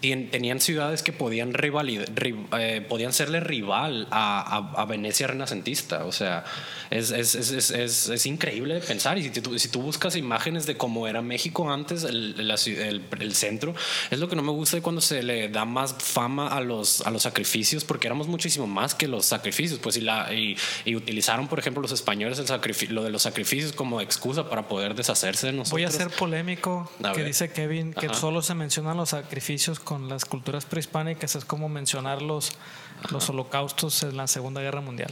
tien- 0.00 0.30
tenían 0.30 0.60
ciudades 0.60 1.02
que 1.02 1.12
podían 1.12 1.52
rivalid- 1.54 2.06
ri- 2.14 2.46
eh, 2.58 2.80
podían 2.88 3.12
serle 3.12 3.40
rival 3.40 4.06
a, 4.12 4.40
a- 4.76 4.80
a 4.80 4.84
Venecia 4.84 5.26
renacentista. 5.26 6.04
O 6.04 6.12
sea, 6.12 6.44
es, 6.90 7.10
es, 7.10 7.34
es, 7.34 7.70
es, 7.70 8.26
increíble 8.26 8.74
de 8.74 8.80
pensar. 8.80 9.18
Y 9.18 9.22
si 9.24 9.30
si 9.58 9.68
tú 9.68 9.87
buscas 9.88 10.16
imágenes 10.16 10.66
de 10.66 10.76
cómo 10.76 11.08
era 11.08 11.22
México 11.22 11.70
antes, 11.72 12.04
el, 12.04 12.34
el- 12.38 13.02
el 13.20 13.34
centro, 13.34 13.74
es 14.10 14.18
lo 14.18 14.28
que 14.28 14.36
no 14.36 14.42
me 14.42 14.52
gusta 14.52 14.76
de 14.76 14.82
cuando 14.82 15.00
se 15.00 15.22
le 15.22 15.48
da 15.48 15.64
más 15.64 15.94
fama 15.98 16.48
a 16.48 16.60
los, 16.60 17.00
a 17.06 17.10
los 17.10 17.22
sacrificios, 17.22 17.84
porque 17.84 18.06
éramos 18.06 18.28
muchísimo 18.28 18.66
más 18.66 18.94
que 18.94 19.08
los 19.08 19.24
sacrificios. 19.24 19.78
Pues 19.80 19.96
y, 19.96 20.02
la, 20.02 20.32
y, 20.34 20.56
y 20.84 20.94
utilizaron, 20.94 21.48
por 21.48 21.58
ejemplo, 21.58 21.80
los 21.80 21.92
españoles 21.92 22.38
el 22.38 22.46
lo 22.90 23.02
de 23.02 23.10
los 23.10 23.22
sacrificios 23.22 23.72
como 23.72 24.00
excusa 24.00 24.48
para 24.50 24.68
poder 24.68 24.94
deshacerse 24.94 25.46
de 25.46 25.52
nosotros. 25.54 25.72
Voy 25.72 25.84
a 25.84 25.90
ser 25.90 26.10
polémico, 26.10 26.90
A 27.02 27.12
que 27.12 27.18
ver. 27.20 27.26
dice 27.26 27.50
Kevin 27.50 27.94
que 27.94 28.06
Ajá. 28.06 28.14
solo 28.14 28.42
se 28.42 28.54
mencionan 28.54 28.96
los 28.96 29.08
sacrificios 29.10 29.80
con 29.80 30.08
las 30.08 30.24
culturas 30.26 30.64
prehispánicas, 30.66 31.34
es 31.36 31.44
como 31.46 31.68
mencionar 31.68 32.20
los, 32.20 32.52
los 33.10 33.28
holocaustos 33.30 34.02
en 34.02 34.16
la 34.16 34.26
Segunda 34.26 34.60
Guerra 34.60 34.80
Mundial. 34.82 35.10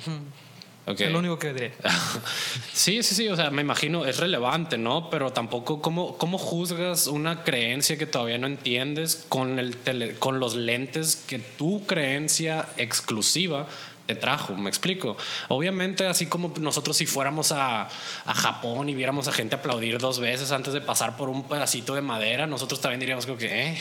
Es 1.07 1.13
lo 1.13 1.19
único 1.19 1.39
que 1.39 1.53
diré. 1.53 1.73
Sí, 2.73 3.03
sí, 3.03 3.15
sí, 3.15 3.29
o 3.29 3.35
sea, 3.37 3.51
me 3.51 3.63
imagino, 3.63 4.05
es 4.05 4.19
relevante, 4.19 4.79
¿no? 4.79 5.11
Pero 5.11 5.33
tampoco, 5.33 5.81
¿cómo, 5.83 6.17
cómo 6.19 6.39
juzgas 6.39 7.07
una 7.09 7.43
creencia 7.43 7.97
que 7.99 8.07
todavía 8.07 8.39
no 8.39 8.47
entiendes 8.47 9.25
con, 9.29 9.59
el 9.59 9.77
tele- 9.79 10.15
con 10.19 10.39
los 10.39 10.55
lentes 10.55 11.17
que 11.17 11.39
tu 11.41 11.85
creencia 11.87 12.69
exclusiva 12.77 13.67
te 14.07 14.15
trajo? 14.15 14.55
¿Me 14.55 14.69
explico? 14.69 15.17
Obviamente, 15.49 16.07
así 16.07 16.27
como 16.27 16.53
nosotros 16.61 16.97
si 16.97 17.07
fuéramos 17.07 17.51
a, 17.51 17.89
a 18.25 18.35
Japón 18.35 18.89
y 18.89 18.95
viéramos 18.95 19.27
a 19.27 19.33
gente 19.33 19.57
aplaudir 19.57 19.99
dos 19.99 20.21
veces 20.21 20.53
antes 20.53 20.73
de 20.75 20.81
pasar 20.81 21.17
por 21.17 21.29
un 21.29 21.49
pedacito 21.49 21.95
de 21.97 22.03
madera, 22.03 22.47
nosotros 22.47 22.81
también 22.81 23.01
diríamos 23.01 23.27
como 23.27 23.39
que, 23.39 23.71
eh, 23.73 23.79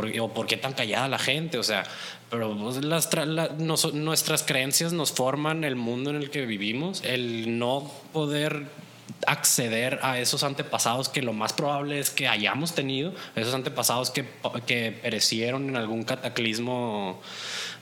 ¿por, 0.00 0.20
o 0.20 0.28
¿por 0.32 0.46
qué 0.46 0.56
tan 0.56 0.72
callada 0.72 1.08
la 1.08 1.18
gente? 1.18 1.58
O 1.58 1.62
sea, 1.62 1.84
pero 2.30 2.54
las 2.80 3.12
la- 3.14 3.48
nos- 3.58 3.92
nuestras 3.92 4.42
creencias 4.42 4.92
nos 4.92 5.12
forman 5.12 5.64
el 5.64 5.76
mundo 5.76 6.10
en 6.10 6.16
el 6.16 6.30
que 6.30 6.46
vivimos. 6.46 7.02
El 7.04 7.58
no 7.58 7.90
poder 8.12 8.66
acceder 9.26 9.98
a 10.02 10.18
esos 10.18 10.44
antepasados 10.44 11.08
que 11.08 11.20
lo 11.20 11.32
más 11.32 11.52
probable 11.52 11.98
es 11.98 12.10
que 12.10 12.28
hayamos 12.28 12.74
tenido, 12.74 13.12
esos 13.36 13.52
antepasados 13.54 14.10
que, 14.10 14.24
que 14.66 14.92
perecieron 15.02 15.68
en 15.68 15.76
algún 15.76 16.04
cataclismo 16.04 17.20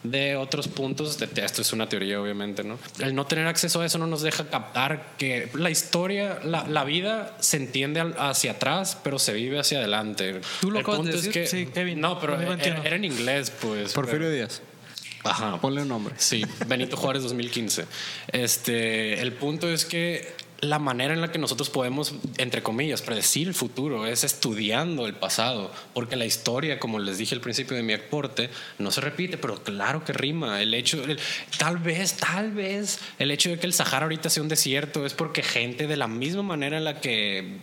de 0.02 0.36
otros 0.36 0.68
puntos. 0.68 1.18
De, 1.18 1.28
esto 1.44 1.62
es 1.62 1.72
una 1.72 1.88
teoría, 1.88 2.20
obviamente, 2.20 2.64
¿no? 2.64 2.78
El 3.00 3.14
no 3.14 3.26
tener 3.26 3.46
acceso 3.46 3.80
a 3.80 3.86
eso 3.86 3.98
no 3.98 4.06
nos 4.06 4.22
deja 4.22 4.48
captar 4.48 5.14
que 5.18 5.50
la 5.54 5.70
historia, 5.70 6.38
la, 6.44 6.66
la 6.66 6.84
vida 6.84 7.36
se 7.40 7.56
entiende 7.56 8.00
hacia 8.18 8.52
atrás, 8.52 8.96
pero 9.02 9.18
se 9.18 9.32
vive 9.32 9.58
hacia 9.58 9.78
adelante. 9.78 10.40
¿Tú 10.60 10.70
lo 10.70 10.78
El 10.80 10.84
punto 10.84 11.02
decir? 11.04 11.28
es 11.28 11.32
que, 11.32 11.46
sí, 11.46 11.66
Kevin. 11.66 12.00
No, 12.00 12.20
pero 12.20 12.36
No 12.36 12.42
era, 12.42 12.52
entiendo. 12.54 12.82
era 12.84 12.96
en 12.96 13.04
inglés, 13.04 13.52
pues. 13.60 13.92
Porfirio 13.92 14.30
Díaz. 14.30 14.62
Ajá. 15.24 15.60
Ponle 15.60 15.82
un 15.82 15.88
nombre. 15.88 16.14
Sí, 16.16 16.44
Benito 16.66 16.96
Juárez 16.96 17.22
2015. 17.24 17.84
Este, 18.32 19.20
el 19.20 19.32
punto 19.32 19.68
es 19.68 19.84
que 19.84 20.32
la 20.60 20.78
manera 20.78 21.14
en 21.14 21.20
la 21.20 21.30
que 21.30 21.38
nosotros 21.38 21.70
podemos, 21.70 22.14
entre 22.36 22.62
comillas, 22.62 23.02
predecir 23.02 23.46
el 23.48 23.54
futuro 23.54 24.06
es 24.06 24.24
estudiando 24.24 25.06
el 25.06 25.14
pasado, 25.14 25.70
porque 25.94 26.16
la 26.16 26.26
historia, 26.26 26.80
como 26.80 26.98
les 26.98 27.18
dije 27.18 27.34
al 27.34 27.40
principio 27.40 27.76
de 27.76 27.82
mi 27.82 27.92
aporte, 27.92 28.50
no 28.78 28.90
se 28.90 29.00
repite, 29.00 29.38
pero 29.38 29.62
claro 29.62 30.04
que 30.04 30.12
rima. 30.12 30.60
El 30.60 30.74
hecho, 30.74 31.02
tal 31.58 31.78
vez, 31.78 32.16
tal 32.16 32.52
vez, 32.52 32.98
el 33.18 33.30
hecho 33.30 33.50
de 33.50 33.58
que 33.58 33.66
el 33.66 33.72
Sahara 33.72 34.06
ahorita 34.06 34.30
sea 34.30 34.42
un 34.42 34.48
desierto 34.48 35.06
es 35.06 35.14
porque 35.14 35.42
gente 35.42 35.86
de 35.86 35.96
la 35.96 36.08
misma 36.08 36.42
manera 36.42 36.78
en 36.78 36.84
la 36.84 37.00
que 37.00 37.58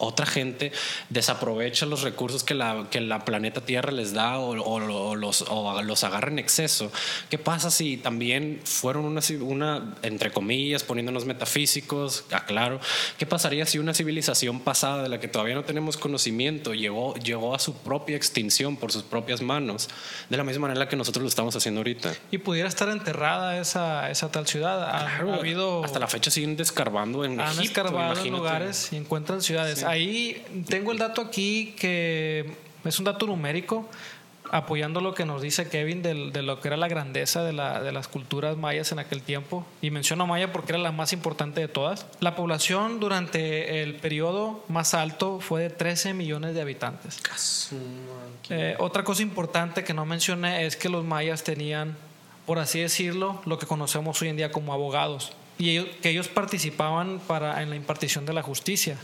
otra 0.00 0.26
gente 0.26 0.72
desaprovecha 1.10 1.86
los 1.86 2.02
recursos 2.02 2.42
que 2.44 2.54
la, 2.54 2.86
que 2.90 3.00
la 3.00 3.24
planeta 3.24 3.60
Tierra 3.60 3.92
les 3.92 4.12
da 4.12 4.38
o, 4.38 4.50
o- 4.60 5.10
o 5.10 5.14
los, 5.16 5.44
o 5.48 5.82
los 5.82 6.04
agarra 6.04 6.30
en 6.30 6.38
exceso. 6.38 6.90
¿Qué 7.28 7.38
pasa 7.38 7.70
si 7.70 7.96
también 7.96 8.60
fueron 8.64 9.04
una, 9.04 9.20
una 9.40 9.94
entre 10.02 10.30
comillas, 10.30 10.82
poniéndonos 10.82 11.24
metafísicos, 11.26 12.24
aclaro, 12.30 12.80
qué 13.18 13.26
pasaría 13.26 13.66
si 13.66 13.78
una 13.78 13.94
civilización 13.94 14.60
pasada 14.60 15.02
de 15.02 15.08
la 15.08 15.20
que 15.20 15.28
todavía 15.28 15.54
no 15.54 15.64
tenemos 15.64 15.96
conocimiento 15.96 16.74
llegó, 16.74 17.14
llegó 17.16 17.54
a 17.54 17.58
su 17.58 17.74
propia 17.74 18.16
extinción 18.16 18.76
por 18.76 18.92
sus 18.92 19.02
propias 19.02 19.42
manos, 19.42 19.88
de 20.28 20.36
la 20.36 20.44
misma 20.44 20.68
manera 20.68 20.88
que 20.88 20.96
nosotros 20.96 21.22
lo 21.22 21.28
estamos 21.28 21.54
haciendo 21.56 21.80
ahorita? 21.80 22.14
Y 22.30 22.38
pudiera 22.38 22.68
estar 22.68 22.88
enterrada 22.88 23.58
esa, 23.60 24.10
esa 24.10 24.30
tal 24.30 24.46
ciudad. 24.46 24.82
Ha, 24.84 25.00
Claro, 25.20 25.32
ha 25.34 25.36
habido. 25.36 25.84
hasta 25.84 25.98
la 25.98 26.06
fecha 26.08 26.30
siguen 26.30 26.56
descarbando 26.56 27.24
en 27.24 27.40
Han 27.40 27.48
Egipto, 27.48 27.62
escarbado 27.62 28.24
en 28.24 28.30
lugares 28.32 28.88
y 28.92 28.96
encuentran 28.96 29.42
ciudades. 29.42 29.82
Ahí 29.90 30.44
tengo 30.68 30.92
el 30.92 30.98
dato 30.98 31.20
aquí 31.20 31.74
que 31.78 32.52
es 32.84 32.98
un 32.98 33.04
dato 33.04 33.26
numérico 33.26 33.88
apoyando 34.52 35.00
lo 35.00 35.14
que 35.14 35.24
nos 35.24 35.42
dice 35.42 35.68
Kevin 35.68 36.02
del- 36.02 36.32
de, 36.32 36.42
lo 36.42 36.60
que 36.60 36.66
era 36.68 36.76
la 36.76 36.88
grandeza 36.88 37.44
de, 37.44 37.52
la- 37.52 37.80
de 37.82 37.92
las 37.92 38.08
culturas 38.08 38.56
mayas 38.56 38.90
en 38.90 38.98
aquel 38.98 39.22
tiempo. 39.22 39.64
Y 39.80 39.90
menciono 39.90 40.26
Maya 40.26 40.52
porque 40.52 40.72
era 40.72 40.78
la 40.78 40.90
más 40.90 41.12
importante 41.12 41.60
de 41.60 41.68
todas. 41.68 42.04
La 42.20 42.34
población 42.34 42.98
durante 42.98 43.82
el 43.82 43.94
periodo 43.94 44.64
más 44.68 44.94
alto 44.94 45.38
fue 45.40 45.62
de 45.62 45.70
13 45.70 46.14
millones 46.14 46.54
de 46.54 46.60
habitantes. 46.62 47.20
Eh, 48.48 48.74
otra 48.80 49.04
cosa 49.04 49.22
importante 49.22 49.84
que 49.84 49.94
no 49.94 50.04
mencioné 50.04 50.66
es 50.66 50.76
que 50.76 50.88
los 50.88 51.04
mayas 51.04 51.44
tenían, 51.44 51.96
por 52.46 52.58
así 52.58 52.80
decirlo, 52.80 53.40
lo 53.46 53.56
que 53.58 53.66
conocemos 53.66 54.20
hoy 54.20 54.28
en 54.30 54.36
día 54.36 54.50
como 54.50 54.72
abogados. 54.72 55.32
Y 55.60 55.70
ellos, 55.70 55.88
que 56.00 56.08
ellos 56.08 56.28
participaban 56.28 57.20
para, 57.26 57.62
en 57.62 57.68
la 57.68 57.76
impartición 57.76 58.24
de 58.24 58.32
la 58.32 58.42
justicia. 58.42 58.96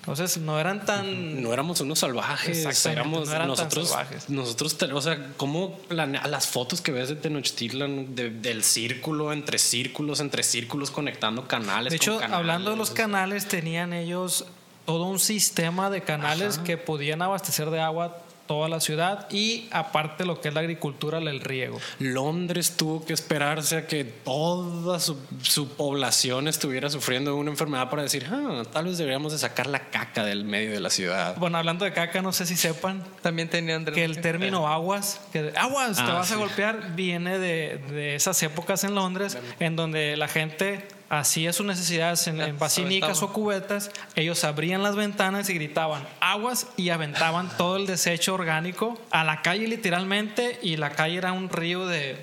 Entonces 0.00 0.38
no 0.38 0.58
eran 0.58 0.84
tan... 0.84 1.42
No 1.42 1.52
éramos 1.52 1.80
unos 1.80 2.00
salvajes, 2.00 2.84
éramos 2.86 3.28
no 3.28 3.46
nosotros, 3.46 3.88
salvajes. 3.90 4.28
nosotros, 4.28 4.76
o 4.92 5.00
sea, 5.00 5.28
cómo 5.36 5.78
planea 5.88 6.26
las 6.26 6.48
fotos 6.48 6.80
que 6.80 6.90
ves 6.90 7.08
de 7.08 7.14
Tenochtitlan, 7.16 8.14
de- 8.16 8.30
del 8.30 8.64
círculo, 8.64 9.32
entre 9.32 9.58
círculos, 9.58 10.20
entre 10.20 10.42
círculos, 10.42 10.90
conectando 10.90 11.46
canales. 11.46 11.90
De 11.90 11.96
hecho, 11.96 12.12
con 12.12 12.20
canales. 12.22 12.38
hablando 12.38 12.70
de 12.72 12.76
los 12.76 12.90
canales, 12.90 13.46
tenían 13.46 13.92
ellos 13.92 14.46
todo 14.86 15.04
un 15.04 15.20
sistema 15.20 15.88
de 15.88 16.02
canales 16.02 16.58
que 16.58 16.76
podían 16.76 17.22
abastecer 17.22 17.70
de 17.70 17.80
agua 17.80 18.18
toda 18.50 18.68
la 18.68 18.80
ciudad 18.80 19.28
y 19.30 19.68
aparte 19.70 20.24
lo 20.24 20.40
que 20.40 20.48
es 20.48 20.54
la 20.54 20.58
agricultura, 20.58 21.18
el 21.18 21.38
riego. 21.38 21.78
Londres 22.00 22.74
tuvo 22.76 23.04
que 23.04 23.12
esperarse 23.12 23.76
a 23.76 23.86
que 23.86 24.02
toda 24.02 24.98
su, 24.98 25.16
su 25.40 25.68
población 25.68 26.48
estuviera 26.48 26.90
sufriendo 26.90 27.36
una 27.36 27.52
enfermedad 27.52 27.88
para 27.88 28.02
decir, 28.02 28.26
ah, 28.28 28.64
tal 28.72 28.86
vez 28.86 28.98
deberíamos 28.98 29.30
de 29.30 29.38
sacar 29.38 29.68
la 29.68 29.90
caca 29.90 30.24
del 30.24 30.44
medio 30.44 30.72
de 30.72 30.80
la 30.80 30.90
ciudad. 30.90 31.36
Bueno, 31.36 31.58
hablando 31.58 31.84
de 31.84 31.92
caca, 31.92 32.22
no 32.22 32.32
sé 32.32 32.44
si 32.44 32.56
sepan, 32.56 33.04
También 33.22 33.48
tenían 33.48 33.84
que 33.84 34.02
el 34.02 34.20
término 34.20 34.66
aguas, 34.66 35.20
que 35.32 35.52
aguas, 35.56 35.98
te 35.98 36.02
Ah, 36.02 36.14
vas 36.14 36.32
a 36.32 36.34
golpear, 36.34 36.96
viene 36.96 37.38
de, 37.38 37.78
de 37.92 38.16
esas 38.16 38.42
épocas 38.42 38.82
en 38.82 38.96
Londres, 38.96 39.38
en 39.60 39.76
donde 39.76 40.16
la 40.16 40.26
gente 40.26 40.88
hacía 41.10 41.52
sus 41.52 41.66
necesidades 41.66 42.26
en, 42.28 42.40
en 42.40 42.56
o 42.56 43.32
cubetas, 43.32 43.90
ellos 44.14 44.44
abrían 44.44 44.82
las 44.82 44.94
ventanas 44.94 45.50
y 45.50 45.54
gritaban 45.54 46.06
aguas 46.20 46.68
y 46.76 46.90
aventaban 46.90 47.50
todo 47.58 47.76
el 47.76 47.86
desecho 47.86 48.32
orgánico 48.34 48.98
a 49.10 49.24
la 49.24 49.42
calle 49.42 49.66
literalmente 49.66 50.58
y 50.62 50.76
la 50.76 50.90
calle 50.90 51.16
era 51.18 51.32
un 51.32 51.48
río 51.50 51.86
de 51.86 52.16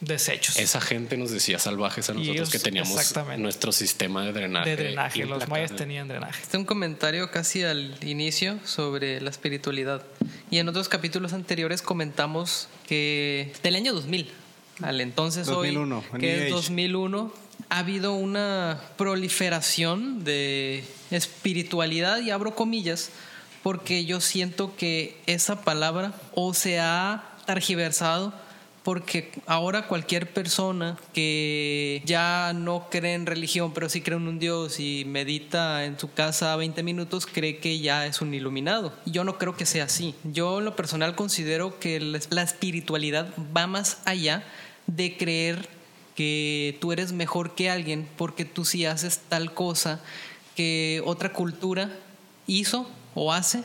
desechos. 0.00 0.56
Esa 0.56 0.80
gente 0.80 1.16
nos 1.16 1.32
decía 1.32 1.58
salvajes 1.58 2.08
a 2.08 2.14
nosotros 2.14 2.36
ellos- 2.36 2.50
que 2.50 2.60
teníamos 2.60 2.96
nuestro 3.38 3.72
sistema 3.72 4.24
de 4.24 4.32
drenaje. 4.32 4.70
de 4.70 4.76
drenaje, 4.76 5.24
los 5.26 5.48
mayas 5.48 5.74
tenían 5.74 6.06
drenaje. 6.06 6.40
Este 6.40 6.56
un 6.56 6.64
comentario 6.64 7.32
casi 7.32 7.64
al 7.64 7.96
inicio 8.04 8.60
sobre 8.64 9.20
la 9.20 9.30
espiritualidad. 9.30 10.04
Y 10.50 10.58
en 10.58 10.68
otros 10.68 10.88
capítulos 10.88 11.32
anteriores 11.32 11.82
comentamos 11.82 12.68
que 12.86 13.52
del 13.64 13.74
año 13.74 13.92
2000 13.92 14.30
al 14.82 15.00
entonces 15.00 15.48
2001, 15.48 16.04
hoy, 16.12 16.20
que 16.20 16.36
es 16.36 16.42
Age. 16.42 16.50
2001, 16.52 17.32
ha 17.70 17.78
habido 17.78 18.14
una 18.14 18.80
proliferación 18.96 20.24
de 20.24 20.84
espiritualidad 21.10 22.20
y 22.20 22.30
abro 22.30 22.54
comillas 22.54 23.10
porque 23.62 24.04
yo 24.04 24.20
siento 24.20 24.74
que 24.76 25.20
esa 25.26 25.62
palabra 25.62 26.12
o 26.34 26.54
se 26.54 26.80
ha 26.80 27.24
targiversado 27.46 28.32
porque 28.82 29.32
ahora 29.44 29.86
cualquier 29.86 30.32
persona 30.32 30.96
que 31.12 32.00
ya 32.06 32.54
no 32.54 32.88
cree 32.90 33.12
en 33.12 33.26
religión, 33.26 33.74
pero 33.74 33.90
sí 33.90 34.00
cree 34.00 34.16
en 34.16 34.26
un 34.26 34.38
Dios 34.38 34.80
y 34.80 35.04
medita 35.06 35.84
en 35.84 35.98
su 35.98 36.10
casa 36.12 36.56
20 36.56 36.82
minutos, 36.82 37.26
cree 37.26 37.58
que 37.58 37.80
ya 37.80 38.06
es 38.06 38.22
un 38.22 38.32
iluminado. 38.32 38.94
Yo 39.04 39.24
no 39.24 39.36
creo 39.36 39.56
que 39.56 39.66
sea 39.66 39.84
así. 39.84 40.14
Yo 40.24 40.60
en 40.60 40.64
lo 40.64 40.74
personal 40.74 41.14
considero 41.16 41.78
que 41.78 42.00
la 42.00 42.42
espiritualidad 42.42 43.28
va 43.54 43.66
más 43.66 43.98
allá 44.06 44.42
de 44.86 45.18
creer 45.18 45.68
que 46.18 46.76
tú 46.80 46.90
eres 46.90 47.12
mejor 47.12 47.54
que 47.54 47.70
alguien 47.70 48.08
porque 48.16 48.44
tú 48.44 48.64
sí 48.64 48.84
haces 48.84 49.20
tal 49.28 49.54
cosa 49.54 50.00
que 50.56 51.00
otra 51.04 51.32
cultura 51.32 51.96
hizo 52.48 52.90
o 53.14 53.32
hace 53.32 53.62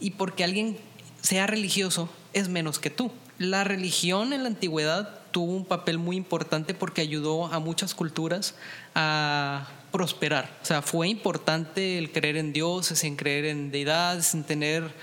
y 0.00 0.12
porque 0.12 0.42
alguien 0.42 0.78
sea 1.20 1.46
religioso 1.46 2.08
es 2.32 2.48
menos 2.48 2.78
que 2.78 2.88
tú. 2.88 3.12
La 3.36 3.62
religión 3.62 4.32
en 4.32 4.44
la 4.44 4.48
antigüedad 4.48 5.20
tuvo 5.32 5.52
un 5.52 5.66
papel 5.66 5.98
muy 5.98 6.16
importante 6.16 6.72
porque 6.72 7.02
ayudó 7.02 7.44
a 7.52 7.58
muchas 7.58 7.94
culturas 7.94 8.54
a 8.94 9.68
prosperar. 9.92 10.56
O 10.62 10.64
sea, 10.64 10.80
fue 10.80 11.08
importante 11.08 11.98
el 11.98 12.10
creer 12.10 12.38
en 12.38 12.54
dioses, 12.54 13.04
en 13.04 13.16
creer 13.16 13.44
en 13.44 13.70
deidades, 13.70 14.32
en 14.32 14.44
tener 14.44 14.94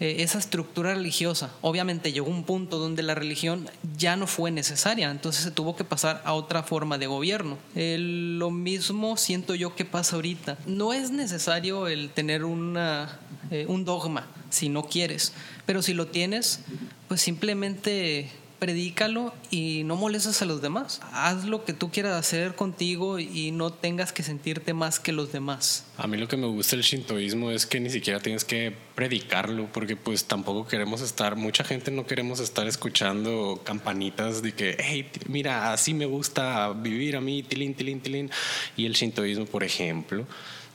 eh, 0.00 0.16
esa 0.20 0.38
estructura 0.38 0.94
religiosa. 0.94 1.50
Obviamente 1.60 2.12
llegó 2.12 2.28
un 2.28 2.44
punto 2.44 2.78
donde 2.78 3.02
la 3.02 3.14
religión 3.14 3.68
ya 3.96 4.16
no 4.16 4.26
fue 4.26 4.50
necesaria, 4.50 5.10
entonces 5.10 5.42
se 5.42 5.50
tuvo 5.50 5.74
que 5.74 5.84
pasar 5.84 6.22
a 6.24 6.34
otra 6.34 6.62
forma 6.62 6.98
de 6.98 7.06
gobierno. 7.06 7.58
Lo 7.74 8.50
mismo 8.50 9.16
siento 9.16 9.54
yo 9.54 9.74
que 9.74 9.84
pasa 9.84 10.16
ahorita. 10.16 10.58
No 10.66 10.92
es 10.92 11.10
necesario 11.10 11.88
el 11.88 12.10
tener 12.10 12.44
una, 12.44 13.18
eh, 13.50 13.66
un 13.68 13.84
dogma 13.84 14.26
si 14.50 14.68
no 14.68 14.84
quieres, 14.84 15.32
pero 15.66 15.82
si 15.82 15.94
lo 15.94 16.06
tienes, 16.06 16.60
pues 17.08 17.20
simplemente 17.20 18.30
predícalo 18.58 19.34
y 19.50 19.82
no 19.84 19.96
molestes 19.96 20.42
a 20.42 20.44
los 20.44 20.60
demás. 20.60 21.00
Haz 21.12 21.44
lo 21.44 21.64
que 21.64 21.72
tú 21.72 21.90
quieras 21.90 22.14
hacer 22.14 22.54
contigo 22.54 23.18
y 23.18 23.50
no 23.52 23.72
tengas 23.72 24.12
que 24.12 24.22
sentirte 24.22 24.74
más 24.74 25.00
que 25.00 25.12
los 25.12 25.32
demás. 25.32 25.84
A 25.96 26.06
mí 26.06 26.16
lo 26.16 26.28
que 26.28 26.36
me 26.36 26.46
gusta 26.46 26.76
del 26.76 26.84
shintoísmo 26.84 27.50
es 27.50 27.66
que 27.66 27.80
ni 27.80 27.90
siquiera 27.90 28.20
tienes 28.20 28.44
que 28.44 28.74
predicarlo, 28.94 29.68
porque 29.72 29.96
pues 29.96 30.24
tampoco 30.24 30.66
queremos 30.66 31.00
estar, 31.00 31.36
mucha 31.36 31.64
gente 31.64 31.90
no 31.90 32.06
queremos 32.06 32.40
estar 32.40 32.66
escuchando 32.66 33.60
campanitas 33.64 34.42
de 34.42 34.52
que, 34.52 34.76
hey, 34.78 35.08
mira, 35.28 35.72
así 35.72 35.94
me 35.94 36.06
gusta 36.06 36.72
vivir 36.72 37.16
a 37.16 37.20
mí, 37.20 37.42
tilín, 37.42 37.74
tilín, 37.74 38.00
tilín. 38.00 38.30
Y 38.76 38.86
el 38.86 38.94
shintoísmo, 38.94 39.46
por 39.46 39.64
ejemplo, 39.64 40.26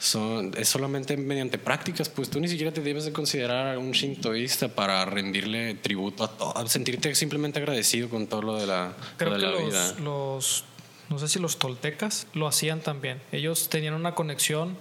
son, 0.04 0.52
es 0.58 0.68
solamente 0.68 1.16
mediante 1.16 1.58
prácticas, 1.58 2.10
pues 2.10 2.30
tú 2.30 2.42
ni 2.42 2.50
siquiera 2.50 2.74
te 2.74 2.82
debes 2.82 3.06
de 3.06 3.14
considerar 3.14 3.78
un 3.78 3.92
shintoísta 3.92 4.68
para 4.68 5.06
rendirle 5.06 5.76
tributo 5.76 6.26
a 6.26 6.28
todo, 6.28 6.68
sentirte 6.68 7.16
simplemente 7.16 7.60
agradecido 7.60 8.10
con 8.10 8.28
todo 8.28 8.42
lo 8.42 8.56
de 8.56 8.68
la, 8.68 8.94
Creo 9.16 9.30
lo 9.30 9.36
de 9.38 9.42
que 9.42 9.46
la 9.46 9.52
los, 9.54 9.66
vida. 9.66 9.94
los, 10.04 10.66
no 11.10 11.20
sé 11.20 11.30
si 11.30 11.40
los 11.40 11.58
toltecas 11.58 12.28
lo 12.34 12.48
hacían 12.48 12.82
también. 12.82 13.22
Ellos 13.32 13.70
tenían 13.70 13.94
una 13.94 14.14
conexión 14.14 14.76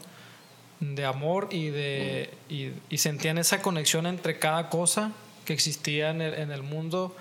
de 0.81 1.05
amor 1.05 1.49
y 1.53 1.69
de 1.69 2.29
y, 2.49 2.71
y 2.91 2.99
sentían 2.99 3.39
esa 3.39 3.63
conexión 3.63 4.07
entre 4.07 4.41
cada 4.41 4.71
cosa 4.71 5.13
que 5.45 5.53
existía 5.53 6.11
en 6.11 6.21
el, 6.21 6.35
en 6.35 6.51
el 6.51 6.65
mundo 6.65 7.15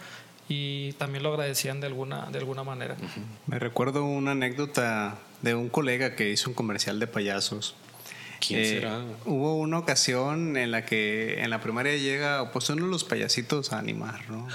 y 0.49 0.93
también 0.93 1.21
lo 1.21 1.29
agradecían 1.29 1.79
de 1.79 1.85
alguna 1.85 2.31
de 2.31 2.39
alguna 2.39 2.63
manera. 2.63 2.97
Me 3.45 3.59
recuerdo 3.59 4.03
una 4.05 4.31
anécdota 4.31 5.19
de 5.43 5.53
un 5.53 5.69
colega 5.69 6.15
que 6.15 6.31
hizo 6.31 6.49
un 6.49 6.55
comercial 6.55 6.99
de 6.99 7.05
payasos 7.05 7.75
¿Quién 8.45 8.59
Eh, 8.59 8.65
será? 8.65 9.01
Hubo 9.25 9.55
una 9.57 9.77
ocasión 9.77 10.57
en 10.57 10.71
la 10.71 10.83
que 10.85 11.41
en 11.41 11.49
la 11.49 11.61
primaria 11.61 11.95
llega 11.97 12.51
pues 12.51 12.69
uno 12.69 12.85
de 12.85 12.91
los 12.91 13.03
payasitos 13.03 13.71
a 13.71 13.77
animar, 13.79 14.29
¿no? 14.29 14.47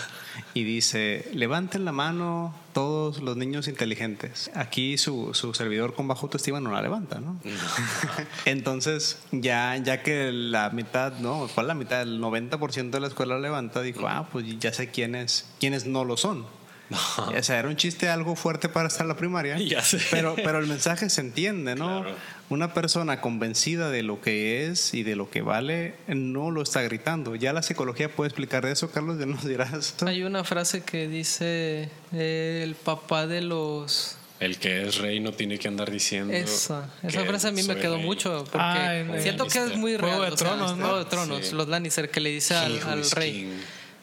Y 0.55 0.65
dice, 0.65 1.29
levanten 1.33 1.85
la 1.85 1.93
mano 1.93 2.55
todos 2.73 3.21
los 3.23 3.37
niños 3.37 3.69
inteligentes. 3.69 4.51
Aquí 4.55 4.99
su, 4.99 5.33
su 5.35 5.55
servidor 5.55 5.95
con 5.95 6.09
bajo 6.09 6.27
autoestima 6.27 6.61
no 6.61 6.73
la 6.73 6.83
levanta, 6.83 7.21
¿no? 7.21 7.41
Entonces, 8.45 9.19
ya, 9.33 9.77
ya 9.77 10.03
que 10.03 10.31
la 10.33 10.71
mitad, 10.71 11.13
¿no? 11.19 11.49
¿Cuál 11.55 11.69
la 11.69 11.75
mitad? 11.75 12.03
El 12.03 12.21
90% 12.21 12.91
de 12.91 13.01
la 13.01 13.07
escuela 13.09 13.35
la 13.35 13.41
levanta, 13.41 13.83
dijo, 13.83 14.09
ah, 14.09 14.29
pues 14.31 14.45
ya 14.59 14.73
sé 14.73 14.91
quiénes, 14.91 15.47
quiénes 15.61 15.87
no 15.87 16.05
lo 16.05 16.17
son. 16.17 16.45
O 17.19 17.43
sea, 17.43 17.59
era 17.59 17.69
un 17.69 17.77
chiste 17.77 18.09
algo 18.09 18.37
fuerte 18.37 18.69
para 18.69 18.89
estar 18.89 19.03
en 19.03 19.09
la 19.09 19.17
primaria. 19.17 19.59
Ya 19.67 19.83
sé. 19.83 20.01
Pero, 20.11 20.35
pero 20.37 20.59
el 20.59 20.67
mensaje 20.67 21.11
se 21.11 21.21
entiende, 21.21 21.75
¿no? 21.75 22.03
Claro. 22.03 22.17
Una 22.49 22.73
persona 22.75 23.21
convencida 23.21 23.91
de 23.91 24.05
lo 24.05 24.21
que 24.21 24.67
es 24.69 24.95
y 24.95 25.03
de 25.03 25.17
lo 25.17 25.29
que 25.31 25.43
vale 25.43 25.95
no 26.07 26.53
lo 26.53 26.63
está 26.63 26.81
gritando. 26.83 27.35
Ya 27.35 27.53
la 27.53 27.63
psicología 27.63 28.09
puede 28.09 28.29
explicar 28.29 28.65
eso, 28.67 28.91
Carlos, 28.93 29.19
ya 29.19 29.27
nos 29.27 29.45
dirás. 29.45 29.97
Hay 30.07 30.23
una 30.23 30.45
frase 30.45 30.83
que 30.85 31.09
dice 31.09 31.89
eh, 32.13 32.61
el 32.63 32.77
papá 32.77 33.27
de 33.27 33.41
los... 33.41 34.17
El 34.39 34.59
que 34.59 34.87
es 34.87 34.99
rey 34.99 35.19
no 35.19 35.33
tiene 35.33 35.59
que 35.59 35.67
andar 35.67 35.91
diciendo. 35.91 36.33
Esa, 36.35 36.89
esa 37.03 37.25
frase 37.25 37.49
a 37.49 37.53
mí 37.53 37.63
me 37.63 37.75
quedó 37.77 37.97
rey. 37.97 38.05
mucho 38.05 38.45
porque 38.45 38.59
Ah, 38.61 38.97
en- 38.99 39.23
siento 39.23 39.45
en 39.45 39.51
que 39.51 39.59
es 39.65 39.77
muy 39.77 39.97
Juego 39.97 40.19
real. 40.21 40.29
de 40.29 40.35
o 40.35 40.37
sea, 40.37 40.49
Tronos, 40.49 40.77
¿no? 40.77 40.85
Juego 40.85 40.99
de 41.01 41.05
Tronos, 41.07 41.47
Sí. 41.47 41.55
los 41.55 41.67
Lannister 41.69 42.11
que 42.11 42.21
le 42.21 42.31
dice 42.31 42.55
al, 42.55 43.11
rey. 43.13 43.33
king. 43.33 43.47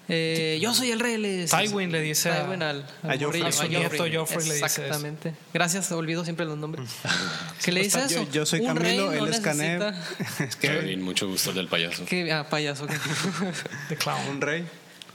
Eh, 0.10 0.60
yo 0.62 0.74
soy 0.74 0.92
el 0.92 1.00
rey, 1.00 1.18
le 1.18 1.42
dice. 1.44 1.56
Tywin 1.58 1.92
le 1.92 2.02
dice 2.02 2.30
a- 2.30 2.44
Tywin 2.46 2.62
al, 2.64 2.86
al 3.04 3.10
a 3.12 3.18
Joffrey. 3.20 3.42
A 3.42 3.52
su 3.52 3.68
nieto 3.68 4.06
Joffrey 4.12 4.48
le 4.48 4.54
dice 4.56 4.66
eso. 4.66 4.82
Exactamente. 4.82 5.34
Gracias, 5.54 5.92
olvido 5.92 6.24
siempre 6.24 6.46
los 6.46 6.58
nombres. 6.58 6.90
que 7.64 7.72
le 7.72 7.84
dice 7.84 8.00
eso. 8.00 8.24
Yo, 8.26 8.32
yo 8.32 8.46
soy 8.46 8.60
Un 8.62 8.68
Camilo, 8.68 9.14
él 9.14 9.28
es 9.28 9.40
Canet. 9.40 9.82
Es 10.40 10.56
que 10.56 10.68
Kevin, 10.68 11.02
mucho 11.02 11.28
gusto 11.28 11.52
el 11.52 11.56
del 11.56 11.68
payaso. 11.68 12.06
que- 12.06 12.32
ah, 12.32 12.50
payaso. 12.50 12.86
que- 12.88 12.96
The 13.90 13.96
Clown. 13.96 14.28
un 14.30 14.42
rey. 14.42 14.66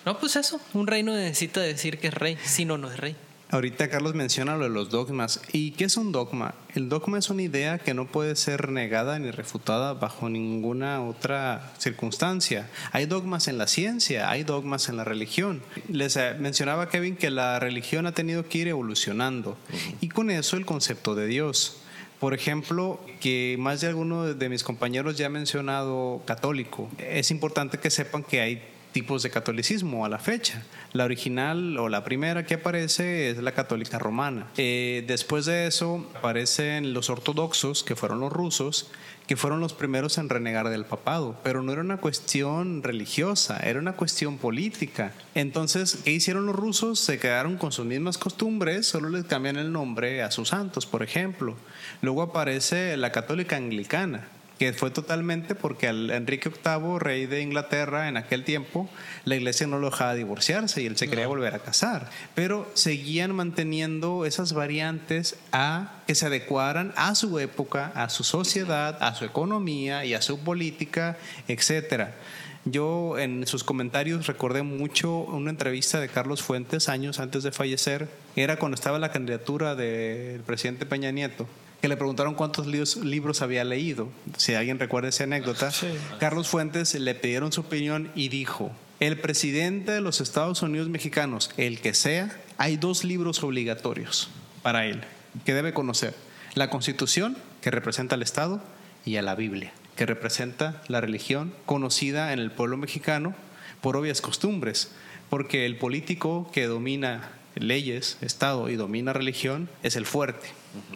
no, 0.06 0.18
pues 0.18 0.36
eso. 0.36 0.60
Un 0.74 0.86
rey 0.86 1.02
no 1.02 1.12
necesita 1.14 1.60
decir 1.60 1.98
que 1.98 2.08
es 2.08 2.14
rey, 2.14 2.38
si 2.44 2.64
no, 2.64 2.78
no 2.78 2.90
es 2.90 2.96
rey. 2.98 3.16
Ahorita 3.50 3.88
Carlos 3.88 4.14
menciona 4.14 4.58
lo 4.58 4.64
de 4.64 4.68
los 4.68 4.90
dogmas. 4.90 5.40
¿Y 5.52 5.70
qué 5.70 5.84
es 5.84 5.96
un 5.96 6.12
dogma? 6.12 6.54
El 6.74 6.90
dogma 6.90 7.18
es 7.18 7.30
una 7.30 7.40
idea 7.40 7.78
que 7.78 7.94
no 7.94 8.06
puede 8.06 8.36
ser 8.36 8.68
negada 8.68 9.18
ni 9.18 9.30
refutada 9.30 9.94
bajo 9.94 10.28
ninguna 10.28 11.02
otra 11.02 11.72
circunstancia. 11.78 12.68
Hay 12.92 13.06
dogmas 13.06 13.48
en 13.48 13.56
la 13.56 13.66
ciencia, 13.66 14.28
hay 14.28 14.44
dogmas 14.44 14.90
en 14.90 14.98
la 14.98 15.04
religión. 15.04 15.62
Les 15.88 16.16
eh, 16.16 16.34
mencionaba 16.38 16.90
Kevin 16.90 17.16
que 17.16 17.30
la 17.30 17.58
religión 17.58 18.06
ha 18.06 18.12
tenido 18.12 18.46
que 18.46 18.58
ir 18.58 18.68
evolucionando 18.68 19.56
y 20.02 20.10
con 20.10 20.30
eso 20.30 20.58
el 20.58 20.66
concepto 20.66 21.14
de 21.14 21.26
Dios. 21.26 21.78
Por 22.20 22.34
ejemplo, 22.34 23.00
que 23.18 23.56
más 23.58 23.80
de 23.80 23.86
alguno 23.86 24.24
de 24.34 24.48
mis 24.50 24.62
compañeros 24.62 25.16
ya 25.16 25.26
ha 25.26 25.30
mencionado 25.30 26.20
católico. 26.26 26.90
Es 26.98 27.30
importante 27.30 27.78
que 27.78 27.88
sepan 27.88 28.24
que 28.24 28.42
hay 28.42 28.62
tipos 28.98 29.22
de 29.22 29.30
catolicismo 29.30 30.04
a 30.04 30.08
la 30.08 30.18
fecha. 30.18 30.64
La 30.92 31.04
original 31.04 31.78
o 31.78 31.88
la 31.88 32.02
primera 32.02 32.44
que 32.44 32.54
aparece 32.54 33.30
es 33.30 33.38
la 33.38 33.52
católica 33.52 33.96
romana. 33.96 34.48
Eh, 34.56 35.04
después 35.06 35.46
de 35.46 35.68
eso 35.68 36.04
aparecen 36.16 36.92
los 36.92 37.08
ortodoxos, 37.08 37.84
que 37.84 37.94
fueron 37.94 38.18
los 38.18 38.32
rusos, 38.32 38.90
que 39.28 39.36
fueron 39.36 39.60
los 39.60 39.72
primeros 39.72 40.18
en 40.18 40.28
renegar 40.28 40.68
del 40.68 40.84
papado, 40.84 41.38
pero 41.44 41.62
no 41.62 41.70
era 41.70 41.80
una 41.80 41.98
cuestión 41.98 42.82
religiosa, 42.82 43.58
era 43.58 43.78
una 43.78 43.92
cuestión 43.92 44.36
política. 44.36 45.12
Entonces, 45.36 46.00
¿qué 46.02 46.10
hicieron 46.10 46.46
los 46.46 46.56
rusos? 46.56 46.98
Se 46.98 47.20
quedaron 47.20 47.56
con 47.56 47.70
sus 47.70 47.86
mismas 47.86 48.18
costumbres, 48.18 48.88
solo 48.88 49.10
les 49.10 49.26
cambian 49.26 49.58
el 49.58 49.70
nombre 49.70 50.24
a 50.24 50.32
sus 50.32 50.48
santos, 50.48 50.86
por 50.86 51.04
ejemplo. 51.04 51.54
Luego 52.02 52.22
aparece 52.22 52.96
la 52.96 53.12
católica 53.12 53.54
anglicana, 53.54 54.26
que 54.58 54.72
fue 54.72 54.90
totalmente 54.90 55.54
porque 55.54 55.86
al 55.86 56.10
Enrique 56.10 56.50
VIII, 56.50 56.98
rey 56.98 57.26
de 57.26 57.40
Inglaterra 57.42 58.08
en 58.08 58.16
aquel 58.16 58.44
tiempo, 58.44 58.90
la 59.24 59.36
iglesia 59.36 59.66
no 59.66 59.78
lo 59.78 59.90
dejaba 59.90 60.14
divorciarse 60.14 60.82
y 60.82 60.86
él 60.86 60.96
se 60.96 61.08
quería 61.08 61.28
volver 61.28 61.54
a 61.54 61.60
casar. 61.60 62.10
Pero 62.34 62.68
seguían 62.74 63.34
manteniendo 63.34 64.26
esas 64.26 64.52
variantes 64.52 65.36
a 65.52 66.02
que 66.06 66.16
se 66.16 66.26
adecuaran 66.26 66.92
a 66.96 67.14
su 67.14 67.38
época, 67.38 67.92
a 67.94 68.08
su 68.08 68.24
sociedad, 68.24 68.98
a 69.00 69.14
su 69.14 69.24
economía 69.24 70.04
y 70.04 70.14
a 70.14 70.22
su 70.22 70.40
política, 70.40 71.16
etcétera. 71.46 72.16
Yo 72.64 73.16
en 73.18 73.46
sus 73.46 73.62
comentarios 73.62 74.26
recordé 74.26 74.62
mucho 74.62 75.20
una 75.20 75.50
entrevista 75.50 76.00
de 76.00 76.08
Carlos 76.08 76.42
Fuentes 76.42 76.88
años 76.88 77.20
antes 77.20 77.44
de 77.44 77.52
fallecer. 77.52 78.08
Era 78.34 78.56
cuando 78.56 78.74
estaba 78.74 78.98
la 78.98 79.12
candidatura 79.12 79.76
del 79.76 80.40
presidente 80.40 80.84
Peña 80.84 81.12
Nieto 81.12 81.46
que 81.80 81.88
le 81.88 81.96
preguntaron 81.96 82.34
cuántos 82.34 82.66
libros, 82.66 83.42
había 83.42 83.64
leído. 83.64 84.08
Si 84.36 84.54
alguien 84.54 84.78
recuerda 84.78 85.08
esa 85.08 85.24
anécdota, 85.24 85.70
Sí. 85.70 85.86
Carlos 86.18 86.48
Fuentes 86.48 86.94
le 86.94 87.14
pidieron 87.14 87.52
su 87.52 87.60
opinión 87.62 88.10
y 88.14 88.28
dijo, 88.28 88.72
el 89.00 89.18
presidente 89.20 89.92
de 89.92 90.00
los 90.00 90.20
Estados 90.20 90.62
Unidos 90.62 90.88
mexicanos, 90.88 91.50
el 91.56 91.80
que 91.80 91.94
sea, 91.94 92.36
hay 92.56 92.76
dos 92.76 93.04
libros 93.04 93.42
obligatorios 93.44 94.28
para 94.62 94.86
él 94.86 95.02
que 95.44 95.54
debe 95.54 95.72
conocer. 95.72 96.14
La 96.54 96.70
Constitución, 96.70 97.36
que 97.60 97.70
representa 97.70 98.16
al 98.16 98.22
Estado, 98.22 98.60
y 99.04 99.16
a 99.16 99.22
la 99.22 99.36
Biblia, 99.36 99.72
que 99.96 100.04
representa 100.06 100.82
la 100.88 101.00
religión 101.00 101.54
conocida 101.64 102.32
en 102.32 102.40
el 102.40 102.50
pueblo 102.50 102.76
mexicano 102.76 103.34
por 103.80 103.96
obvias 103.96 104.20
costumbres, 104.20 104.90
porque 105.30 105.64
el 105.64 105.76
político 105.78 106.50
que 106.52 106.66
domina 106.66 107.30
leyes, 107.54 108.18
Estado 108.20 108.68
y 108.68 108.76
domina 108.76 109.12
religión 109.12 109.68
es 109.82 109.96
el 109.96 110.06
fuerte, 110.06 110.48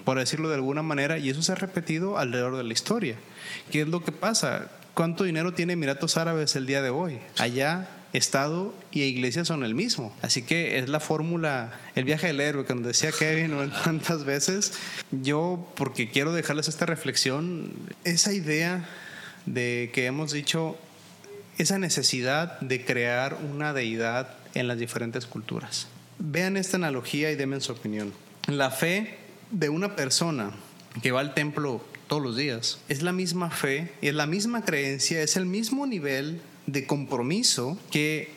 por 0.04 0.18
decirlo 0.18 0.48
de 0.48 0.56
alguna 0.56 0.82
manera, 0.82 1.18
y 1.18 1.30
eso 1.30 1.42
se 1.42 1.52
ha 1.52 1.56
repetido 1.56 2.18
alrededor 2.18 2.56
de 2.56 2.64
la 2.64 2.72
historia. 2.72 3.16
¿Qué 3.70 3.82
es 3.82 3.88
lo 3.88 4.04
que 4.04 4.12
pasa? 4.12 4.70
¿Cuánto 4.94 5.24
dinero 5.24 5.54
tiene 5.54 5.72
Emiratos 5.72 6.16
Árabes 6.16 6.54
el 6.56 6.66
día 6.66 6.82
de 6.82 6.90
hoy? 6.90 7.18
Allá 7.38 7.88
Estado 8.12 8.74
y 8.90 9.02
iglesia 9.02 9.44
son 9.46 9.64
el 9.64 9.74
mismo. 9.74 10.14
Así 10.20 10.42
que 10.42 10.78
es 10.78 10.88
la 10.90 11.00
fórmula, 11.00 11.80
el 11.94 12.04
viaje 12.04 12.26
del 12.26 12.40
héroe 12.40 12.66
que 12.66 12.74
nos 12.74 12.84
decía 12.84 13.10
Kevin 13.18 13.70
tantas 13.84 14.24
veces. 14.24 14.74
Yo, 15.10 15.72
porque 15.76 16.10
quiero 16.10 16.32
dejarles 16.32 16.68
esta 16.68 16.84
reflexión, 16.84 17.72
esa 18.04 18.32
idea 18.32 18.86
de 19.46 19.90
que 19.94 20.04
hemos 20.06 20.32
dicho, 20.32 20.76
esa 21.56 21.78
necesidad 21.78 22.60
de 22.60 22.84
crear 22.84 23.38
una 23.50 23.72
deidad 23.72 24.36
en 24.54 24.68
las 24.68 24.78
diferentes 24.78 25.24
culturas. 25.24 25.88
Vean 26.18 26.58
esta 26.58 26.76
analogía 26.76 27.30
y 27.30 27.36
denme 27.36 27.60
su 27.60 27.72
opinión. 27.72 28.12
La 28.46 28.70
fe 28.70 29.18
de 29.52 29.68
una 29.68 29.94
persona 29.94 30.50
que 31.02 31.12
va 31.12 31.20
al 31.20 31.34
templo 31.34 31.84
todos 32.08 32.22
los 32.22 32.36
días 32.36 32.78
es 32.88 33.02
la 33.02 33.12
misma 33.12 33.50
fe, 33.50 33.92
es 34.02 34.14
la 34.14 34.26
misma 34.26 34.64
creencia, 34.64 35.22
es 35.22 35.36
el 35.36 35.46
mismo 35.46 35.86
nivel 35.86 36.40
de 36.66 36.86
compromiso 36.86 37.78
que 37.90 38.30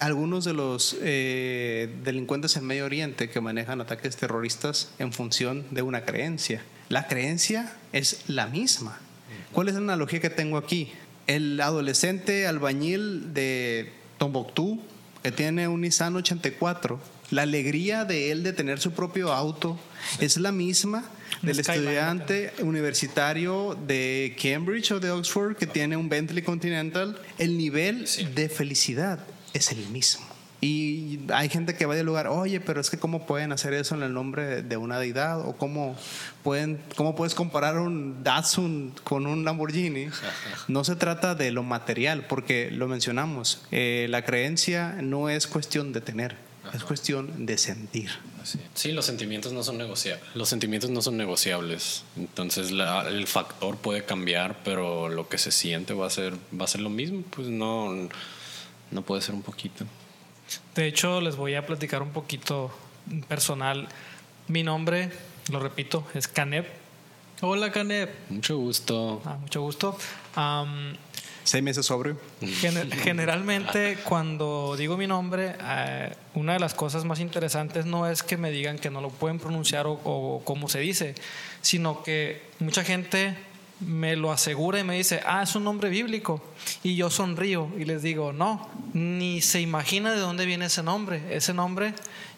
algunos 0.00 0.44
de 0.44 0.52
los 0.52 0.96
eh, 1.00 1.94
delincuentes 2.02 2.56
en 2.56 2.64
Medio 2.64 2.86
Oriente 2.86 3.30
que 3.30 3.40
manejan 3.40 3.80
ataques 3.80 4.16
terroristas 4.16 4.90
en 4.98 5.12
función 5.12 5.64
de 5.70 5.82
una 5.82 6.04
creencia. 6.04 6.62
La 6.88 7.06
creencia 7.06 7.72
es 7.92 8.24
la 8.26 8.46
misma. 8.46 8.98
¿Cuál 9.52 9.68
es 9.68 9.74
la 9.74 9.80
analogía 9.80 10.20
que 10.20 10.30
tengo 10.30 10.56
aquí? 10.56 10.92
El 11.26 11.60
adolescente 11.60 12.46
albañil 12.46 13.32
de 13.32 13.92
Tombuctú 14.18 14.82
que 15.22 15.30
tiene 15.30 15.68
un 15.68 15.82
Nissan 15.82 16.16
84, 16.16 16.98
la 17.32 17.42
alegría 17.42 18.04
de 18.04 18.30
él 18.30 18.42
de 18.44 18.52
tener 18.52 18.78
su 18.78 18.92
propio 18.92 19.32
auto 19.32 19.78
es 20.20 20.36
la 20.36 20.52
misma 20.52 21.04
del 21.42 21.58
estudiante 21.58 22.52
universitario 22.60 23.76
de 23.86 24.36
Cambridge 24.40 24.92
o 24.92 25.00
de 25.00 25.10
Oxford 25.10 25.56
que 25.56 25.66
tiene 25.66 25.96
un 25.96 26.08
Bentley 26.08 26.42
Continental. 26.42 27.18
El 27.38 27.56
nivel 27.58 28.06
Sí. 28.06 28.24
de 28.24 28.48
felicidad 28.48 29.18
es 29.54 29.72
el 29.72 29.84
mismo. 29.88 30.26
Y 30.64 31.18
hay 31.34 31.48
gente 31.48 31.74
que 31.74 31.86
va 31.86 31.96
del 31.96 32.06
lugar, 32.06 32.28
oye, 32.28 32.60
pero 32.60 32.80
es 32.80 32.88
que 32.88 32.96
cómo 32.96 33.26
pueden 33.26 33.50
hacer 33.50 33.72
eso 33.74 33.96
en 33.96 34.04
el 34.04 34.12
nombre 34.14 34.62
de 34.62 34.76
una 34.76 35.00
deidad 35.00 35.40
o 35.40 35.56
cómo 35.56 35.96
pueden, 36.44 36.78
cómo 36.94 37.16
puedes 37.16 37.34
comparar 37.34 37.78
un 37.78 38.22
Datsun 38.22 38.92
con 39.02 39.26
un 39.26 39.44
Lamborghini. 39.44 40.06
No 40.68 40.84
se 40.84 40.94
trata 40.94 41.34
de 41.34 41.50
lo 41.50 41.64
material, 41.64 42.26
porque 42.28 42.70
lo 42.70 42.86
mencionamos. 42.86 43.62
eh, 43.72 44.06
la 44.10 44.22
creencia 44.24 44.94
no 45.02 45.28
es 45.28 45.48
cuestión 45.48 45.92
de 45.92 46.00
tener, 46.00 46.36
es 46.74 46.84
cuestión 46.84 47.46
de 47.46 47.58
sentir. 47.58 48.10
Sí, 48.74 48.92
los 48.92 49.06
sentimientos 49.06 49.52
no 49.52 49.62
son 49.62 49.78
negociables. 49.78 50.24
Los 50.34 50.48
sentimientos 50.48 50.90
no 50.90 51.00
son 51.02 51.16
negociables. 51.16 52.04
Entonces 52.16 52.70
la- 52.72 53.06
el 53.08 53.26
factor 53.26 53.76
puede 53.76 54.04
cambiar, 54.04 54.58
pero 54.64 55.08
lo 55.08 55.28
que 55.28 55.38
se 55.38 55.52
siente 55.52 55.94
va 55.94 56.06
a 56.06 56.10
ser 56.10 56.34
va 56.58 56.64
a 56.64 56.68
ser 56.68 56.80
lo 56.80 56.90
mismo. 56.90 57.22
Pues 57.30 57.48
no 57.48 58.08
no 58.90 59.02
puede 59.02 59.22
ser 59.22 59.34
un 59.34 59.42
poquito. 59.42 59.84
De 60.74 60.86
hecho, 60.86 61.20
les 61.20 61.36
voy 61.36 61.54
a 61.54 61.64
platicar 61.66 62.02
un 62.02 62.10
poquito 62.10 62.70
personal. 63.28 63.88
Mi 64.48 64.62
nombre, 64.62 65.10
lo 65.50 65.60
repito, 65.60 66.06
es 66.14 66.28
Canep. 66.28 66.66
Hola, 67.40 67.72
Canep. 67.72 68.10
Mucho 68.30 68.58
gusto. 68.58 69.22
Ah, 69.24 69.36
mucho 69.40 69.62
gusto. 69.62 69.96
Am, 70.34 70.94
Seis 71.44 71.62
meses 71.62 71.86
sobrio. 71.86 72.16
gener- 72.40 72.90
generalmente, 72.92 73.98
cuando 74.04 74.74
digo 74.76 74.96
mi 74.96 75.06
nombre, 75.06 75.54
eh, 75.60 76.12
una 76.34 76.52
de 76.54 76.60
las 76.60 76.74
cosas 76.74 77.04
más 77.04 77.20
interesantes 77.20 77.84
no 77.86 78.06
es 78.08 78.22
que 78.22 78.36
me 78.36 78.50
digan 78.50 78.78
que 78.78 78.90
no 78.90 79.00
lo 79.00 79.10
pueden 79.10 79.38
pronunciar 79.38 79.86
o, 79.86 79.92
o 80.04 80.42
cómo 80.44 80.68
se 80.68 80.80
dice, 80.80 81.14
sino 81.60 82.02
que 82.02 82.42
mucha 82.60 82.84
gente 82.84 83.36
me 83.80 84.14
lo 84.14 84.30
asegura 84.30 84.78
y 84.78 84.84
me 84.84 84.96
dice, 84.96 85.20
ah, 85.26 85.42
es 85.42 85.56
un 85.56 85.64
nombre 85.64 85.90
bíblico. 85.90 86.40
Y 86.84 86.94
yo 86.94 87.10
sonrío 87.10 87.68
y 87.76 87.84
les 87.84 88.02
digo, 88.02 88.32
no, 88.32 88.68
ni 88.92 89.40
se 89.40 89.60
imagina 89.60 90.12
de 90.12 90.20
dónde 90.20 90.46
viene 90.46 90.66
ese 90.66 90.84
nombre. 90.84 91.20
Ese 91.34 91.52
nombre 91.52 91.94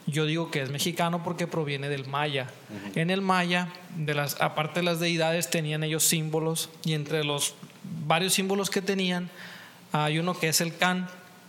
yo 0.06 0.24
digo 0.24 0.50
que 0.50 0.62
es 0.62 0.70
mexicano 0.70 1.22
porque 1.22 1.46
proviene 1.46 1.90
del 1.90 2.06
maya. 2.06 2.46
En 2.94 3.10
el 3.10 3.20
maya, 3.20 3.68
de 3.96 4.14
las, 4.14 4.40
aparte 4.40 4.80
de 4.80 4.84
las 4.86 5.00
deidades, 5.00 5.50
tenían 5.50 5.84
ellos 5.84 6.04
símbolos 6.04 6.70
y 6.84 6.94
entre 6.94 7.24
los 7.24 7.54
varios 8.06 8.34
símbolos 8.34 8.70
que 8.70 8.82
tenían, 8.82 9.30
hay 9.92 10.18
uno 10.18 10.38
que 10.38 10.48
es 10.48 10.60
el 10.60 10.76
can 10.76 11.08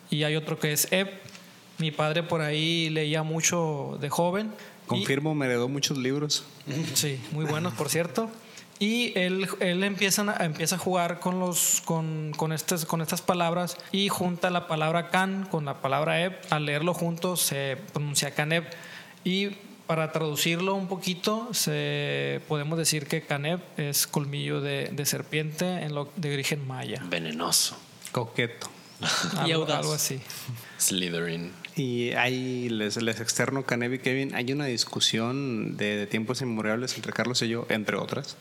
y 0.10 0.24
hay 0.24 0.36
otro 0.36 0.60
que 0.60 0.72
es 0.74 0.92
eb. 0.92 1.10
Mi 1.78 1.92
padre 1.92 2.24
por 2.24 2.42
ahí 2.42 2.90
leía 2.90 3.24
mucho 3.24 3.98
de 4.00 4.10
joven. 4.10 4.48
y- 4.86 4.88
Confirmo, 4.88 5.34
me 5.36 5.46
heredó 5.46 5.68
muchos 5.68 5.98
libros. 5.98 6.44
Sí, 6.94 7.20
muy 7.32 7.46
buenos, 7.46 7.74
por 7.74 7.90
cierto. 7.90 8.30
Y 8.78 9.18
él, 9.18 9.48
él 9.62 9.84
empieza, 9.86 10.22
a, 10.38 10.44
empieza 10.46 10.76
a 10.76 10.80
jugar 10.80 11.20
con, 11.22 11.40
los, 11.40 11.82
con, 11.86 12.34
con, 12.36 12.52
estas, 12.52 12.86
con 12.86 13.02
estas 13.02 13.22
palabras 13.22 13.78
y 13.94 14.10
junta 14.10 14.50
la 14.50 14.68
palabra 14.68 15.10
can 15.10 15.46
con 15.50 15.64
la 15.66 15.82
palabra 15.82 16.22
eb. 16.24 16.34
Al 16.50 16.66
leerlo 16.66 16.94
juntos 16.94 17.42
se 17.42 17.78
pronuncia 17.94 18.32
caneb. 18.32 18.66
Y 19.24 19.52
para 19.88 20.12
traducirlo 20.12 20.76
un 20.76 20.88
poquito, 20.88 21.54
se, 21.54 22.42
podemos 22.48 22.78
decir 22.78 23.08
que 23.08 23.22
caneb 23.22 23.60
es 23.78 24.08
colmillo 24.08 24.62
de, 24.62 24.90
de 24.92 25.06
serpiente 25.06 25.66
en 25.84 25.94
lo, 25.94 26.12
de 26.16 26.34
origen 26.34 26.66
maya. 26.68 27.02
Venenoso. 27.10 27.78
Coqueto. 28.12 28.70
Y 29.46 29.52
Algo, 29.52 29.64
audaz. 29.64 29.80
algo 29.80 29.94
así. 29.94 30.20
Slytherin. 30.80 31.52
Y 31.76 32.12
ahí 32.12 32.70
les, 32.70 33.02
les 33.02 33.20
externo, 33.20 33.64
Canev 33.66 33.94
y 33.94 34.00
Kevin, 34.00 34.34
hay 34.34 34.52
una 34.54 34.66
discusión 34.66 35.76
de, 35.76 35.98
de 35.98 36.08
tiempos 36.08 36.42
inmemorables 36.42 36.96
entre 36.96 37.12
Carlos 37.12 37.42
y 37.42 37.50
yo, 37.50 37.66
entre 37.70 37.98
otras. 37.98 38.38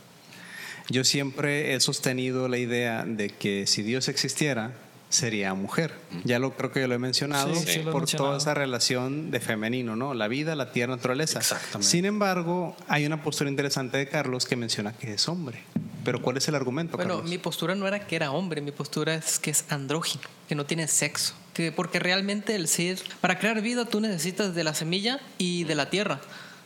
Yo 0.89 1.03
siempre 1.03 1.75
he 1.75 1.81
sostenido 1.81 2.47
la 2.49 2.59
idea 2.59 3.05
de 3.05 3.31
que 3.31 3.67
si 3.67 3.83
Dios 3.83 4.09
existiera, 4.09 4.73
sería 5.09 5.55
mujer. 5.55 5.95
Ya 6.25 6.39
lo 6.39 6.57
creo 6.57 6.73
que 6.73 6.81
yo 6.81 6.89
lo 6.89 6.95
he 6.95 6.99
mencionado 6.99 7.55
Sí, 7.55 7.65
sí, 7.67 7.83
lo 7.83 7.91
he 7.91 7.93
por 7.93 8.03
mencionado. 8.03 8.31
toda 8.31 8.39
esa 8.39 8.55
relación 8.55 9.31
de 9.31 9.41
femenino, 9.41 9.95
¿no? 9.97 10.13
La 10.15 10.27
vida, 10.29 10.57
la 10.57 10.73
tierra, 10.73 10.97
naturaleza. 10.97 11.39
Exactamente. 11.39 11.89
Sin 11.89 12.05
embargo, 12.05 12.77
hay 12.89 13.07
una 13.07 13.23
postura 13.23 13.49
interesante 13.49 13.97
de 13.99 14.09
Carlos 14.09 14.45
que 14.47 14.57
menciona 14.57 14.93
que 14.93 15.15
es 15.15 15.29
hombre. 15.29 15.63
Pero 16.05 16.21
¿cuál 16.21 16.37
es 16.37 16.49
el 16.49 16.55
argumento, 16.55 16.97
Bueno, 16.99 17.15
Carlos? 17.15 17.31
mi 17.31 17.39
postura 17.39 17.75
no 17.75 17.87
era 17.89 18.07
que 18.07 18.17
era 18.17 18.31
hombre, 18.31 18.61
mi 18.61 18.73
postura 18.73 19.15
es 19.15 19.39
que 19.39 19.51
es 19.51 19.65
andrógino, 19.71 20.25
que 20.49 20.55
no 20.55 20.67
tiene 20.67 20.87
sexo. 20.89 21.35
Que 21.55 21.73
porque 21.73 21.99
realmente 21.99 22.55
el 22.57 22.69
ser, 22.69 22.99
para 23.21 23.39
crear 23.39 23.63
vida 23.63 23.85
tú 23.87 24.01
necesitas 24.01 24.55
de 24.55 24.65
la 24.65 24.75
semilla 24.75 25.21
y 25.39 25.65
de 25.65 25.75
la 25.77 25.89
tierra. 25.89 26.21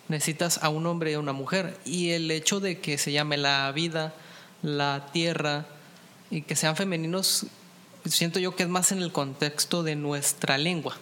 Necesitas 0.09 0.59
a 0.65 0.71
un 0.71 0.87
hombre 0.87 1.11
y 1.11 1.15
a 1.15 1.21
una 1.21 1.33
mujer. 1.35 1.77
Y 1.85 2.11
el 2.11 2.31
hecho 2.31 2.59
de 2.61 2.81
que 2.81 2.97
se 2.99 3.13
llame 3.13 3.37
la 3.37 3.71
vida, 3.73 4.15
la 4.63 5.07
tierra 5.13 5.67
y 6.31 6.43
que 6.43 6.57
sean 6.57 6.75
femeninos, 6.77 7.47
siento 8.05 8.39
yo 8.39 8.57
que 8.57 8.65
es 8.65 8.69
más 8.69 8.93
en 8.93 8.99
el 8.99 9.13
contexto 9.13 9.83
de 9.83 9.97
nuestra 9.97 10.59
lengua. 10.59 10.97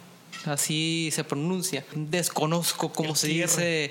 Así 0.44 1.10
se 1.12 1.24
pronuncia. 1.24 1.84
Desconozco 1.94 2.92
cómo 2.92 3.10
El 3.10 3.16
se 3.16 3.28
tierra. 3.28 3.50
dice 3.50 3.84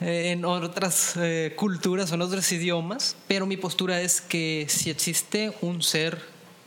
eh, 0.00 0.30
en 0.32 0.44
otras 0.44 1.14
eh, 1.16 1.54
culturas 1.56 2.12
o 2.12 2.14
en 2.14 2.22
otros 2.22 2.50
idiomas, 2.52 3.16
pero 3.26 3.46
mi 3.46 3.56
postura 3.56 4.00
es 4.00 4.20
que 4.20 4.66
si 4.68 4.90
existe 4.90 5.52
un 5.62 5.82
ser 5.82 6.20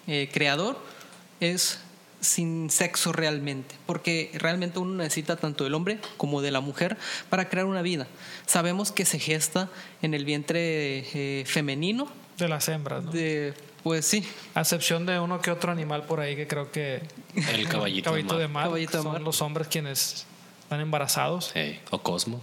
eh, 0.08 0.30
creador, 0.32 0.80
es 1.40 1.80
sin 2.22 2.70
sexo 2.70 3.14
realmente, 3.14 3.76
porque 3.86 4.32
realmente 4.34 4.80
uno 4.80 4.96
necesita 4.96 5.36
tanto 5.36 5.64
del 5.64 5.74
hombre 5.74 6.00
como 6.18 6.42
de 6.42 6.52
la 6.52 6.60
mujer 6.60 6.98
para 7.30 7.50
crear 7.50 7.66
una 7.66 7.82
vida. 7.82 8.08
Sabemos 8.46 8.92
que 8.92 9.06
se 9.06 9.20
gesta 9.20 9.70
en 10.02 10.14
el 10.14 10.26
vientre 10.26 11.06
eh, 11.14 11.44
femenino, 11.46 12.08
De 12.38 12.48
las 12.48 12.68
hembras, 12.68 13.04
¿no? 13.04 13.12
de, 13.12 13.54
pues 13.90 14.06
sí, 14.06 14.24
A 14.54 14.60
excepción 14.62 15.08
de 15.08 15.20
uno 15.20 15.42
que 15.42 15.50
otro 15.50 15.72
animal 15.72 16.04
por 16.04 16.20
ahí 16.20 16.36
que 16.36 16.46
creo 16.46 16.72
que 16.72 17.02
El 17.34 17.68
caballito, 17.68 18.04
caballito 18.12 18.36
de 18.36 18.42
de 18.44 18.48
mar. 18.48 18.66
de 18.72 18.88
son 19.04 19.14
mar. 19.14 19.22
los 19.22 19.42
hombres 19.42 19.68
quienes 19.68 20.28
están 20.62 20.80
embarazados. 20.80 21.52
O 21.90 21.98
Cosmo, 22.04 22.40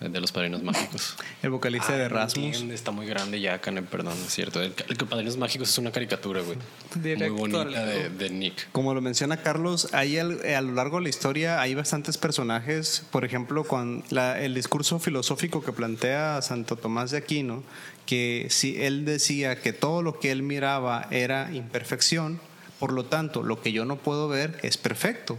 de 0.00 0.20
los 0.20 0.32
padrinos 0.32 0.62
mágicos. 0.62 1.16
El 1.42 1.50
vocalista 1.50 1.96
de 1.96 2.04
Ah, 2.04 2.08
no 2.08 2.14
Rasmus. 2.16 2.44
entiende, 2.46 2.74
Está 2.74 2.90
muy 2.90 3.06
grande 3.06 3.40
ya, 3.40 3.60
Canem, 3.60 3.86
perdón, 3.86 4.12
es 4.26 4.34
cierto. 4.34 4.60
El, 4.60 4.74
el 4.88 4.96
Padrinos 4.96 5.36
Mágicos 5.36 5.70
es 5.70 5.78
una 5.78 5.92
caricatura, 5.92 6.42
güey. 6.42 6.58
Directo 6.94 7.32
Muy 7.34 7.50
bonita 7.52 7.86
de, 7.86 8.10
de 8.10 8.30
Nick. 8.30 8.70
Como 8.72 8.92
lo 8.92 9.00
menciona 9.00 9.38
Carlos, 9.38 9.88
ahí 9.94 10.18
al- 10.18 10.44
a 10.44 10.60
lo 10.60 10.72
largo 10.72 10.98
de 10.98 11.04
la 11.04 11.08
historia 11.08 11.60
hay 11.60 11.74
bastantes 11.74 12.18
personajes, 12.18 13.04
por 13.10 13.24
ejemplo, 13.24 13.64
con 13.64 14.04
la- 14.10 14.40
el 14.40 14.54
discurso 14.54 14.98
filosófico 14.98 15.62
que 15.64 15.72
plantea 15.72 16.42
Santo 16.42 16.76
Tomás 16.76 17.10
de 17.12 17.18
Aquino, 17.18 17.62
que 18.04 18.48
si 18.50 18.82
él 18.82 19.04
decía 19.06 19.60
que 19.62 19.72
todo 19.72 20.02
lo 20.02 20.18
que 20.18 20.30
él 20.32 20.42
miraba 20.42 21.06
era 21.10 21.50
imperfección, 21.54 22.40
por 22.84 22.92
lo 22.92 23.06
tanto, 23.06 23.42
lo 23.42 23.62
que 23.62 23.72
yo 23.72 23.86
no 23.86 23.96
puedo 23.96 24.28
ver 24.28 24.58
es 24.62 24.76
perfecto. 24.76 25.38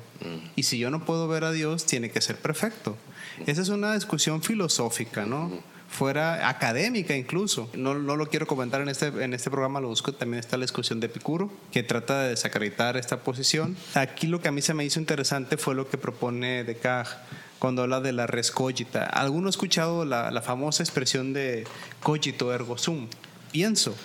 Y 0.55 0.63
si 0.63 0.79
yo 0.79 0.89
no 0.89 1.05
puedo 1.05 1.27
ver 1.27 1.43
a 1.43 1.51
Dios, 1.51 1.85
tiene 1.85 2.09
que 2.09 2.19
ser 2.19 2.37
perfecto. 2.37 2.97
Esa 3.45 3.61
es 3.61 3.69
una 3.69 3.93
discusión 3.93 4.41
filosófica, 4.41 5.27
¿no? 5.27 5.51
Fuera 5.87 6.49
académica 6.49 7.15
incluso. 7.15 7.69
No, 7.75 7.93
no 7.93 8.15
lo 8.15 8.29
quiero 8.29 8.47
comentar 8.47 8.81
en 8.81 8.89
este, 8.89 9.09
en 9.09 9.35
este 9.35 9.51
programa, 9.51 9.79
lo 9.79 9.89
busco. 9.89 10.11
También 10.11 10.39
está 10.39 10.57
la 10.57 10.63
discusión 10.63 10.99
de 10.99 11.05
Epicuro, 11.05 11.51
que 11.71 11.83
trata 11.83 12.23
de 12.23 12.29
desacreditar 12.29 12.97
esta 12.97 13.19
posición. 13.19 13.77
Aquí 13.93 14.25
lo 14.25 14.41
que 14.41 14.47
a 14.47 14.51
mí 14.51 14.63
se 14.63 14.73
me 14.73 14.83
hizo 14.83 14.99
interesante 14.99 15.57
fue 15.57 15.75
lo 15.75 15.87
que 15.87 15.99
propone 15.99 16.63
Descartes 16.63 17.13
cuando 17.59 17.83
habla 17.83 18.01
de 18.01 18.11
la 18.11 18.25
res 18.25 18.49
cogita. 18.49 19.05
¿Alguno 19.05 19.47
ha 19.47 19.49
escuchado 19.51 20.03
la, 20.03 20.31
la 20.31 20.41
famosa 20.41 20.81
expresión 20.81 21.33
de 21.33 21.65
cogito 22.01 22.51
ergo 22.51 22.79
sum? 22.79 23.07
Pienso. 23.55 23.95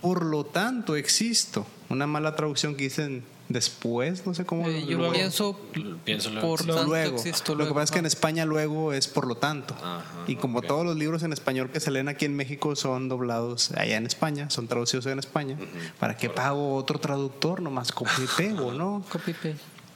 Por 0.00 0.24
lo 0.24 0.44
tanto, 0.46 0.96
existo. 0.96 1.66
Una 1.90 2.06
mala 2.06 2.34
traducción 2.36 2.74
que 2.74 2.84
dicen 2.84 3.22
después, 3.50 4.26
no 4.26 4.32
sé 4.34 4.44
cómo. 4.46 4.66
eh, 4.68 4.84
yo 4.86 4.96
luego. 4.98 5.12
pienso 5.12 5.60
Pienso 6.04 6.30
luego. 6.30 6.48
por 6.48 6.64
Lo- 6.66 6.74
tanto 6.74 6.88
luego. 6.90 7.16
existo 7.16 7.52
Lo 7.52 7.58
que 7.58 7.62
luego. 7.64 7.74
pasa 7.74 7.84
es 7.84 7.90
que 7.92 7.98
en. 7.98 8.06
España 8.06 8.44
luego 8.46 8.92
es 8.94 9.08
por 9.08 9.26
lo 9.26 9.34
tanto. 9.34 9.74
Ajá, 9.74 10.04
y 10.26 10.36
como 10.36 10.60
ok. 10.60 10.66
todos 10.66 10.86
los 10.86 10.96
libros 10.96 11.22
en 11.22 11.32
español 11.34 11.70
que 11.70 11.80
se 11.80 11.90
leen 11.90 12.08
aquí 12.08 12.24
en 12.24 12.34
México 12.36 12.74
son 12.76 13.08
doblados 13.10 13.72
allá 13.72 13.96
en 13.98 14.06
España, 14.06 14.48
son 14.50 14.68
traducidos 14.68 15.04
en 15.06 15.18
España, 15.18 15.58
¿para 15.98 16.16
qué 16.16 16.30
pago 16.30 16.74
otro 16.76 16.98
traductor? 16.98 17.60
Nomás 17.60 17.92
copio 17.92 18.24
y 18.24 18.28
pego, 18.36 18.72
¿no? 18.72 19.04
Copy. 19.12 19.34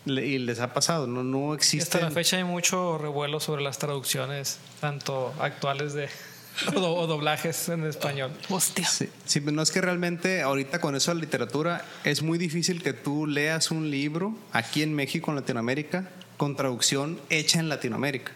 Le- 0.05 0.27
y 0.27 0.39
les 0.39 0.59
ha 0.61 0.75
pasado, 0.75 1.07
no, 1.07 1.23
no 1.23 1.39
Y 1.39 1.43
hasta 1.53 1.55
existe. 1.57 2.01
la 2.01 2.11
fecha 2.11 2.37
hay 2.37 2.45
mucho 2.45 2.99
revuelo 2.99 3.39
sobre 3.41 3.63
las 3.63 3.79
traducciones, 3.79 4.59
tanto 4.81 5.33
actuales 5.41 5.93
de 5.95 6.09
o, 6.75 6.81
do- 6.81 6.95
o 6.95 7.07
doblajes 7.07 7.69
en 7.69 7.85
español. 7.87 8.31
Hostia. 8.49 8.87
Sí, 8.87 9.09
sí, 9.25 9.41
pero 9.41 9.53
no 9.53 9.63
es 9.63 9.71
que 9.71 9.81
realmente 9.81 10.43
ahorita 10.43 10.81
con 10.81 10.95
eso 10.97 11.11
de 11.11 11.17
la 11.17 11.21
literatura 11.23 11.85
es 12.05 12.23
muy 12.23 12.39
difícil 12.39 12.83
que 12.83 12.93
tú 12.93 13.27
leas 13.27 13.71
un 13.71 13.91
libro 13.91 14.35
aquí 14.53 14.83
en 14.83 14.95
México, 14.95 15.31
en 15.31 15.37
Latinoamérica, 15.37 16.09
con 16.37 16.57
traducción 16.57 17.21
hecha 17.31 17.59
en 17.61 17.69
Latinoamérica. 17.69 18.33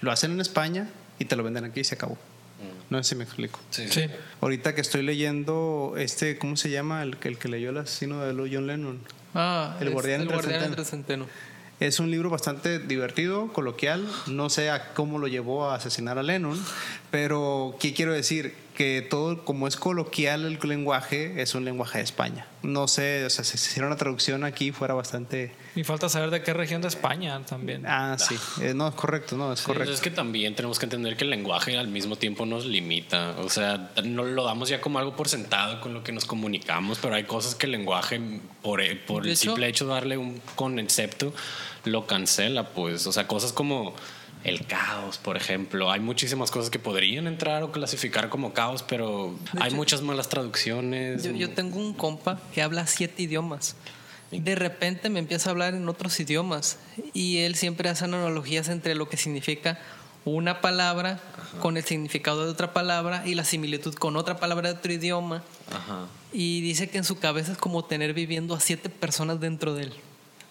Lo 0.00 0.10
hacen 0.12 0.32
en 0.32 0.40
España 0.40 0.88
y 1.18 1.24
te 1.26 1.36
lo 1.36 1.42
venden 1.42 1.64
aquí 1.64 1.80
y 1.80 1.84
se 1.84 1.94
acabó. 1.94 2.16
No 2.90 3.02
sé 3.02 3.10
si 3.10 3.14
me 3.16 3.24
explico. 3.24 3.58
Sí, 3.70 3.88
Sí. 3.88 4.04
Ahorita 4.40 4.74
que 4.74 4.82
estoy 4.82 5.02
leyendo 5.02 5.94
este, 5.96 6.36
¿cómo 6.38 6.56
se 6.56 6.70
llama? 6.70 7.02
El, 7.02 7.16
que- 7.16 7.28
el 7.28 7.38
que 7.38 7.48
leyó 7.48 7.70
el 7.70 7.78
asesino 7.78 8.20
de 8.22 8.32
John 8.54 8.66
Lennon. 8.66 8.98
Ah, 9.34 9.76
El 9.80 9.88
es 9.88 9.94
guardián 9.94 10.20
el 10.20 10.22
entre 10.28 10.36
guardián 10.36 10.60
centeno. 10.60 10.72
entre 10.82 10.84
centeno. 10.84 11.26
Es 11.86 11.98
un 11.98 12.10
libro 12.10 12.30
bastante 12.30 12.78
divertido, 12.78 13.52
coloquial. 13.52 14.06
No 14.26 14.50
sé 14.50 14.70
a 14.70 14.92
cómo 14.94 15.18
lo 15.18 15.26
llevó 15.26 15.68
a 15.68 15.74
asesinar 15.74 16.16
a 16.18 16.22
Lennon, 16.22 16.58
pero 17.10 17.76
¿qué 17.80 17.92
quiero 17.92 18.12
decir? 18.12 18.54
Que 18.76 19.02
todo, 19.02 19.44
como 19.44 19.68
es 19.68 19.76
coloquial 19.76 20.46
el 20.46 20.58
lenguaje, 20.66 21.42
es 21.42 21.54
un 21.54 21.64
lenguaje 21.66 21.98
de 21.98 22.04
España. 22.04 22.46
No 22.62 22.88
sé, 22.88 23.24
o 23.26 23.30
sea, 23.30 23.44
si 23.44 23.58
se 23.58 23.68
hiciera 23.68 23.86
una 23.86 23.96
traducción 23.96 24.44
aquí 24.44 24.72
fuera 24.72 24.94
bastante... 24.94 25.52
Y 25.76 25.84
falta 25.84 26.08
saber 26.08 26.30
de 26.30 26.42
qué 26.42 26.54
región 26.54 26.80
de 26.80 26.88
España 26.88 27.38
también. 27.44 27.84
Ah, 27.86 28.16
sí. 28.18 28.34
Eh, 28.62 28.72
no, 28.74 28.88
es 28.88 28.94
correcto, 28.94 29.36
no, 29.36 29.52
es 29.52 29.60
correcto. 29.60 29.84
Pues 29.86 29.94
es 29.98 30.00
que 30.02 30.10
también 30.10 30.54
tenemos 30.54 30.78
que 30.78 30.86
entender 30.86 31.16
que 31.18 31.24
el 31.24 31.30
lenguaje 31.30 31.76
al 31.76 31.88
mismo 31.88 32.16
tiempo 32.16 32.46
nos 32.46 32.64
limita. 32.64 33.34
O 33.40 33.50
sea, 33.50 33.90
no 34.04 34.24
lo 34.24 34.44
damos 34.44 34.70
ya 34.70 34.80
como 34.80 34.98
algo 34.98 35.16
por 35.16 35.28
sentado 35.28 35.80
con 35.82 35.92
lo 35.92 36.02
que 36.02 36.12
nos 36.12 36.24
comunicamos, 36.24 36.98
pero 36.98 37.14
hay 37.14 37.24
cosas 37.24 37.54
que 37.54 37.66
el 37.66 37.72
lenguaje, 37.72 38.20
por, 38.62 38.80
por 39.06 39.24
el 39.26 39.32
hecho- 39.32 39.40
simple 39.50 39.68
hecho 39.68 39.86
de 39.86 39.92
darle 39.92 40.16
un 40.16 40.40
concepto, 40.56 41.34
lo 41.84 42.06
cancela, 42.06 42.68
pues. 42.68 43.06
O 43.06 43.12
sea, 43.12 43.26
cosas 43.26 43.52
como 43.52 43.94
el 44.44 44.66
caos, 44.66 45.18
por 45.18 45.36
ejemplo. 45.36 45.90
Hay 45.90 46.00
muchísimas 46.00 46.50
cosas 46.50 46.70
que 46.70 46.78
podrían 46.78 47.26
entrar 47.26 47.62
o 47.62 47.72
clasificar 47.72 48.28
como 48.28 48.52
caos, 48.52 48.82
pero 48.82 49.34
De 49.52 49.60
hay 49.60 49.68
hecho, 49.68 49.76
muchas 49.76 50.02
malas 50.02 50.28
traducciones. 50.28 51.22
Yo, 51.22 51.32
yo 51.32 51.50
tengo 51.50 51.78
un 51.78 51.94
compa 51.94 52.40
que 52.54 52.62
habla 52.62 52.86
siete 52.86 53.22
idiomas. 53.22 53.76
De 54.30 54.54
repente 54.54 55.10
me 55.10 55.18
empieza 55.18 55.50
a 55.50 55.52
hablar 55.52 55.74
en 55.74 55.86
otros 55.88 56.18
idiomas 56.18 56.78
y 57.12 57.38
él 57.38 57.54
siempre 57.54 57.90
hace 57.90 58.04
analogías 58.04 58.68
entre 58.68 58.94
lo 58.94 59.06
que 59.08 59.18
significa 59.18 59.78
una 60.24 60.62
palabra 60.62 61.20
con 61.60 61.76
el 61.76 61.84
significado 61.84 62.44
de 62.44 62.50
otra 62.50 62.72
palabra 62.72 63.24
y 63.26 63.34
la 63.34 63.44
similitud 63.44 63.94
con 63.94 64.16
otra 64.16 64.38
palabra 64.38 64.72
de 64.72 64.78
otro 64.78 64.92
idioma. 64.92 65.42
Ajá. 65.70 66.06
Y 66.32 66.62
dice 66.62 66.88
que 66.88 66.96
en 66.96 67.04
su 67.04 67.18
cabeza 67.18 67.52
es 67.52 67.58
como 67.58 67.84
tener 67.84 68.14
viviendo 68.14 68.54
a 68.54 68.60
siete 68.60 68.88
personas 68.88 69.38
dentro 69.38 69.74
de 69.74 69.84
él. 69.84 69.92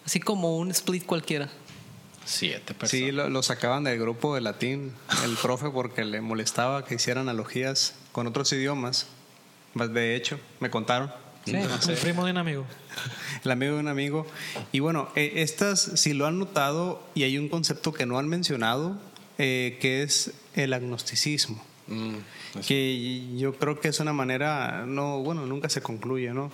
Así 0.04 0.20
como 0.20 0.56
un 0.58 0.70
split 0.70 1.04
cualquiera. 1.06 1.48
Siete 2.24 2.74
personas. 2.74 2.90
Sí, 2.90 3.12
lo, 3.12 3.28
lo 3.28 3.42
sacaban 3.42 3.84
del 3.84 3.98
grupo 3.98 4.34
de 4.34 4.40
latín, 4.40 4.92
el 5.24 5.36
profe, 5.36 5.70
porque 5.70 6.04
le 6.04 6.20
molestaba 6.20 6.84
que 6.84 6.94
hiciera 6.94 7.20
analogías 7.20 7.94
con 8.12 8.26
otros 8.26 8.52
idiomas. 8.52 9.08
De 9.74 10.14
hecho, 10.16 10.38
me 10.60 10.70
contaron. 10.70 11.10
Sí, 11.44 11.56
el 11.56 11.96
primo 11.96 12.24
de 12.24 12.30
un 12.30 12.38
amigo. 12.38 12.64
El 13.44 13.50
amigo 13.50 13.74
de 13.74 13.80
un 13.80 13.88
amigo. 13.88 14.26
Y 14.70 14.78
bueno, 14.78 15.08
eh, 15.16 15.32
estas, 15.36 15.80
si 15.80 16.12
lo 16.12 16.26
han 16.26 16.38
notado, 16.38 17.02
y 17.14 17.24
hay 17.24 17.36
un 17.36 17.48
concepto 17.48 17.92
que 17.92 18.06
no 18.06 18.18
han 18.18 18.28
mencionado, 18.28 18.96
eh, 19.38 19.78
que 19.80 20.02
es 20.04 20.30
el 20.54 20.72
agnosticismo. 20.72 21.60
Mm, 21.88 22.14
así. 22.60 22.68
que 22.68 23.38
yo 23.38 23.54
creo 23.54 23.80
que 23.80 23.88
es 23.88 23.98
una 23.98 24.12
manera, 24.12 24.84
no, 24.86 25.18
bueno, 25.18 25.46
nunca 25.46 25.68
se 25.68 25.82
concluye, 25.82 26.32
¿no? 26.32 26.52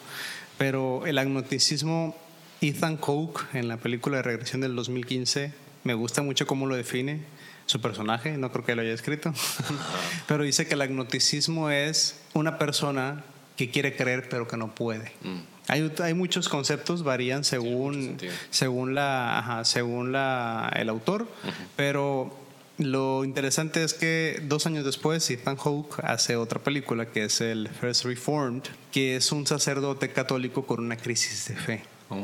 Pero 0.56 1.06
el 1.06 1.18
agnosticismo, 1.18 2.16
Ethan 2.60 2.96
Coke, 2.96 3.42
en 3.52 3.68
la 3.68 3.76
película 3.76 4.16
de 4.16 4.22
regresión 4.22 4.60
del 4.60 4.74
2015, 4.74 5.52
me 5.84 5.94
gusta 5.94 6.22
mucho 6.22 6.46
cómo 6.46 6.66
lo 6.66 6.74
define 6.74 7.20
su 7.66 7.80
personaje, 7.80 8.36
no 8.36 8.50
creo 8.50 8.64
que 8.64 8.74
lo 8.74 8.82
haya 8.82 8.92
escrito, 8.92 9.32
pero 10.26 10.42
dice 10.42 10.66
que 10.66 10.74
el 10.74 10.80
agnosticismo 10.80 11.70
es 11.70 12.20
una 12.34 12.58
persona 12.58 13.24
que 13.56 13.70
quiere 13.70 13.94
creer 13.94 14.28
pero 14.28 14.48
que 14.48 14.56
no 14.56 14.74
puede. 14.74 15.12
Mm. 15.22 15.38
Hay, 15.68 15.92
hay 16.02 16.14
muchos 16.14 16.48
conceptos, 16.48 17.02
varían 17.04 17.44
según, 17.44 18.16
según, 18.50 18.94
la, 18.94 19.38
ajá, 19.38 19.64
según 19.64 20.12
la, 20.12 20.72
el 20.74 20.88
autor, 20.88 21.28
pero 21.76 22.34
lo 22.78 23.24
interesante 23.24 23.84
es 23.84 23.92
que 23.92 24.40
dos 24.44 24.66
años 24.66 24.84
después 24.84 25.28
Ethan 25.30 25.56
Hawke 25.56 26.00
hace 26.04 26.36
otra 26.36 26.60
película 26.60 27.06
que 27.06 27.24
es 27.24 27.40
el 27.42 27.68
First 27.68 28.06
Reformed, 28.06 28.62
que 28.90 29.16
es 29.16 29.30
un 29.30 29.46
sacerdote 29.46 30.10
católico 30.10 30.64
con 30.64 30.80
una 30.80 30.96
crisis 30.96 31.48
de 31.48 31.54
fe. 31.56 31.82
Oh. 32.10 32.16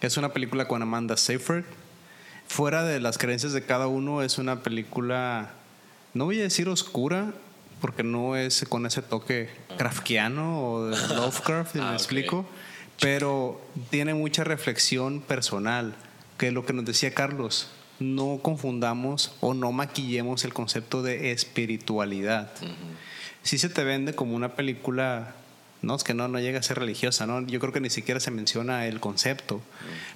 Es 0.00 0.16
una 0.16 0.32
película 0.32 0.66
con 0.68 0.82
Amanda 0.82 1.16
Seyfried. 1.16 1.64
Fuera 2.46 2.82
de 2.84 3.00
las 3.00 3.16
creencias 3.18 3.52
de 3.52 3.64
cada 3.64 3.86
uno, 3.86 4.22
es 4.22 4.38
una 4.38 4.62
película, 4.62 5.50
no 6.14 6.24
voy 6.24 6.40
a 6.40 6.42
decir 6.42 6.68
oscura, 6.68 7.32
porque 7.80 8.02
no 8.02 8.36
es 8.36 8.64
con 8.68 8.86
ese 8.86 9.02
toque 9.02 9.48
kafkiano 9.78 10.60
o 10.62 10.86
de 10.86 10.96
Lovecraft, 11.14 11.76
Ah, 11.76 11.78
me 11.78 11.86
ok. 11.88 11.92
explico, 11.94 12.46
pero 13.00 13.60
tiene 13.90 14.14
mucha 14.14 14.42
reflexión 14.44 15.20
personal, 15.20 15.94
que 16.38 16.48
es 16.48 16.52
lo 16.52 16.66
que 16.66 16.72
nos 16.72 16.84
decía 16.84 17.14
Carlos, 17.14 17.68
no 18.00 18.40
confundamos 18.42 19.32
o 19.40 19.54
no 19.54 19.70
maquillemos 19.72 20.44
el 20.44 20.52
concepto 20.52 21.02
de 21.02 21.30
espiritualidad. 21.32 22.50
Si 23.42 23.58
se 23.58 23.68
te 23.68 23.84
vende 23.84 24.14
como 24.14 24.34
una 24.34 24.54
película, 24.56 25.34
no, 25.82 25.96
es 25.96 26.04
que 26.04 26.14
no, 26.14 26.28
no 26.28 26.38
llega 26.38 26.58
a 26.58 26.62
ser 26.62 26.78
religiosa, 26.78 27.26
¿no? 27.26 27.46
Yo 27.46 27.60
creo 27.60 27.72
que 27.72 27.80
ni 27.80 27.90
siquiera 27.90 28.20
se 28.20 28.30
menciona 28.30 28.86
el 28.86 29.00
concepto, 29.00 29.60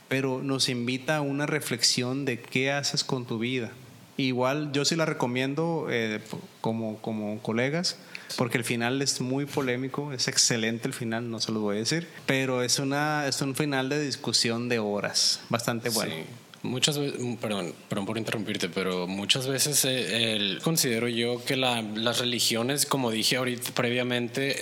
pero 0.08 0.42
nos 0.42 0.68
invita 0.68 1.16
a 1.16 1.20
una 1.20 1.46
reflexión 1.46 2.24
de 2.24 2.40
qué 2.40 2.72
haces 2.72 3.04
con 3.04 3.26
tu 3.26 3.38
vida. 3.38 3.70
Igual 4.16 4.72
yo 4.72 4.84
sí 4.84 4.94
la 4.94 5.06
recomiendo 5.06 5.88
eh, 5.90 6.20
como, 6.60 6.98
como 6.98 7.40
colegas, 7.40 7.96
porque 8.36 8.58
el 8.58 8.64
final 8.64 9.02
es 9.02 9.20
muy 9.20 9.46
polémico, 9.46 10.12
es 10.12 10.28
excelente 10.28 10.86
el 10.86 10.94
final, 10.94 11.30
no 11.30 11.40
se 11.40 11.50
lo 11.50 11.60
voy 11.60 11.76
a 11.76 11.78
decir, 11.80 12.08
pero 12.26 12.62
es, 12.62 12.78
una, 12.78 13.26
es 13.26 13.40
un 13.40 13.54
final 13.54 13.88
de 13.88 14.00
discusión 14.00 14.68
de 14.68 14.78
horas, 14.78 15.40
bastante 15.48 15.88
bueno. 15.88 16.14
Sí. 16.14 16.24
Muchas 16.64 16.98
veces, 16.98 17.20
perdón, 17.42 17.74
perdón 17.90 18.06
por 18.06 18.16
interrumpirte, 18.16 18.70
pero 18.70 19.06
muchas 19.06 19.46
veces 19.46 19.84
eh, 19.84 20.32
el- 20.34 20.60
considero 20.62 21.08
yo 21.08 21.44
que 21.44 21.56
la- 21.56 21.82
las 21.82 22.20
religiones, 22.20 22.86
como 22.86 23.10
dije 23.10 23.36
ahorita 23.36 23.72
previamente, 23.74 24.56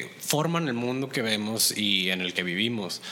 eh, 0.00 0.10
forman 0.18 0.66
el 0.68 0.72
mundo 0.74 1.10
que 1.10 1.20
vemos 1.20 1.76
y 1.76 2.08
en 2.08 2.22
el 2.22 2.32
que 2.32 2.42
vivimos. 2.42 3.02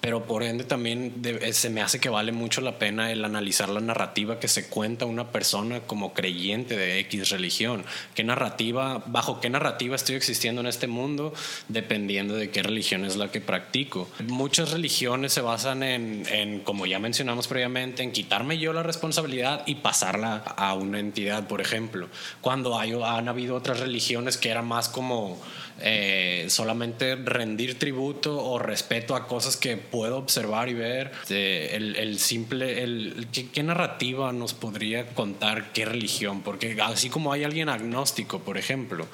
Pero 0.00 0.24
por 0.24 0.42
ende 0.42 0.64
también 0.64 1.20
de- 1.20 1.48
eh, 1.48 1.52
se 1.52 1.68
me 1.68 1.82
hace 1.82 2.00
que 2.00 2.08
vale 2.08 2.32
mucho 2.32 2.62
la 2.62 2.78
pena 2.78 3.12
el 3.12 3.22
analizar 3.24 3.68
la 3.68 3.80
narrativa 3.80 4.40
que 4.40 4.48
se 4.48 4.68
cuenta 4.68 5.04
una 5.04 5.30
persona 5.30 5.80
como 5.80 6.14
creyente 6.14 6.76
de 6.76 6.98
X 7.00 7.28
religión. 7.28 7.84
¿Qué 8.14 8.24
narrativa, 8.24 9.02
bajo 9.06 9.40
qué 9.40 9.50
narrativa 9.50 9.94
estoy 9.94 10.16
existiendo 10.16 10.62
en 10.62 10.68
este 10.68 10.86
mundo? 10.86 11.34
Dependiendo 11.68 12.34
de 12.34 12.50
qué 12.50 12.62
religión 12.62 13.04
es 13.04 13.16
la 13.16 13.30
que 13.30 13.40
practico. 13.42 14.08
Muchas 14.26 14.70
religiones 14.70 15.34
se 15.34 15.42
basan 15.42 15.82
en, 15.82 16.60
como 16.64 16.86
ya 16.86 16.98
mencionamos 16.98 17.46
previamente, 17.46 18.02
en 18.02 18.12
quitarme 18.12 18.56
yo 18.56 18.72
la 18.72 18.82
responsabilidad 18.82 19.64
y 19.66 19.76
pasarla 19.76 20.36
a 20.36 20.72
una 20.74 20.98
entidad, 20.98 21.46
por 21.46 21.60
ejemplo. 21.60 22.08
Cuando 22.40 22.78
hay, 22.78 22.92
han 23.04 23.28
habido 23.28 23.54
otras 23.54 23.80
religiones 23.80 24.38
que 24.38 24.48
era 24.48 24.62
más 24.62 24.88
como 24.88 25.38
eh, 25.82 26.46
solamente 26.48 27.16
rendir 27.16 27.78
tributo 27.78 28.42
o 28.42 28.58
respeto 28.58 29.16
a 29.16 29.26
cosas 29.26 29.56
que 29.56 29.76
puedo 29.76 30.18
observar 30.18 30.68
y 30.68 30.74
ver. 30.74 31.12
El, 31.28 31.96
el 31.96 32.18
simple, 32.18 32.82
el, 32.82 33.28
¿qué, 33.32 33.48
qué 33.50 33.62
narrativa 33.62 34.32
nos 34.32 34.54
podría 34.54 35.06
contar 35.08 35.72
qué 35.72 35.84
religión? 35.84 36.42
Porque 36.42 36.76
así 36.82 37.08
como 37.08 37.32
hay 37.32 37.44
alguien 37.44 37.68
agnóstico, 37.68 38.40
por 38.40 38.58
ejemplo, 38.58 39.06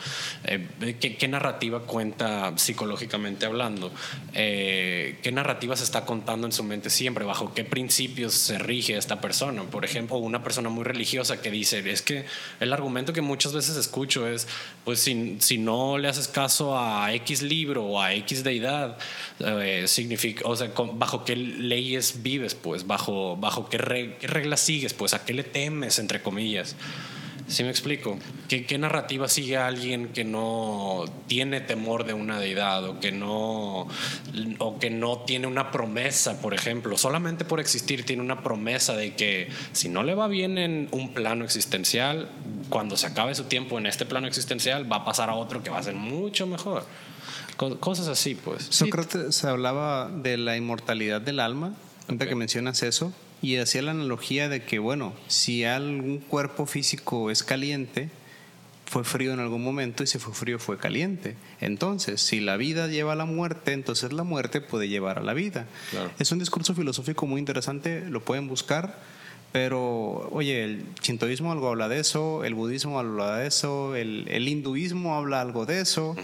eh, 0.44 0.66
¿qué, 1.00 1.16
qué 1.16 1.28
narrativa 1.28 1.82
cuenta 1.82 2.56
psicológicamente 2.56 3.46
hablando? 3.46 3.92
Eh, 4.34 5.18
¿Qué 5.22 5.32
narrativa 5.32 5.76
se 5.76 5.84
está 5.84 6.04
contando 6.04 6.46
en 6.46 6.52
su 6.52 6.64
mente 6.64 6.90
siempre? 6.90 7.24
¿Bajo 7.24 7.54
qué 7.54 7.64
principios 7.64 8.34
se 8.34 8.58
rige 8.58 8.96
esta 8.96 9.20
persona? 9.20 9.62
Por 9.64 9.84
ejemplo, 9.84 10.16
una 10.16 10.42
persona 10.42 10.68
muy 10.68 10.84
religiosa 10.84 11.40
que 11.40 11.50
dice, 11.50 11.88
es 11.90 12.02
que 12.02 12.24
el 12.60 12.72
argumento 12.72 13.12
que 13.12 13.20
muchas 13.20 13.52
veces 13.52 13.76
escucho 13.76 14.26
es, 14.26 14.48
pues 14.84 15.00
si, 15.00 15.36
si 15.40 15.58
no 15.58 15.98
le 15.98 16.08
haces 16.08 16.28
caso 16.28 16.55
a 16.60 17.12
X 17.14 17.42
libro 17.42 17.84
o 17.84 18.00
a 18.00 18.14
X 18.14 18.42
deidad, 18.42 18.98
eh, 19.40 19.84
significa, 19.86 20.42
o 20.48 20.56
sea, 20.56 20.72
bajo 20.94 21.24
qué 21.24 21.36
leyes 21.36 22.22
vives, 22.22 22.54
pues, 22.54 22.86
bajo, 22.86 23.36
bajo 23.36 23.68
qué 23.68 23.78
reglas 23.78 24.60
sigues, 24.60 24.94
pues, 24.94 25.14
a 25.14 25.24
qué 25.24 25.34
le 25.34 25.44
temes, 25.44 25.98
entre 25.98 26.22
comillas. 26.22 26.76
¿Sí 27.48 27.62
me 27.62 27.70
explico? 27.70 28.18
¿Qué, 28.48 28.66
¿Qué 28.66 28.76
narrativa 28.76 29.28
sigue 29.28 29.56
alguien 29.56 30.08
que 30.08 30.24
no 30.24 31.04
tiene 31.28 31.60
temor 31.60 32.04
de 32.04 32.12
una 32.12 32.40
deidad 32.40 32.84
o 32.84 32.98
que 32.98 33.12
no 33.12 33.86
o 34.58 34.78
que 34.80 34.90
no 34.90 35.18
tiene 35.20 35.46
una 35.46 35.70
promesa, 35.70 36.40
por 36.40 36.54
ejemplo, 36.54 36.98
solamente 36.98 37.44
por 37.44 37.60
existir 37.60 38.04
tiene 38.04 38.20
una 38.22 38.42
promesa 38.42 38.96
de 38.96 39.14
que 39.14 39.48
si 39.72 39.88
no 39.88 40.02
le 40.02 40.14
va 40.16 40.26
bien 40.26 40.58
en 40.58 40.88
un 40.90 41.14
plano 41.14 41.44
existencial, 41.44 42.28
cuando 42.68 42.96
se 42.96 43.06
acabe 43.06 43.34
su 43.36 43.44
tiempo 43.44 43.78
en 43.78 43.86
este 43.86 44.06
plano 44.06 44.26
existencial 44.26 44.90
va 44.90 44.96
a 44.96 45.04
pasar 45.04 45.30
a 45.30 45.34
otro 45.34 45.62
que 45.62 45.70
va 45.70 45.78
a 45.78 45.82
ser 45.84 45.94
mucho 45.94 46.46
mejor. 46.48 46.84
Co- 47.56 47.78
Cosas 47.78 48.08
así, 48.08 48.34
pues. 48.34 48.66
Sócrates 48.70 49.44
hablaba 49.44 50.10
de 50.10 50.36
la 50.36 50.56
inmortalidad 50.56 51.20
del 51.20 51.38
alma, 51.40 51.74
ahorita 52.08 52.28
que 52.28 52.34
mencionas 52.34 52.82
eso, 52.82 53.12
y 53.42 53.56
hacía 53.56 53.82
la 53.82 53.90
analogía 53.92 54.48
de 54.48 54.64
que, 54.64 54.78
bueno, 54.78 55.14
si 55.28 55.64
algún 55.64 56.18
cuerpo 56.18 56.66
físico 56.66 57.30
es 57.30 57.42
caliente, 57.42 58.10
fue 58.86 59.04
frío 59.04 59.32
en 59.32 59.40
algún 59.40 59.62
momento 59.62 60.02
y 60.02 60.06
si 60.06 60.18
fue 60.18 60.32
frío 60.32 60.58
fue 60.58 60.78
caliente. 60.78 61.36
Entonces, 61.60 62.20
si 62.20 62.40
la 62.40 62.56
vida 62.56 62.86
lleva 62.86 63.12
a 63.12 63.16
la 63.16 63.24
muerte, 63.24 63.72
entonces 63.72 64.12
la 64.12 64.22
muerte 64.22 64.60
puede 64.60 64.88
llevar 64.88 65.18
a 65.18 65.22
la 65.22 65.34
vida. 65.34 65.66
Claro. 65.90 66.10
Es 66.18 66.32
un 66.32 66.38
discurso 66.38 66.74
filosófico 66.74 67.26
muy 67.26 67.40
interesante, 67.40 68.08
lo 68.08 68.22
pueden 68.22 68.48
buscar, 68.48 68.98
pero 69.52 70.28
oye, 70.32 70.64
el 70.64 70.84
shintoísmo 71.02 71.52
algo 71.52 71.68
habla 71.68 71.88
de 71.88 72.00
eso, 72.00 72.44
el 72.44 72.54
budismo 72.54 72.98
habla 72.98 73.38
de 73.38 73.48
eso, 73.48 73.96
el, 73.96 74.26
el 74.28 74.48
hinduismo 74.48 75.16
habla 75.16 75.40
algo 75.40 75.66
de 75.66 75.80
eso, 75.80 76.16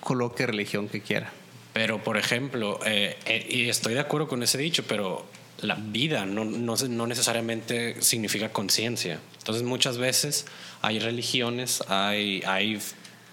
coloque 0.00 0.46
religión 0.46 0.88
que 0.88 1.00
quiera. 1.00 1.32
Pero, 1.72 2.02
por 2.02 2.16
ejemplo, 2.16 2.80
eh, 2.86 3.16
eh, 3.26 3.46
y 3.50 3.68
estoy 3.68 3.94
de 3.94 4.00
acuerdo 4.00 4.28
con 4.28 4.42
ese 4.42 4.56
dicho, 4.56 4.84
pero 4.88 5.26
la 5.60 5.74
vida 5.74 6.26
no, 6.26 6.44
no, 6.44 6.74
no 6.76 7.06
necesariamente 7.06 8.00
significa 8.02 8.52
conciencia. 8.52 9.20
Entonces, 9.38 9.62
muchas 9.62 9.98
veces 9.98 10.46
hay 10.82 10.98
religiones, 10.98 11.82
hay, 11.88 12.42
hay 12.46 12.78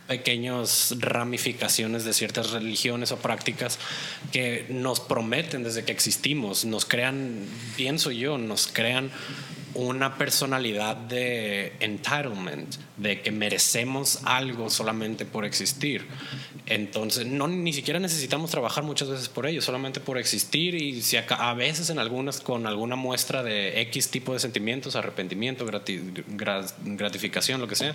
pequeñas 0.07 0.95
ramificaciones 0.99 2.03
de 2.03 2.13
ciertas 2.13 2.51
religiones 2.51 3.11
o 3.11 3.17
prácticas 3.17 3.79
que 4.31 4.65
nos 4.69 4.99
prometen 4.99 5.63
desde 5.63 5.83
que 5.85 5.91
existimos, 5.91 6.65
nos 6.65 6.85
crean, 6.85 7.45
pienso 7.77 8.11
yo, 8.11 8.37
nos 8.37 8.67
crean 8.67 9.11
una 9.75 10.17
personalidad 10.17 10.95
de 10.95 11.73
entitlement, 11.79 12.75
de 12.97 13.21
que 13.21 13.31
merecemos 13.31 14.19
algo 14.23 14.69
solamente 14.69 15.25
por 15.25 15.45
existir. 15.45 16.05
Entonces, 16.65 17.25
no, 17.25 17.47
ni 17.49 17.73
siquiera 17.73 17.99
necesitamos 17.99 18.49
trabajar 18.49 18.85
muchas 18.85 19.09
veces 19.09 19.27
por 19.27 19.45
ello, 19.45 19.61
solamente 19.61 19.99
por 19.99 20.17
existir 20.17 20.75
y 20.75 21.01
si 21.01 21.17
acá- 21.17 21.49
a 21.49 21.53
veces 21.53 21.89
en 21.89 21.99
algunas 21.99 22.39
con 22.39 22.65
alguna 22.67 22.95
muestra 22.95 23.43
de 23.43 23.81
X 23.81 24.09
tipo 24.09 24.31
de 24.31 24.39
sentimientos, 24.39 24.95
arrepentimiento, 24.95 25.65
grati- 25.67 26.23
gra- 26.37 26.71
gratificación, 26.83 27.59
lo 27.59 27.67
que 27.67 27.75
sea, 27.75 27.93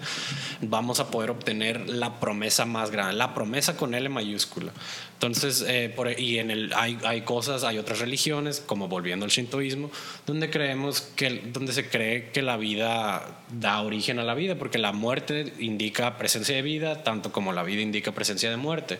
vamos 0.60 1.00
a 1.00 1.10
poder 1.10 1.30
obtener 1.30 1.88
la 1.88 2.20
promesa 2.20 2.66
más 2.66 2.90
grande, 2.90 3.14
la 3.14 3.32
promesa 3.32 3.74
con 3.76 3.94
L 3.94 4.06
mayúscula. 4.10 4.72
Entonces, 5.14 5.64
eh, 5.66 5.90
por, 5.94 6.20
y 6.20 6.38
en 6.38 6.50
el, 6.50 6.72
hay, 6.74 6.98
hay 7.04 7.22
cosas, 7.22 7.64
hay 7.64 7.78
otras 7.78 7.98
religiones, 8.00 8.62
como 8.64 8.86
volviendo 8.86 9.24
al 9.24 9.30
shintoísmo, 9.30 9.90
donde 10.26 10.50
creemos 10.50 11.00
que, 11.00 11.42
donde 11.52 11.72
se 11.72 11.88
cree 11.88 12.30
que 12.30 12.42
la 12.42 12.56
vida 12.58 13.42
da 13.50 13.80
origen 13.80 14.18
a 14.18 14.24
la 14.24 14.34
vida, 14.34 14.56
porque 14.56 14.78
la 14.78 14.92
muerte 14.92 15.54
indica 15.58 16.18
presencia 16.18 16.54
de 16.54 16.62
vida, 16.62 17.02
tanto 17.02 17.32
como 17.32 17.52
la 17.52 17.62
vida 17.62 17.80
indica 17.80 18.12
presencia 18.12 18.50
de 18.50 18.57
muerte. 18.58 18.98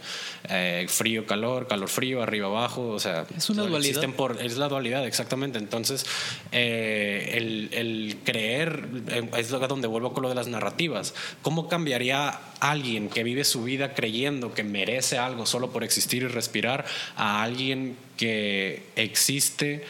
Eh, 0.49 0.87
frío, 0.89 1.27
calor, 1.27 1.67
calor, 1.67 1.89
frío, 1.89 2.23
arriba, 2.23 2.47
abajo, 2.47 2.89
o 2.89 2.99
sea, 2.99 3.27
Es 3.37 3.51
una 3.51 3.63
dualidad. 3.63 3.89
existen 3.91 4.13
por, 4.15 4.41
es 4.41 4.57
la 4.57 4.69
dualidad, 4.69 5.07
exactamente. 5.07 5.59
Entonces, 5.59 6.07
eh, 6.53 7.33
el, 7.35 7.69
el 7.73 8.17
creer 8.25 8.89
eh, 9.09 9.31
es 9.37 9.51
donde 9.51 9.89
vuelvo 9.89 10.13
con 10.13 10.23
lo 10.23 10.29
de 10.29 10.35
las 10.35 10.49
narrativas. 10.49 11.15
¿Cómo 11.43 11.69
cambiaría 11.69 12.39
alguien 12.61 13.09
que 13.09 13.23
vive 13.23 13.45
su 13.45 13.65
vida 13.65 13.95
creyendo 13.95 14.55
que 14.55 14.65
merece 14.65 15.19
algo 15.19 15.47
solo 15.47 15.71
por 15.71 15.85
existir 15.85 16.23
y 16.23 16.27
respirar 16.29 16.85
a 17.17 17.43
alguien 17.43 17.97
que 18.17 18.83
existe 18.97 19.85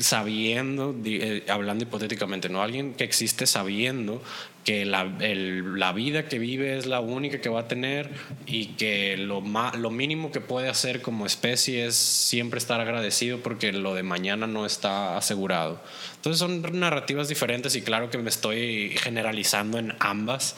sabiendo, 0.00 0.94
eh, 1.04 1.44
hablando 1.48 1.84
hipotéticamente, 1.84 2.48
¿no? 2.48 2.62
Alguien 2.62 2.94
que 2.94 3.04
existe 3.04 3.46
sabiendo 3.46 4.22
que 4.64 4.84
la, 4.84 5.04
la 5.04 5.92
vida 5.92 6.28
que 6.28 6.38
vive 6.38 6.78
es 6.78 6.86
la 6.86 7.00
única 7.00 7.40
que 7.40 7.48
va 7.48 7.60
a 7.62 7.68
tener 7.68 8.10
y 8.46 8.66
que 8.76 9.16
lo, 9.16 9.40
ma- 9.40 9.74
lo 9.74 9.90
mínimo 9.90 10.30
que 10.30 10.40
puede 10.40 10.68
hacer 10.68 11.02
como 11.02 11.26
especie 11.26 11.84
es 11.86 11.96
siempre 11.96 12.58
estar 12.58 12.80
agradecido 12.80 13.38
porque 13.38 13.72
lo 13.72 13.94
de 13.94 14.04
mañana 14.04 14.46
no 14.46 14.64
está 14.64 15.16
asegurado. 15.16 15.82
Entonces 16.14 16.38
son 16.38 16.62
narrativas 16.78 17.28
diferentes 17.28 17.74
y 17.74 17.82
claro 17.82 18.08
que 18.08 18.18
me 18.18 18.30
estoy 18.30 18.90
generalizando 19.00 19.78
en 19.78 19.94
ambas, 19.98 20.54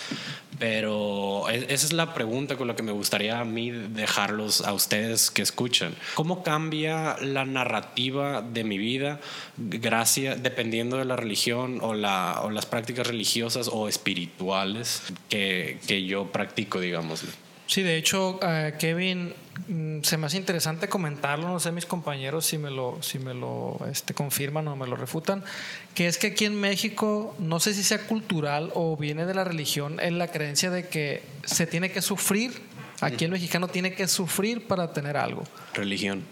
pero 0.65 1.47
e- 1.51 1.67
esa 1.75 1.85
es 1.87 1.93
la 1.93 2.15
pregunta 2.15 2.57
con 2.57 2.67
la 2.67 2.75
que 2.75 2.83
me 2.83 2.93
gustaría 2.93 3.39
a 3.39 3.45
mí 3.45 3.71
dejarlos 3.71 4.63
a 4.63 4.73
ustedes 4.73 5.31
que 5.31 5.43
escuchan. 5.43 5.95
¿Cómo 6.15 6.43
cambia 6.43 7.19
la 7.21 7.45
narrativa 7.45 8.41
de 8.41 8.65
mi 8.65 8.79
vida 8.79 9.21
gracias, 9.59 10.43
dependiendo 10.43 10.97
de 10.97 11.05
la 11.05 11.17
religión 11.17 11.81
o, 11.83 11.93
la, 11.93 12.41
o 12.45 12.49
las 12.49 12.65
prácticas 12.65 13.07
religiosas 13.07 13.69
o 13.71 13.89
espirituales 13.89 15.03
que, 15.29 15.81
que 15.87 16.07
yo 16.07 16.33
practico, 16.33 16.81
digámosle? 16.81 17.29
Sí, 17.67 17.83
de 17.83 17.97
hecho, 17.97 18.39
eh, 18.43 18.75
Kevin, 18.79 19.35
mm, 19.69 20.03
se 20.03 20.17
me 20.17 20.27
hace 20.27 20.37
interesante 20.37 20.89
comentarlo, 20.89 21.49
no 21.49 21.61
sé 21.61 21.73
mis 21.73 21.87
compañeros 21.87 22.45
si 22.45 22.59
me 22.59 22.71
lo, 22.71 23.03
si 23.03 23.19
me 23.19 23.33
lo 23.33 23.79
este, 23.91 24.13
confirman 24.13 24.69
o 24.69 24.77
me 24.77 24.87
lo 24.87 24.97
refutan, 24.97 25.43
que 25.95 26.09
es 26.09 26.19
que 26.19 26.29
aquí 26.29 26.45
en 26.45 26.61
México, 26.61 27.35
no 27.39 27.61
sé 27.61 27.73
si 27.73 27.85
sea 27.85 28.07
cultural 28.07 28.71
o 28.75 28.97
viene 28.97 29.27
de 29.27 29.35
la 29.35 29.45
religión, 29.45 30.01
es 30.01 30.13
la 30.13 30.29
creencia 30.29 30.71
de 30.71 30.89
que 30.89 31.23
se 31.45 31.67
tiene 31.67 31.93
que 31.93 32.03
sufrir, 32.03 32.53
aquí 33.01 33.25
el 33.25 33.31
mexicano 33.31 33.69
tiene 33.69 33.95
que 33.95 34.09
sufrir 34.09 34.67
para 34.67 34.93
tener 34.93 35.17
algo. 35.17 35.45
Religión. 35.73 36.25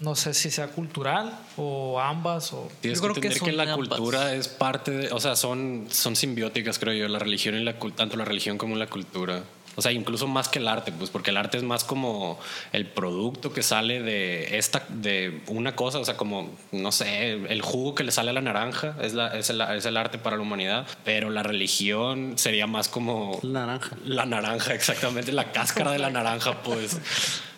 No 0.00 0.14
sé 0.14 0.34
si 0.34 0.50
sea 0.50 0.68
cultural 0.68 1.38
o 1.56 1.98
ambas 1.98 2.52
o... 2.52 2.68
Tienes 2.82 3.00
Yo 3.00 3.08
que 3.08 3.12
creo 3.12 3.22
que 3.22 3.28
entender 3.28 3.42
que, 3.42 3.56
son 3.56 3.56
la 3.56 3.72
ambas. 3.72 3.88
cultura 3.88 4.34
es 4.34 4.48
parte 4.48 4.90
de, 4.90 5.10
o 5.10 5.18
sea, 5.18 5.34
son, 5.36 5.86
son 5.90 6.14
simbióticas, 6.14 6.78
creo 6.78 6.92
yo, 6.92 7.08
la 7.08 7.18
religión 7.18 7.54
y 7.54 7.64
la 7.64 7.78
tanto 7.78 8.18
la 8.18 8.26
religión 8.26 8.58
como 8.58 8.76
la 8.76 8.88
cultura. 8.88 9.42
O 9.76 9.82
sea, 9.82 9.92
incluso 9.92 10.26
más 10.26 10.48
que 10.48 10.58
el 10.58 10.68
arte, 10.68 10.90
pues, 10.90 11.10
porque 11.10 11.30
el 11.30 11.36
arte 11.36 11.58
es 11.58 11.62
más 11.62 11.84
como 11.84 12.38
el 12.72 12.86
producto 12.86 13.52
que 13.52 13.62
sale 13.62 14.02
de 14.02 14.56
esta, 14.58 14.84
de 14.88 15.42
una 15.48 15.76
cosa, 15.76 15.98
o 15.98 16.04
sea, 16.04 16.16
como, 16.16 16.50
no 16.72 16.92
sé, 16.92 17.32
el 17.32 17.60
jugo 17.62 17.94
que 17.94 18.02
le 18.02 18.10
sale 18.10 18.30
a 18.30 18.32
la 18.32 18.40
naranja 18.40 18.96
es, 19.02 19.12
la, 19.12 19.36
es, 19.36 19.50
el, 19.50 19.60
es 19.60 19.84
el 19.84 19.96
arte 19.96 20.18
para 20.18 20.36
la 20.36 20.42
humanidad, 20.42 20.86
pero 21.04 21.30
la 21.30 21.42
religión 21.42 22.38
sería 22.38 22.66
más 22.66 22.88
como 22.88 23.38
La 23.42 23.66
naranja. 23.66 23.96
la 24.04 24.24
naranja, 24.26 24.74
exactamente, 24.74 25.30
la 25.32 25.52
cáscara 25.52 25.92
de 25.92 25.98
la 25.98 26.10
naranja, 26.10 26.62
pues, 26.62 26.98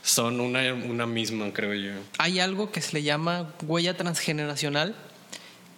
son 0.02 0.40
una, 0.40 0.72
una 0.74 1.06
misma, 1.06 1.52
creo 1.52 1.74
yo. 1.74 1.92
Hay 2.18 2.40
algo 2.40 2.72
que 2.72 2.80
se 2.80 2.94
le 2.94 3.02
llama 3.02 3.52
huella 3.62 3.96
transgeneracional, 3.96 4.96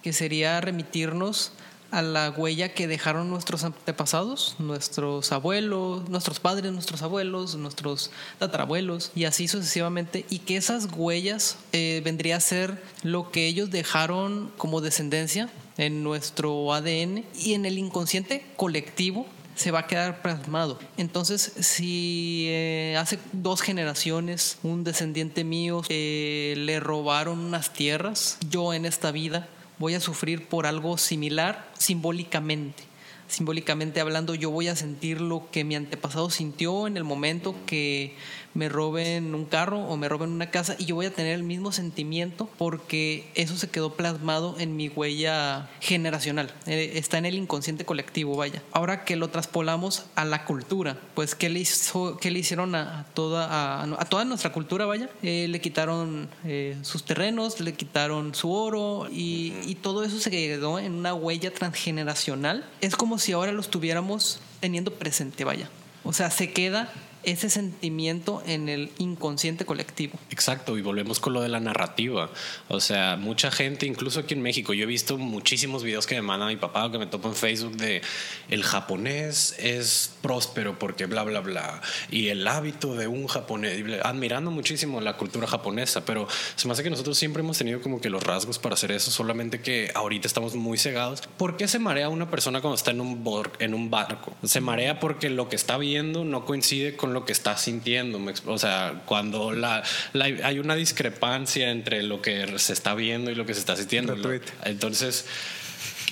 que 0.01 0.13
sería 0.13 0.59
remitirnos 0.61 1.53
a 1.91 2.01
la 2.01 2.29
huella 2.31 2.73
que 2.73 2.87
dejaron 2.87 3.29
nuestros 3.29 3.63
antepasados, 3.63 4.55
nuestros 4.59 5.31
abuelos, 5.31 6.09
nuestros 6.09 6.39
padres, 6.39 6.71
nuestros 6.71 7.01
abuelos, 7.01 7.55
nuestros 7.55 8.11
tatarabuelos 8.39 9.11
y 9.13 9.25
así 9.25 9.47
sucesivamente, 9.47 10.25
y 10.29 10.39
que 10.39 10.57
esas 10.57 10.87
huellas 10.95 11.57
eh, 11.73 12.01
vendría 12.03 12.37
a 12.37 12.39
ser 12.39 12.81
lo 13.03 13.31
que 13.31 13.47
ellos 13.47 13.69
dejaron 13.69 14.51
como 14.57 14.81
descendencia 14.81 15.49
en 15.77 16.03
nuestro 16.03 16.73
ADN 16.73 17.25
y 17.37 17.53
en 17.53 17.65
el 17.65 17.77
inconsciente 17.77 18.45
colectivo 18.55 19.25
se 19.55 19.71
va 19.71 19.79
a 19.79 19.87
quedar 19.87 20.21
plasmado. 20.21 20.79
Entonces, 20.97 21.53
si 21.59 22.45
eh, 22.47 22.95
hace 22.97 23.19
dos 23.31 23.61
generaciones 23.61 24.57
un 24.63 24.83
descendiente 24.83 25.43
mío 25.43 25.83
eh, 25.89 26.55
le 26.57 26.79
robaron 26.79 27.39
unas 27.39 27.73
tierras, 27.73 28.37
yo 28.49 28.73
en 28.73 28.85
esta 28.85 29.11
vida 29.11 29.47
voy 29.81 29.95
a 29.95 29.99
sufrir 29.99 30.47
por 30.47 30.67
algo 30.67 30.97
similar 30.99 31.67
simbólicamente. 31.77 32.83
Simbólicamente 33.27 33.99
hablando, 33.99 34.35
yo 34.35 34.51
voy 34.51 34.67
a 34.67 34.75
sentir 34.75 35.19
lo 35.19 35.49
que 35.51 35.63
mi 35.63 35.75
antepasado 35.75 36.29
sintió 36.29 36.85
en 36.85 36.97
el 36.97 37.03
momento 37.03 37.55
que 37.65 38.15
me 38.53 38.69
roben 38.69 39.33
un 39.35 39.45
carro 39.45 39.79
o 39.79 39.97
me 39.97 40.09
roben 40.09 40.31
una 40.31 40.49
casa 40.49 40.75
y 40.77 40.85
yo 40.85 40.95
voy 40.95 41.05
a 41.05 41.13
tener 41.13 41.33
el 41.33 41.43
mismo 41.43 41.71
sentimiento 41.71 42.49
porque 42.57 43.29
eso 43.35 43.57
se 43.57 43.69
quedó 43.69 43.93
plasmado 43.93 44.55
en 44.59 44.75
mi 44.75 44.89
huella 44.89 45.69
generacional. 45.79 46.53
Eh, 46.65 46.93
está 46.95 47.17
en 47.17 47.25
el 47.25 47.35
inconsciente 47.35 47.85
colectivo, 47.85 48.35
vaya. 48.35 48.61
Ahora 48.71 49.05
que 49.05 49.15
lo 49.15 49.29
traspolamos 49.29 50.05
a 50.15 50.25
la 50.25 50.45
cultura, 50.45 50.97
pues 51.15 51.35
¿qué 51.35 51.49
le, 51.49 51.59
hizo, 51.59 52.17
qué 52.17 52.31
le 52.31 52.39
hicieron 52.39 52.75
a, 52.75 53.05
toda, 53.13 53.47
a, 53.47 53.83
a 53.83 54.05
toda 54.05 54.25
nuestra 54.25 54.51
cultura, 54.51 54.85
vaya? 54.85 55.09
Eh, 55.23 55.47
le 55.49 55.61
quitaron 55.61 56.29
eh, 56.45 56.77
sus 56.81 57.05
terrenos, 57.05 57.59
le 57.59 57.73
quitaron 57.73 58.35
su 58.35 58.51
oro 58.51 59.07
y, 59.11 59.53
y 59.65 59.75
todo 59.75 60.03
eso 60.03 60.19
se 60.19 60.31
quedó 60.31 60.79
en 60.79 60.93
una 60.93 61.13
huella 61.13 61.53
transgeneracional. 61.53 62.69
Es 62.81 62.95
como 62.95 63.17
si 63.17 63.31
ahora 63.31 63.51
lo 63.51 63.61
estuviéramos 63.61 64.39
teniendo 64.59 64.93
presente, 64.93 65.43
vaya. 65.43 65.69
O 66.03 66.13
sea, 66.13 66.31
se 66.31 66.51
queda 66.51 66.91
ese 67.23 67.49
sentimiento 67.49 68.41
en 68.45 68.69
el 68.69 68.91
inconsciente 68.97 69.65
colectivo. 69.65 70.17
Exacto, 70.29 70.77
y 70.77 70.81
volvemos 70.81 71.19
con 71.19 71.33
lo 71.33 71.41
de 71.41 71.49
la 71.49 71.59
narrativa. 71.59 72.29
O 72.67 72.79
sea, 72.79 73.17
mucha 73.17 73.51
gente, 73.51 73.85
incluso 73.85 74.21
aquí 74.21 74.33
en 74.33 74.41
México, 74.41 74.73
yo 74.73 74.83
he 74.83 74.87
visto 74.87 75.17
muchísimos 75.17 75.83
videos 75.83 76.07
que 76.07 76.15
me 76.15 76.21
manda 76.21 76.47
mi 76.47 76.57
papá 76.57 76.85
o 76.85 76.91
que 76.91 76.97
me 76.97 77.07
topo 77.07 77.29
en 77.29 77.35
Facebook 77.35 77.75
de 77.77 78.01
el 78.49 78.63
japonés 78.63 79.55
es 79.59 80.13
próspero 80.21 80.79
porque 80.79 81.05
bla, 81.05 81.23
bla, 81.23 81.41
bla. 81.41 81.81
Y 82.09 82.29
el 82.29 82.47
hábito 82.47 82.95
de 82.95 83.07
un 83.07 83.27
japonés, 83.27 83.83
admirando 84.03 84.51
muchísimo 84.51 85.01
la 85.01 85.17
cultura 85.17 85.47
japonesa, 85.47 86.05
pero 86.05 86.27
se 86.55 86.67
me 86.67 86.73
hace 86.73 86.83
que 86.83 86.89
nosotros 86.89 87.17
siempre 87.17 87.41
hemos 87.41 87.57
tenido 87.57 87.81
como 87.81 88.01
que 88.01 88.09
los 88.09 88.23
rasgos 88.23 88.59
para 88.59 88.73
hacer 88.73 88.91
eso, 88.91 89.11
solamente 89.11 89.61
que 89.61 89.91
ahorita 89.93 90.27
estamos 90.27 90.55
muy 90.55 90.77
cegados. 90.77 91.21
¿Por 91.37 91.57
qué 91.57 91.67
se 91.67 91.79
marea 91.79 92.09
una 92.09 92.29
persona 92.29 92.61
cuando 92.61 92.75
está 92.75 92.91
en 92.91 93.01
un, 93.01 93.23
en 93.59 93.73
un 93.73 93.89
barco? 93.89 94.35
Se 94.43 94.61
marea 94.61 94.99
porque 94.99 95.29
lo 95.29 95.49
que 95.49 95.55
está 95.55 95.77
viendo 95.77 96.25
no 96.25 96.45
coincide 96.45 96.95
con 96.95 97.10
lo 97.11 97.25
que 97.25 97.31
está 97.33 97.57
sintiendo. 97.57 98.19
O 98.47 98.57
sea, 98.57 99.01
cuando 99.05 99.51
la, 99.53 99.83
la- 100.13 100.25
hay 100.25 100.59
una 100.59 100.75
discrepancia 100.75 101.69
entre 101.69 102.01
lo 102.03 102.21
que 102.21 102.57
se 102.59 102.73
está 102.73 102.95
viendo 102.95 103.29
y 103.31 103.35
lo 103.35 103.45
que 103.45 103.53
se 103.53 103.59
está 103.59 103.75
sintiendo. 103.75 104.15
Retweet. 104.15 104.41
Entonces, 104.65 105.25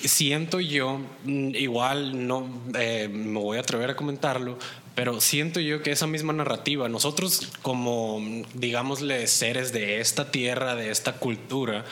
siento 0.03 0.59
yo, 0.59 0.99
mm, 1.25 1.55
igual 1.55 2.27
no 2.27 2.47
eh, 2.77 3.09
me 3.11 3.39
voy 3.39 3.57
a 3.57 3.61
atrever 3.61 3.89
a 3.91 3.95
comentarlo, 3.95 4.57
pero 4.99 5.21
siento 5.21 5.61
yo 5.61 5.81
que 5.81 5.91
esa 5.91 6.07
misma 6.07 6.33
narrativa, 6.33 6.89
nosotros 6.89 7.53
como, 7.61 8.21
digámosle, 8.53 9.27
seres 9.27 9.71
de 9.71 10.01
esta 10.01 10.29
tierra, 10.29 10.75
de 10.75 10.91
esta 10.91 11.13
cultura, 11.13 11.85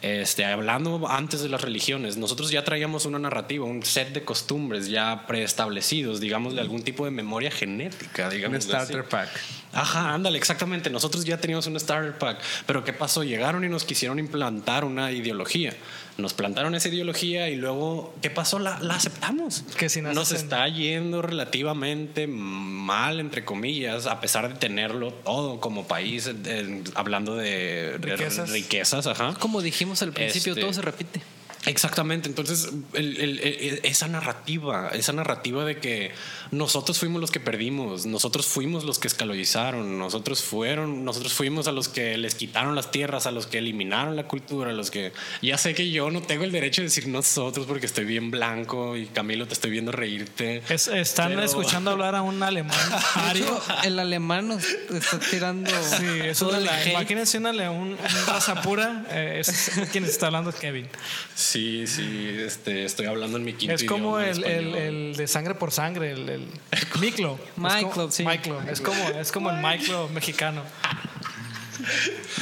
este, 0.00 0.44
hablando 0.44 1.08
antes 1.08 1.40
de 1.42 1.48
las 1.48 1.60
religiones, 1.60 2.18
nosotros 2.18 2.52
ya 2.52 2.62
traíamos 2.62 3.04
una 3.04 3.18
narrativa, 3.18 3.64
un 3.64 3.82
set 3.82 4.12
de 4.12 4.22
costumbres 4.22 4.86
ya 4.86 5.26
preestablecidos, 5.26 6.20
digámosle 6.20 6.60
algún 6.60 6.84
tipo 6.84 7.04
de 7.04 7.10
memoria 7.10 7.50
genética, 7.50 8.26
Un 8.26 8.30
digamos. 8.30 8.62
starter 8.62 9.06
pack. 9.06 9.28
Ajá, 9.72 10.12
ándale, 10.14 10.36
exactamente. 10.38 10.90
Nosotros 10.90 11.24
ya 11.24 11.38
teníamos 11.38 11.66
un 11.66 11.78
starter 11.80 12.18
pack, 12.18 12.38
pero 12.66 12.84
¿qué 12.84 12.92
pasó? 12.92 13.24
Llegaron 13.24 13.64
y 13.64 13.68
nos 13.68 13.84
quisieron 13.84 14.18
implantar 14.18 14.84
una 14.84 15.10
ideología. 15.12 15.74
Nos 16.18 16.34
plantaron 16.34 16.74
esa 16.74 16.88
ideología 16.90 17.48
y 17.48 17.56
luego, 17.56 18.14
¿qué 18.20 18.28
pasó? 18.28 18.58
La, 18.58 18.78
la 18.80 18.96
aceptamos. 18.96 19.64
Que 19.78 19.88
si 19.88 20.02
nos 20.02 20.30
en- 20.30 20.36
está 20.36 20.68
yendo 20.68 21.22
relativamente 21.22 22.26
mal, 22.26 23.18
entre 23.18 23.46
comillas, 23.46 24.06
a 24.06 24.20
pesar 24.20 24.52
de 24.52 24.58
tenerlo 24.58 25.10
todo 25.12 25.58
como 25.58 25.86
país, 25.88 26.28
eh, 26.44 26.82
hablando 26.94 27.36
de 27.36 27.96
de 27.98 28.16
Riquezas. 28.16 28.50
riquezas, 28.50 29.06
ajá. 29.06 29.34
Como 29.38 29.62
dijimos 29.62 30.02
al 30.02 30.12
principio, 30.12 30.52
Este- 30.52 30.60
todo 30.60 30.72
se 30.74 30.82
repite. 30.82 31.22
Exactamente, 31.64 32.28
entonces 32.28 32.70
el- 32.92 33.16
el- 33.20 33.38
el- 33.38 33.80
esa 33.84 34.08
narrativa, 34.08 34.90
esa 34.94 35.12
narrativa 35.12 35.64
de 35.64 35.78
que 35.78 36.10
nosotros 36.50 36.98
fuimos 36.98 37.20
los 37.20 37.30
que 37.30 37.38
perdimos, 37.38 38.04
nosotros 38.04 38.46
fuimos 38.46 38.82
los 38.84 38.98
que 38.98 39.06
escaloizaron, 39.06 39.96
nosotros 39.98 40.42
fueron, 40.42 41.04
nosotros 41.04 41.32
fuimos 41.34 41.68
a 41.68 41.72
los 41.72 41.88
que 41.88 42.18
les 42.18 42.34
quitaron 42.34 42.74
las 42.74 42.90
tierras, 42.90 43.26
a 43.26 43.30
los 43.30 43.46
que 43.46 43.58
eliminaron 43.58 44.16
la 44.16 44.26
cultura, 44.26 44.70
a 44.70 44.72
los 44.72 44.90
que 44.90 45.12
ya 45.40 45.56
sé 45.56 45.72
que 45.74 45.90
yo 45.90 46.10
no 46.10 46.20
tengo 46.22 46.42
el 46.42 46.50
derecho 46.50 46.82
de 46.82 46.88
decir 46.88 47.06
nosotros 47.06 47.64
porque 47.66 47.86
estoy 47.86 48.06
bien 48.06 48.32
blanco 48.32 48.96
y 48.96 49.06
Camilo 49.06 49.46
te 49.46 49.54
estoy 49.54 49.70
viendo 49.70 49.92
reírte. 49.92 50.62
Es- 50.68 50.88
están 50.88 51.28
Pero- 51.28 51.44
escuchando 51.44 51.90
hablar 51.92 52.16
a 52.16 52.22
un 52.22 52.42
alemán 52.42 52.76
ario. 53.14 53.60
El 53.84 54.00
alemán 54.00 54.48
nos 54.48 54.64
está 54.64 55.20
tirando 55.20 55.70
Sí, 55.70 56.06
eso 56.24 56.50
de 56.50 56.60
la, 56.60 56.88
imagínense 56.90 57.38
una, 57.38 57.50
un, 57.70 57.90
un 57.92 57.98
raza 58.26 58.60
pura, 58.62 59.06
eh, 59.10 59.36
es 59.40 59.70
quien 59.92 60.04
está 60.04 60.26
hablando 60.26 60.50
es 60.50 60.56
Kevin. 60.56 60.88
Sí, 61.34 61.51
sí, 61.52 62.36
este, 62.44 62.84
estoy 62.84 63.06
hablando 63.06 63.36
en 63.38 63.44
mi 63.44 63.52
quinto 63.54 63.74
Es 63.74 63.84
como 63.84 64.18
el, 64.20 64.44
el, 64.44 64.74
el 64.74 65.16
de 65.16 65.26
sangre 65.26 65.54
por 65.54 65.70
sangre, 65.72 66.12
el, 66.12 66.28
el 66.28 66.46
Miclo. 67.00 67.38
Es 67.56 67.58
Miclo, 67.58 67.90
como- 67.90 68.10
sí. 68.10 68.24
Miclo. 68.26 68.60
Es 68.62 68.80
como, 68.80 69.08
es 69.08 69.32
como 69.32 69.50
el 69.50 69.56
Miclo 69.62 70.08
mexicano. 70.08 70.62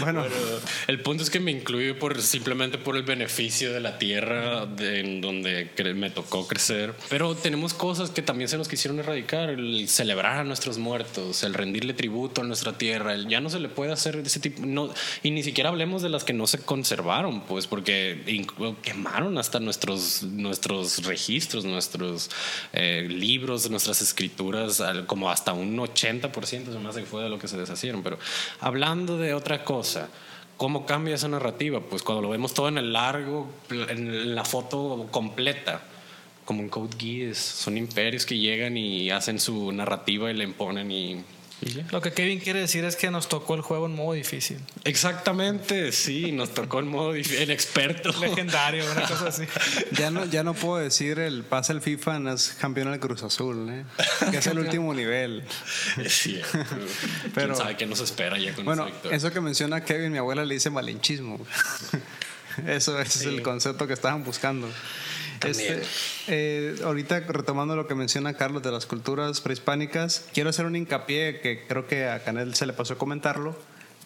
Bueno, 0.01 0.23
Pero 0.29 0.61
el 0.89 1.01
punto 1.01 1.23
es 1.23 1.31
que 1.31 1.41
me 1.41 1.51
incluyo 1.51 1.99
por 1.99 2.21
simplemente 2.23 2.79
por 2.79 2.97
el 2.97 3.03
beneficio 3.03 3.73
de 3.73 3.81
la 3.81 3.99
tierra 3.99 4.67
de- 4.67 5.01
en 5.01 5.21
donde 5.21 5.71
me 5.95 6.11
tocó 6.11 6.47
crecer. 6.47 6.95
Pero 7.09 7.35
tenemos 7.35 7.75
cosas 7.75 8.11
que 8.11 8.23
también 8.23 8.49
se 8.49 8.57
nos 8.57 8.69
quisieron 8.69 8.99
erradicar: 8.99 9.51
el 9.51 9.89
celebrar 9.89 10.39
a 10.39 10.45
nuestros 10.45 10.79
muertos, 10.79 11.43
el 11.43 11.55
rendirle 11.55 11.95
tributo 11.95 12.41
a 12.43 12.45
nuestra 12.45 12.77
tierra. 12.79 13.15
el- 13.15 13.29
ya 13.29 13.41
no 13.41 13.51
se 13.51 13.61
le 13.61 13.69
puede 13.69 13.93
hacer 13.93 14.17
ese 14.17 14.41
tipo. 14.41 14.65
No, 14.65 14.93
y 15.23 15.31
ni 15.31 15.43
siquiera 15.43 15.71
hablemos 15.71 16.03
de 16.03 16.09
las 16.09 16.25
que 16.25 16.33
no 16.33 16.47
se 16.47 16.59
conservaron, 16.59 17.43
pues, 17.43 17.67
porque 17.67 18.23
quemaron 18.83 19.39
hasta 19.39 19.61
nuestros, 19.61 20.23
nuestros 20.23 21.05
registros, 21.05 21.65
nuestros 21.65 22.31
eh, 22.73 23.07
libros, 23.09 23.69
nuestras 23.71 24.03
escrituras, 24.03 24.83
como 25.07 25.31
hasta 25.31 25.53
un 25.53 25.77
80% 25.79 26.73
se 26.73 26.79
me 26.79 26.89
hace 26.89 27.01
que 27.01 27.07
fue 27.07 27.23
de 27.23 27.29
lo 27.29 27.39
que 27.39 27.49
se 27.49 27.57
deshacieron. 27.57 28.03
Pero 28.03 28.19
hablando 28.61 29.17
de 29.19 29.30
otra 29.35 29.65
cosa, 29.65 30.09
¿cómo 30.57 30.87
cambia 30.87 31.15
esa 31.15 31.29
narrativa? 31.29 31.81
Pues 31.81 32.03
cuando 32.03 32.23
lo 32.23 32.31
vemos 32.31 32.55
todo 32.55 32.69
en 32.69 32.79
el 32.79 32.93
largo, 32.93 33.49
en 33.71 34.35
la 34.35 34.45
foto 34.45 35.09
completa, 35.11 35.83
como 36.45 36.63
en 36.63 36.69
Code 36.69 36.97
Geass, 36.99 37.39
son 37.39 37.77
imperios 37.77 38.27
que 38.27 38.39
llegan 38.39 38.77
y 38.77 39.11
hacen 39.11 39.39
su 39.39 39.73
narrativa 39.73 40.31
y 40.31 40.35
la 40.35 40.45
imponen 40.45 40.91
y... 40.91 41.25
Lo 41.91 42.01
que 42.01 42.13
Kevin 42.13 42.39
quiere 42.41 42.61
decir 42.61 42.85
es 42.85 42.97
que 42.97 43.11
nos 43.11 43.29
tocó 43.29 43.55
el 43.55 43.61
juego 43.61 43.87
en 43.87 43.95
modo 43.95 44.15
difícil. 44.15 44.59
Exactamente, 44.85 45.93
sí, 45.93 46.33
nos 46.33 46.55
tocó 46.55 46.79
en 46.81 46.89
modo 46.89 47.15
dif- 47.15 47.39
en 47.39 47.51
experto. 47.51 48.13
Legendario, 48.21 48.85
una 48.91 49.03
cosa 49.07 49.29
así. 49.29 49.45
ya 49.93 50.11
no, 50.11 50.25
ya 50.25 50.43
no 50.43 50.55
puedo 50.55 50.79
decir 50.79 51.19
el 51.19 51.45
pasa 51.45 51.73
el 51.73 51.81
FIFA, 51.83 52.19
no 52.21 52.33
es 52.33 52.57
campeón 52.61 52.91
del 52.91 53.01
Cruz 53.01 53.23
Azul, 53.23 53.69
¿eh? 53.71 53.85
que 54.31 54.39
es 54.39 54.47
el 54.47 54.59
último 54.59 54.95
nivel. 54.95 55.45
Es 55.99 56.13
cierto. 56.15 56.49
Pero- 56.53 56.87
Pero, 57.35 57.47
¿Quién 57.49 57.57
sabe 57.57 57.77
qué 57.77 57.87
nos 57.87 58.01
espera 58.01 58.39
ya 58.39 58.55
con 58.55 58.65
Bueno, 58.65 58.87
esa 59.05 59.15
eso 59.15 59.31
que 59.33 59.41
menciona 59.41 59.85
Kevin, 59.85 60.13
mi 60.13 60.19
abuela 60.19 60.45
le 60.45 60.55
dice 60.55 60.71
malinchismo. 60.71 61.39
Eso 62.67 63.01
ese 63.01 63.19
es 63.21 63.27
el 63.27 63.43
concepto 63.43 63.87
que 63.87 63.93
estaban 63.93 64.25
buscando. 64.25 64.69
Este, 65.47 65.83
eh, 66.29 66.77
ahorita 66.85 67.21
retomando 67.21 67.75
lo 67.75 67.87
que 67.87 67.95
menciona 67.95 68.35
Carlos 68.35 68.63
de 68.63 68.71
las 68.71 68.85
culturas 68.85 69.41
prehispánicas, 69.41 70.27
quiero 70.35 70.51
hacer 70.51 70.67
un 70.67 70.77
hincapié 70.77 71.41
que 71.41 71.65
creo 71.67 71.87
que 71.87 72.09
a 72.09 72.23
Canel 72.23 72.55
se 72.55 72.67
le 72.67 72.73
pasó 72.73 72.95
a 72.95 72.99
comentarlo. 72.99 73.57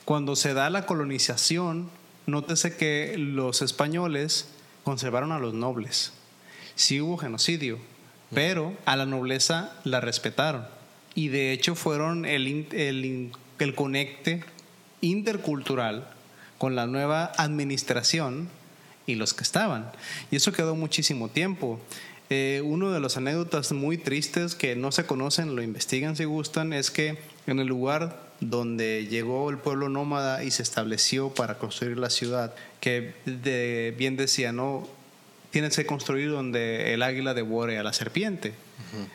Cuando 0.05 0.37
se 0.37 0.55
da 0.55 0.71
la 0.71 0.87
colonización, 0.87 1.91
nótese 2.27 2.77
que 2.77 3.17
los 3.19 3.63
españoles 3.63 4.47
conservaron 4.85 5.33
a 5.33 5.39
los 5.39 5.55
nobles. 5.55 6.13
Sí 6.77 7.01
hubo 7.01 7.17
genocidio, 7.17 7.79
pero 8.33 8.77
a 8.85 8.97
la 8.97 9.07
nobleza 9.07 9.73
la 9.83 10.01
respetaron. 10.01 10.67
Y 11.15 11.29
de 11.29 11.53
hecho 11.53 11.75
fueron 11.75 12.27
el, 12.27 12.69
el, 12.73 13.33
el 13.59 13.75
conecte 13.75 14.45
intercultural 15.01 16.14
con 16.65 16.77
la 16.77 16.87
nueva 16.87 17.31
administración 17.37 18.49
y 19.07 19.17
los 19.17 19.35
que 19.35 19.43
estaban. 19.43 19.93
Y 20.31 20.37
eso 20.37 20.51
quedó 20.51 20.75
muchísimo 20.75 21.29
tiempo. 21.29 21.79
Eh, 22.31 22.63
uno 22.65 22.91
de 22.91 23.01
las 23.01 23.19
anécdotas 23.19 23.73
muy 23.73 23.99
tristes 23.99 24.55
que 24.55 24.75
no 24.75 24.91
se 24.91 25.05
conocen, 25.05 25.57
lo 25.57 25.63
investigan 25.63 26.17
si 26.17 26.25
gustan, 26.25 26.73
es 26.73 26.91
que 26.91 27.19
en 27.47 27.59
el 27.59 27.67
lugar 27.67 28.19
donde 28.41 29.09
llegó 29.11 29.51
el 29.51 29.59
pueblo 29.59 29.91
nómada 29.91 30.43
y 30.43 30.51
se 30.53 30.63
estableció 30.63 31.29
para 31.35 31.59
construir 31.59 31.99
la 31.99 32.09
ciudad, 32.09 32.55
que 32.81 33.13
bien 33.99 34.17
decía, 34.17 34.53
no, 34.53 34.89
tienes 35.51 35.77
que 35.77 35.85
construir 35.85 36.31
donde 36.31 36.95
el 36.95 37.03
águila 37.03 37.35
devore 37.35 37.77
a 37.77 37.83
la 37.83 37.93
serpiente. 37.93 38.55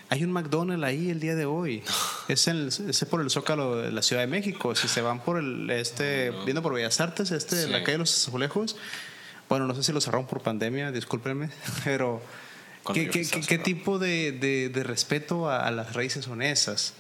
Hay 0.10 0.24
un 0.24 0.32
McDonald's 0.32 0.84
ahí 0.86 1.10
el 1.10 1.20
día 1.20 1.36
de 1.36 1.46
hoy. 1.46 1.84
Es, 2.28 2.48
en 2.48 2.58
el- 2.58 2.68
es 2.68 3.06
por 3.10 3.22
el 3.22 3.30
Zócalo 3.32 3.78
de 3.78 3.92
la 3.92 4.02
Ciudad 4.04 4.22
de 4.22 4.28
México. 4.28 4.76
Si 4.76 4.88
se 4.88 5.02
van 5.02 5.20
por 5.24 5.38
el, 5.40 5.70
este, 5.72 6.32
viendo 6.46 6.62
por 6.62 6.74
Bellas 6.74 7.00
Artes, 7.02 7.32
este, 7.32 7.64
Sí. 7.66 7.70
la 7.72 7.80
calle 7.80 7.94
de 7.94 7.98
los 8.00 8.28
Azulejos, 8.28 8.76
bueno, 9.50 9.66
no 9.66 9.74
sé 9.74 9.82
si 9.84 9.92
lo 9.92 10.00
cerraron 10.00 10.28
por 10.28 10.42
pandemia, 10.42 10.92
discúlpenme, 10.92 11.50
pero 11.84 12.22
¿qué, 12.94 13.10
qué- 13.10 13.26
qué- 13.28 13.42
qué 13.42 13.58
tipo 13.58 13.98
de, 13.98 14.32
de- 14.32 14.70
de 14.70 14.84
respeto 14.84 15.50
a, 15.50 15.66
a 15.66 15.72
las 15.72 15.94
raíces 15.96 16.26
son 16.26 16.42
esas? 16.44 16.94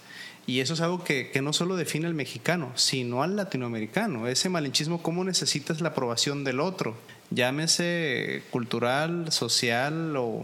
Y 0.47 0.61
eso 0.61 0.73
es 0.73 0.81
algo 0.81 1.03
que, 1.03 1.29
que 1.29 1.43
no 1.43 1.53
solo 1.53 1.75
define 1.75 2.07
al 2.07 2.15
mexicano, 2.15 2.71
sino 2.73 3.21
al 3.21 3.35
latinoamericano. 3.35 4.27
Ese 4.27 4.49
malinchismo, 4.49 5.03
¿cómo 5.03 5.23
necesitas 5.23 5.79
la 5.79 5.89
aprobación 5.89 6.43
del 6.43 6.59
otro? 6.59 6.97
Llámese 7.29 8.41
cultural, 8.49 9.31
social 9.31 10.15
o 10.17 10.43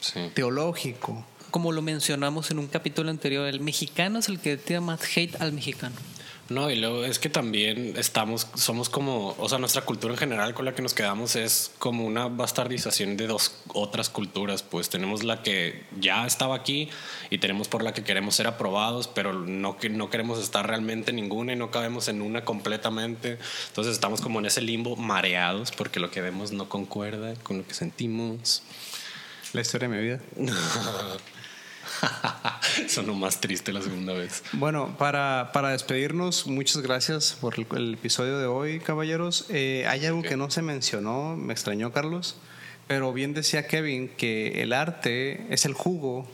Sí. 0.00 0.30
teológico. 0.34 1.26
Como 1.54 1.70
lo 1.70 1.82
mencionamos 1.82 2.50
en 2.50 2.58
un 2.58 2.66
capítulo 2.66 3.10
anterior, 3.10 3.46
el 3.46 3.60
mexicano 3.60 4.18
es 4.18 4.28
el 4.28 4.40
que 4.40 4.56
tira 4.56 4.80
más 4.80 5.00
hate 5.16 5.40
al 5.40 5.52
mexicano. 5.52 5.94
No, 6.48 6.68
y 6.68 6.74
luego 6.74 7.04
es 7.04 7.20
que 7.20 7.28
también 7.28 7.94
estamos, 7.96 8.48
somos 8.56 8.88
como, 8.88 9.36
o 9.38 9.48
sea, 9.48 9.58
nuestra 9.58 9.82
cultura 9.82 10.14
en 10.14 10.18
general 10.18 10.52
con 10.52 10.64
la 10.64 10.74
que 10.74 10.82
nos 10.82 10.94
quedamos 10.94 11.36
es 11.36 11.70
como 11.78 12.06
una 12.06 12.26
bastardización 12.26 13.16
de 13.16 13.28
dos 13.28 13.54
otras 13.68 14.08
culturas. 14.08 14.64
Pues 14.64 14.88
tenemos 14.88 15.22
la 15.22 15.44
que 15.44 15.84
ya 16.00 16.26
estaba 16.26 16.56
aquí 16.56 16.88
y 17.30 17.38
tenemos 17.38 17.68
por 17.68 17.84
la 17.84 17.94
que 17.94 18.02
queremos 18.02 18.34
ser 18.34 18.48
aprobados, 18.48 19.06
pero 19.06 19.32
no, 19.32 19.76
que 19.78 19.90
no 19.90 20.10
queremos 20.10 20.40
estar 20.40 20.66
realmente 20.66 21.10
en 21.10 21.16
ninguna 21.18 21.52
y 21.52 21.56
no 21.56 21.70
cabemos 21.70 22.08
en 22.08 22.20
una 22.20 22.44
completamente. 22.44 23.38
Entonces 23.68 23.92
estamos 23.92 24.20
como 24.20 24.40
en 24.40 24.46
ese 24.46 24.60
limbo 24.60 24.96
mareados 24.96 25.70
porque 25.70 26.00
lo 26.00 26.10
que 26.10 26.20
vemos 26.20 26.50
no 26.50 26.68
concuerda 26.68 27.36
con 27.44 27.58
lo 27.58 27.64
que 27.64 27.74
sentimos. 27.74 28.64
La 29.52 29.60
historia 29.60 29.88
de 29.88 29.96
mi 29.96 30.02
vida. 30.02 30.20
Sonó 32.88 33.14
más 33.14 33.40
triste 33.40 33.72
la 33.72 33.82
segunda 33.82 34.12
vez. 34.12 34.42
Bueno, 34.52 34.96
para, 34.98 35.50
para 35.52 35.70
despedirnos, 35.70 36.46
muchas 36.46 36.82
gracias 36.82 37.36
por 37.40 37.58
el, 37.58 37.66
el 37.76 37.94
episodio 37.94 38.38
de 38.38 38.46
hoy, 38.46 38.80
caballeros. 38.80 39.46
Eh, 39.48 39.86
hay 39.88 40.06
algo 40.06 40.22
que 40.22 40.36
no 40.36 40.50
se 40.50 40.62
mencionó, 40.62 41.36
me 41.36 41.52
extrañó 41.52 41.92
Carlos, 41.92 42.36
pero 42.86 43.12
bien 43.12 43.34
decía 43.34 43.66
Kevin 43.66 44.08
que 44.08 44.62
el 44.62 44.72
arte 44.72 45.46
es 45.52 45.64
el 45.64 45.72
jugo, 45.74 46.26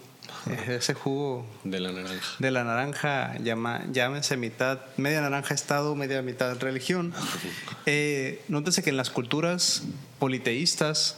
es 0.50 0.68
ese 0.68 0.94
jugo 0.94 1.46
De 1.64 1.80
la 1.80 1.92
naranja. 1.92 2.36
de 2.38 2.50
la 2.50 2.64
naranja, 2.64 3.36
llama, 3.38 3.82
llámese 3.92 4.36
mitad, 4.36 4.78
media 4.96 5.20
naranja 5.20 5.54
Estado, 5.54 5.94
media 5.94 6.22
mitad 6.22 6.58
religión. 6.58 7.12
Eh, 7.86 8.42
nótese 8.48 8.82
que 8.82 8.90
en 8.90 8.96
las 8.96 9.10
culturas 9.10 9.82
politeístas 10.18 11.16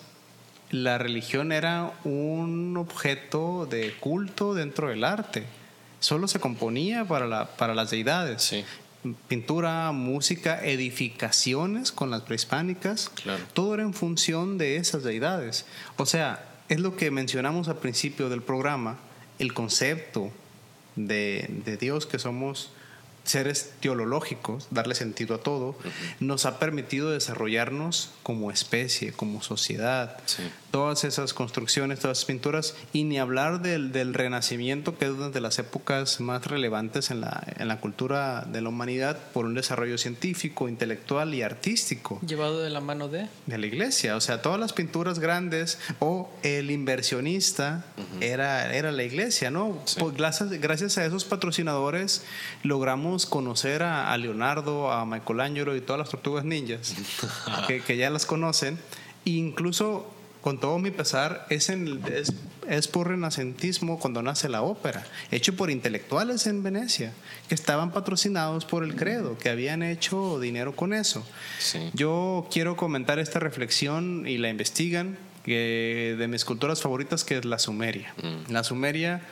la 0.73 0.97
religión 0.97 1.53
era 1.53 1.93
un 2.03 2.77
objeto 2.79 3.67
de 3.67 3.95
culto 4.01 4.55
dentro 4.55 4.89
del 4.89 5.05
arte. 5.05 5.45
Solo 6.01 6.27
se 6.27 6.41
componía 6.41 7.05
para, 7.05 7.27
la, 7.27 7.47
para 7.57 7.75
las 7.75 7.91
deidades. 7.91 8.43
Sí. 8.43 8.65
Pintura, 9.29 9.93
música, 9.93 10.65
edificaciones 10.65 11.93
con 11.93 12.11
las 12.11 12.23
prehispánicas. 12.23 13.11
Claro. 13.11 13.45
Todo 13.53 13.75
era 13.75 13.83
en 13.83 13.93
función 13.93 14.57
de 14.57 14.77
esas 14.77 15.05
deidades. 15.05 15.67
O 15.99 16.07
sea, 16.07 16.43
es 16.71 16.81
lo 16.81 16.97
que 16.97 17.11
mencionamos 17.11 17.69
al 17.69 17.77
principio 17.77 18.31
del 18.31 18.43
programa, 18.43 18.97
el 19.39 19.53
concepto 19.53 20.33
de, 20.97 21.49
de 21.65 21.77
Dios 21.77 22.07
que 22.07 22.19
somos 22.19 22.71
seres 23.25 23.75
teológicos, 23.81 24.67
darle 24.71 24.95
sentido 24.95 25.37
a 25.37 25.39
todo, 25.39 25.77
nos 26.19 26.47
ha 26.47 26.59
permitido 26.59 27.11
desarrollarnos 27.11 28.11
como 28.23 28.51
especie, 28.51 29.13
como 29.13 29.43
sociedad. 29.43 30.19
Sí. 30.27 30.43
Todas 30.73 31.05
esas 31.05 31.33
construcciones, 31.33 32.01
todas 32.01 32.19
esas 32.19 32.27
pinturas, 32.27 32.75
y 32.93 33.05
ni 33.05 33.21
hablar 33.21 33.63
del, 33.63 33.93
del 33.93 34.15
renacimiento, 34.15 34.99
que 34.99 35.05
es 35.05 35.13
una 35.13 35.31
de 35.31 35.41
las 35.41 35.61
épocas 35.61 36.21
más 36.21 36.45
relevantes 36.47 37.13
en 37.13 37.21
la, 37.21 37.45
en 37.59 37.69
la 37.69 37.79
cultura 37.79 38.45
de 38.51 38.61
la 38.61 38.71
humanidad 38.71 39.17
por 39.33 39.45
un 39.45 39.55
desarrollo 39.55 39.99
científico, 39.99 40.69
intelectual 40.69 41.35
y 41.35 41.43
artístico 41.43 42.19
Llevado 42.27 42.59
de 42.61 42.71
la 42.71 42.81
mano 42.81 43.09
de... 43.09 43.29
de 43.47 43.59
la 43.59 43.67
iglesia. 43.67 44.17
O 44.17 44.21
sea, 44.21 44.43
todas 44.43 44.59
las 44.59 44.73
pinturas 44.73 45.19
grandes 45.19 45.79
o 46.01 46.29
el 46.43 46.71
inversionista 46.71 47.85
era, 48.21 48.75
era 48.75 48.91
la 48.91 49.05
iglesia, 49.05 49.51
¿no? 49.51 49.79
Sí. 49.85 50.01
Pues 50.01 50.15
gracias, 50.15 50.51
gracias 50.51 50.99
a 50.99 51.05
esos 51.05 51.25
patrocinadores 51.25 52.25
logramos 52.63 53.27
conocer 53.27 53.83
a, 53.83 54.13
a 54.13 54.17
Leonardo, 54.17 54.91
a 54.91 55.05
Michelangelo 55.05 55.77
y 55.77 55.81
todas 55.81 55.99
las 55.99 56.09
tortugas 56.11 56.45
ninjas, 56.45 56.95
que, 57.67 57.83
que 57.83 57.97
ya 57.97 58.11
las 58.11 58.27
conocen. 58.27 58.79
E 59.25 59.31
incluso, 59.31 60.07
con 60.43 60.61
todo 60.61 60.79
mi 60.79 60.91
pesar, 60.91 61.47
es, 61.49 61.71
en- 61.71 62.03
es, 62.13 62.33
es 62.69 62.89
por 62.89 63.09
renacentismo 63.09 63.99
cuando 63.99 64.21
nace 64.23 64.49
la 64.49 64.61
ópera, 64.63 65.05
hecho 65.31 65.57
por 65.57 65.71
intelectuales 65.71 66.47
en 66.47 66.63
Venecia, 66.63 67.13
que 67.49 67.55
estaban 67.55 67.93
patrocinados 67.93 68.65
por 68.67 68.85
el 68.85 68.95
credo, 68.95 69.39
que 69.39 69.49
habían 69.49 69.83
hecho 69.83 70.39
dinero 70.41 70.77
con 70.77 70.93
eso. 70.93 71.27
Sí. 71.59 71.91
Yo 71.95 72.47
quiero 72.53 72.77
comentar 72.77 73.19
esta 73.19 73.39
reflexión 73.39 74.27
y 74.29 74.37
la 74.39 74.49
investigan 74.51 75.17
que 75.45 76.15
de 76.19 76.29
mis 76.29 76.45
culturas 76.45 76.81
favoritas 76.83 77.25
que 77.25 77.39
es 77.39 77.45
la 77.45 77.59
Sumeria. 77.59 78.15
La 78.49 78.63
Sumeria 78.63 79.23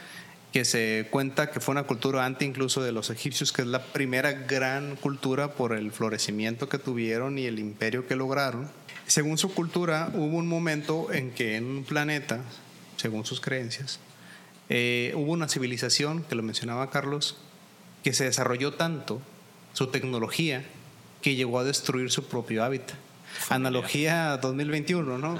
que 0.52 0.64
se 0.64 1.06
cuenta 1.10 1.50
que 1.50 1.60
fue 1.60 1.72
una 1.72 1.84
cultura 1.84 2.24
antes 2.24 2.46
incluso 2.46 2.82
de 2.82 2.92
los 2.92 3.10
egipcios, 3.10 3.52
que 3.52 3.62
es 3.62 3.68
la 3.68 3.84
primera 3.84 4.32
gran 4.32 4.96
cultura 4.96 5.52
por 5.52 5.72
el 5.72 5.92
florecimiento 5.92 6.68
que 6.68 6.78
tuvieron 6.78 7.38
y 7.38 7.46
el 7.46 7.58
imperio 7.58 8.06
que 8.06 8.16
lograron. 8.16 8.70
Según 9.06 9.38
su 9.38 9.54
cultura, 9.54 10.10
hubo 10.14 10.36
un 10.36 10.48
momento 10.48 11.12
en 11.12 11.30
que 11.30 11.56
en 11.56 11.66
un 11.66 11.84
planeta, 11.84 12.40
según 12.96 13.24
sus 13.24 13.40
creencias, 13.40 14.00
eh, 14.68 15.12
hubo 15.16 15.32
una 15.32 15.48
civilización, 15.48 16.24
que 16.24 16.34
lo 16.34 16.42
mencionaba 16.42 16.90
Carlos, 16.90 17.36
que 18.02 18.12
se 18.12 18.24
desarrolló 18.24 18.74
tanto 18.74 19.20
su 19.72 19.88
tecnología 19.88 20.64
que 21.22 21.34
llegó 21.34 21.58
a 21.60 21.64
destruir 21.64 22.10
su 22.10 22.24
propio 22.24 22.64
hábitat. 22.64 22.96
Analogía 23.48 24.36
2021, 24.38 25.18
¿no? 25.18 25.38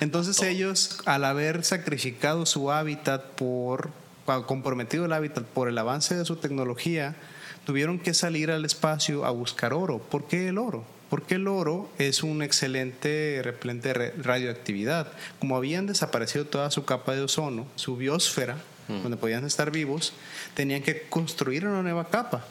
Entonces 0.00 0.42
ellos, 0.42 0.98
al 1.06 1.24
haber 1.24 1.64
sacrificado 1.64 2.44
su 2.44 2.70
hábitat 2.70 3.24
por 3.32 3.90
comprometido 4.24 5.04
el 5.04 5.12
hábitat 5.12 5.44
por 5.44 5.68
el 5.68 5.78
avance 5.78 6.14
de 6.14 6.24
su 6.24 6.36
tecnología, 6.36 7.16
tuvieron 7.64 7.98
que 7.98 8.14
salir 8.14 8.50
al 8.50 8.64
espacio 8.64 9.24
a 9.24 9.30
buscar 9.30 9.72
oro. 9.72 9.98
¿Por 9.98 10.26
qué 10.26 10.48
el 10.48 10.58
oro? 10.58 10.84
Porque 11.10 11.34
el 11.34 11.46
oro 11.46 11.90
es 11.98 12.22
un 12.22 12.42
excelente 12.42 13.40
repelente 13.44 13.92
de 13.92 14.10
radioactividad. 14.22 15.12
Como 15.38 15.56
habían 15.56 15.86
desaparecido 15.86 16.46
toda 16.46 16.70
su 16.70 16.84
capa 16.84 17.14
de 17.14 17.22
ozono, 17.22 17.66
su 17.76 17.96
biosfera, 17.96 18.56
mm. 18.88 19.02
donde 19.02 19.16
podían 19.16 19.44
estar 19.44 19.70
vivos, 19.70 20.14
tenían 20.54 20.82
que 20.82 21.02
construir 21.02 21.66
una 21.66 21.82
nueva 21.82 22.08
capa. 22.08 22.46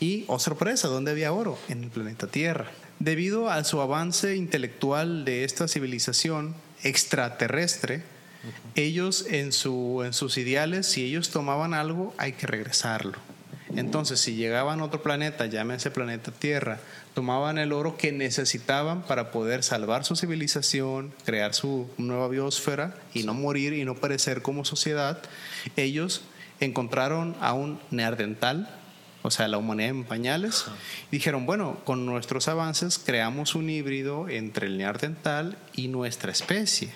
Y, 0.00 0.24
oh 0.28 0.38
sorpresa, 0.38 0.88
¿dónde 0.88 1.12
había 1.12 1.32
oro? 1.32 1.58
En 1.68 1.84
el 1.84 1.90
planeta 1.90 2.26
Tierra. 2.26 2.70
Debido 2.98 3.50
a 3.50 3.64
su 3.64 3.80
avance 3.80 4.36
intelectual 4.36 5.24
de 5.24 5.44
esta 5.44 5.66
civilización 5.66 6.54
extraterrestre, 6.82 8.02
ellos 8.74 9.26
en, 9.28 9.52
su, 9.52 10.02
en 10.04 10.12
sus 10.12 10.36
ideales, 10.36 10.86
si 10.86 11.04
ellos 11.04 11.30
tomaban 11.30 11.74
algo, 11.74 12.14
hay 12.18 12.32
que 12.32 12.46
regresarlo. 12.46 13.18
Entonces, 13.76 14.20
si 14.20 14.36
llegaban 14.36 14.80
a 14.80 14.84
otro 14.84 15.02
planeta, 15.02 15.46
llámese 15.46 15.90
planeta 15.90 16.30
Tierra, 16.30 16.78
tomaban 17.14 17.58
el 17.58 17.72
oro 17.72 17.96
que 17.96 18.12
necesitaban 18.12 19.02
para 19.02 19.30
poder 19.30 19.62
salvar 19.62 20.04
su 20.04 20.16
civilización, 20.16 21.12
crear 21.24 21.54
su 21.54 21.90
nueva 21.98 22.28
biosfera 22.28 22.94
y 23.14 23.24
no 23.24 23.34
morir 23.34 23.72
y 23.72 23.84
no 23.84 23.96
perecer 23.96 24.42
como 24.42 24.64
sociedad, 24.64 25.22
ellos 25.76 26.22
encontraron 26.60 27.36
a 27.40 27.52
un 27.52 27.80
neardental 27.90 28.68
o 29.26 29.30
sea, 29.30 29.48
la 29.48 29.56
humanidad 29.56 29.88
en 29.88 30.04
pañales. 30.04 30.66
dijeron, 31.10 31.46
bueno, 31.46 31.78
con 31.84 32.04
nuestros 32.04 32.46
avances 32.46 32.98
creamos 32.98 33.54
un 33.54 33.70
híbrido 33.70 34.28
entre 34.28 34.66
el 34.66 34.76
neandertal 34.76 35.56
y 35.72 35.88
nuestra 35.88 36.30
especie. 36.30 36.92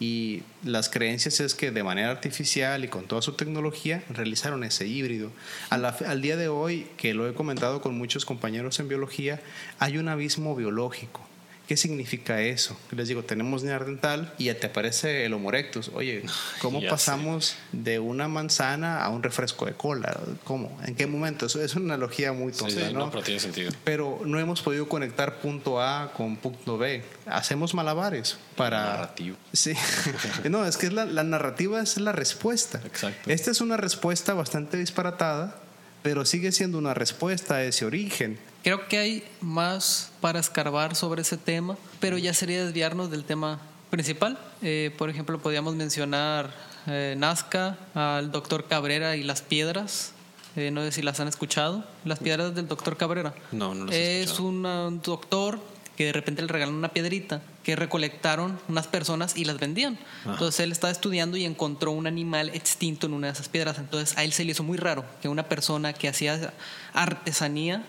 Y 0.00 0.42
las 0.64 0.88
creencias 0.88 1.40
es 1.40 1.54
que 1.54 1.70
de 1.70 1.82
manera 1.82 2.10
artificial 2.10 2.84
y 2.84 2.88
con 2.88 3.06
toda 3.06 3.22
su 3.22 3.32
tecnología 3.32 4.04
realizaron 4.10 4.64
ese 4.64 4.86
híbrido. 4.86 5.30
al 5.70 6.22
día 6.22 6.36
de 6.36 6.48
hoy, 6.48 6.86
que 6.96 7.14
lo 7.14 7.28
he 7.28 7.34
comentado 7.34 7.80
con 7.80 7.96
muchos 7.96 8.24
compañeros 8.24 8.78
en 8.80 8.88
biología, 8.88 9.40
hay 9.78 9.98
un 9.98 10.08
abismo 10.08 10.54
biológico 10.56 11.27
¿Qué 11.68 11.76
significa 11.76 12.40
eso? 12.40 12.74
Les 12.92 13.08
digo, 13.08 13.24
tenemos 13.24 13.62
neandertal 13.62 14.32
y 14.38 14.44
ya 14.44 14.58
te 14.58 14.68
aparece 14.68 15.26
el 15.26 15.34
Homo 15.34 15.50
erectus. 15.50 15.90
Oye, 15.92 16.22
¿cómo 16.62 16.80
pasamos 16.88 17.56
de 17.72 17.98
una 17.98 18.26
manzana 18.26 19.04
a 19.04 19.10
un 19.10 19.22
refresco 19.22 19.66
de 19.66 19.74
cola? 19.74 20.18
¿Cómo? 20.44 20.80
¿En 20.86 20.94
qué 20.94 21.06
momento? 21.06 21.44
Eso 21.44 21.62
es 21.62 21.76
una 21.76 21.92
analogía 21.92 22.32
muy 22.32 22.52
tonta, 22.52 22.90
¿no? 22.90 23.10
Pero 23.10 23.22
tiene 23.22 23.38
sentido. 23.38 23.70
Pero 23.84 24.22
no 24.24 24.38
hemos 24.38 24.62
podido 24.62 24.88
conectar 24.88 25.40
punto 25.40 25.82
A 25.82 26.10
con 26.14 26.38
punto 26.38 26.78
B. 26.78 27.02
Hacemos 27.26 27.74
malabares 27.74 28.38
para... 28.56 28.84
Narrativa. 28.84 29.36
Sí. 29.52 29.74
no, 30.48 30.64
es 30.64 30.78
que 30.78 30.90
la, 30.90 31.04
la 31.04 31.22
narrativa 31.22 31.82
es 31.82 31.98
la 31.98 32.12
respuesta. 32.12 32.80
Exacto. 32.82 33.30
Esta 33.30 33.50
es 33.50 33.60
una 33.60 33.76
respuesta 33.76 34.32
bastante 34.32 34.78
disparatada, 34.78 35.60
pero 36.02 36.24
sigue 36.24 36.50
siendo 36.50 36.78
una 36.78 36.94
respuesta 36.94 37.56
a 37.56 37.64
ese 37.64 37.84
origen 37.84 38.38
Creo 38.68 38.86
que 38.86 38.98
hay 38.98 39.24
más 39.40 40.12
para 40.20 40.38
escarbar 40.38 40.94
sobre 40.94 41.22
ese 41.22 41.38
tema, 41.38 41.78
pero 42.00 42.18
ya 42.18 42.34
sería 42.34 42.62
desviarnos 42.62 43.10
del 43.10 43.24
tema 43.24 43.62
principal. 43.88 44.38
Eh, 44.60 44.94
por 44.98 45.08
ejemplo, 45.08 45.38
podríamos 45.38 45.74
mencionar 45.74 46.50
eh, 46.86 47.14
Nazca, 47.16 47.78
al 47.94 48.30
doctor 48.30 48.66
Cabrera 48.68 49.16
y 49.16 49.22
las 49.22 49.40
piedras. 49.40 50.12
Eh, 50.54 50.70
no 50.70 50.82
sé 50.82 50.92
si 50.92 51.00
las 51.00 51.18
han 51.18 51.28
escuchado. 51.28 51.82
Las 52.04 52.18
piedras 52.18 52.54
del 52.54 52.68
doctor 52.68 52.98
Cabrera. 52.98 53.32
No, 53.52 53.74
no 53.74 53.86
las 53.86 53.94
he 53.94 54.22
Es 54.22 54.38
un 54.38 55.00
doctor 55.02 55.60
que 55.96 56.04
de 56.04 56.12
repente 56.12 56.42
le 56.42 56.48
regalaron 56.48 56.76
una 56.76 56.90
piedrita 56.90 57.40
que 57.68 57.76
recolectaron 57.76 58.58
unas 58.68 58.86
personas 58.86 59.36
y 59.36 59.44
las 59.44 59.58
vendían. 59.58 59.98
Entonces 60.24 60.60
él 60.60 60.72
estaba 60.72 60.90
estudiando 60.90 61.36
y 61.36 61.44
encontró 61.44 61.90
un 61.90 62.06
animal 62.06 62.48
extinto 62.54 63.06
en 63.06 63.12
una 63.12 63.26
de 63.26 63.34
esas 63.34 63.50
piedras. 63.50 63.76
Entonces 63.76 64.16
a 64.16 64.24
él 64.24 64.32
se 64.32 64.42
le 64.46 64.52
hizo 64.52 64.62
muy 64.62 64.78
raro 64.78 65.04
que 65.20 65.28
una 65.28 65.50
persona 65.50 65.92
que 65.92 66.08
hacía 66.08 66.54
artesanía 66.94 67.84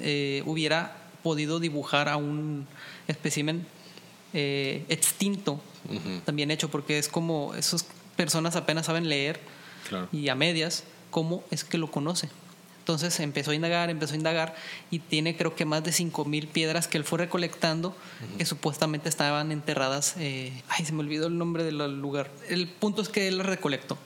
eh, 0.00 0.42
hubiera 0.46 0.96
podido 1.22 1.60
dibujar 1.60 2.08
a 2.08 2.16
un 2.16 2.66
espécimen 3.06 3.64
eh, 4.32 4.84
extinto 4.88 5.60
también 6.24 6.50
hecho, 6.50 6.68
porque 6.68 6.98
es 6.98 7.08
como 7.08 7.54
esas 7.54 7.86
personas 8.16 8.56
apenas 8.56 8.86
saben 8.86 9.08
leer 9.08 9.38
y 10.10 10.28
a 10.28 10.34
medias, 10.34 10.82
¿cómo 11.12 11.44
es 11.52 11.62
que 11.62 11.78
lo 11.78 11.88
conoce? 11.88 12.30
Entonces 12.84 13.18
empezó 13.20 13.52
a 13.52 13.54
indagar, 13.54 13.88
empezó 13.88 14.12
a 14.12 14.16
indagar 14.18 14.54
y 14.90 14.98
tiene 14.98 15.38
creo 15.38 15.54
que 15.54 15.64
más 15.64 15.82
de 15.82 15.90
5.000 15.90 16.48
piedras 16.48 16.86
que 16.86 16.98
él 16.98 17.04
fue 17.04 17.18
recolectando 17.18 17.96
que 18.36 18.44
supuestamente 18.44 19.08
estaban 19.08 19.52
enterradas. 19.52 20.16
Eh, 20.18 20.52
ay, 20.68 20.84
se 20.84 20.92
me 20.92 21.00
olvidó 21.00 21.28
el 21.28 21.38
nombre 21.38 21.64
del 21.64 21.78
lugar. 21.98 22.30
El 22.46 22.68
punto 22.68 23.00
es 23.00 23.08
que 23.08 23.26
él 23.26 23.38
las 23.38 23.46
recolectó. 23.46 23.96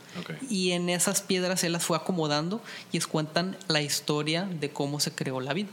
Y 0.49 0.71
en 0.71 0.91
esas 0.91 1.23
piedras 1.23 1.65
él 1.65 1.73
las 1.73 1.85
fue 1.85 1.97
acomodando 1.97 2.63
y 2.93 2.99
es 2.99 3.09
cuentan 3.09 3.57
la 3.67 3.83
historia 3.83 4.45
de 4.45 4.71
cómo 4.71 5.01
se 5.01 5.11
creó 5.11 5.41
la 5.41 5.55
vida. 5.55 5.71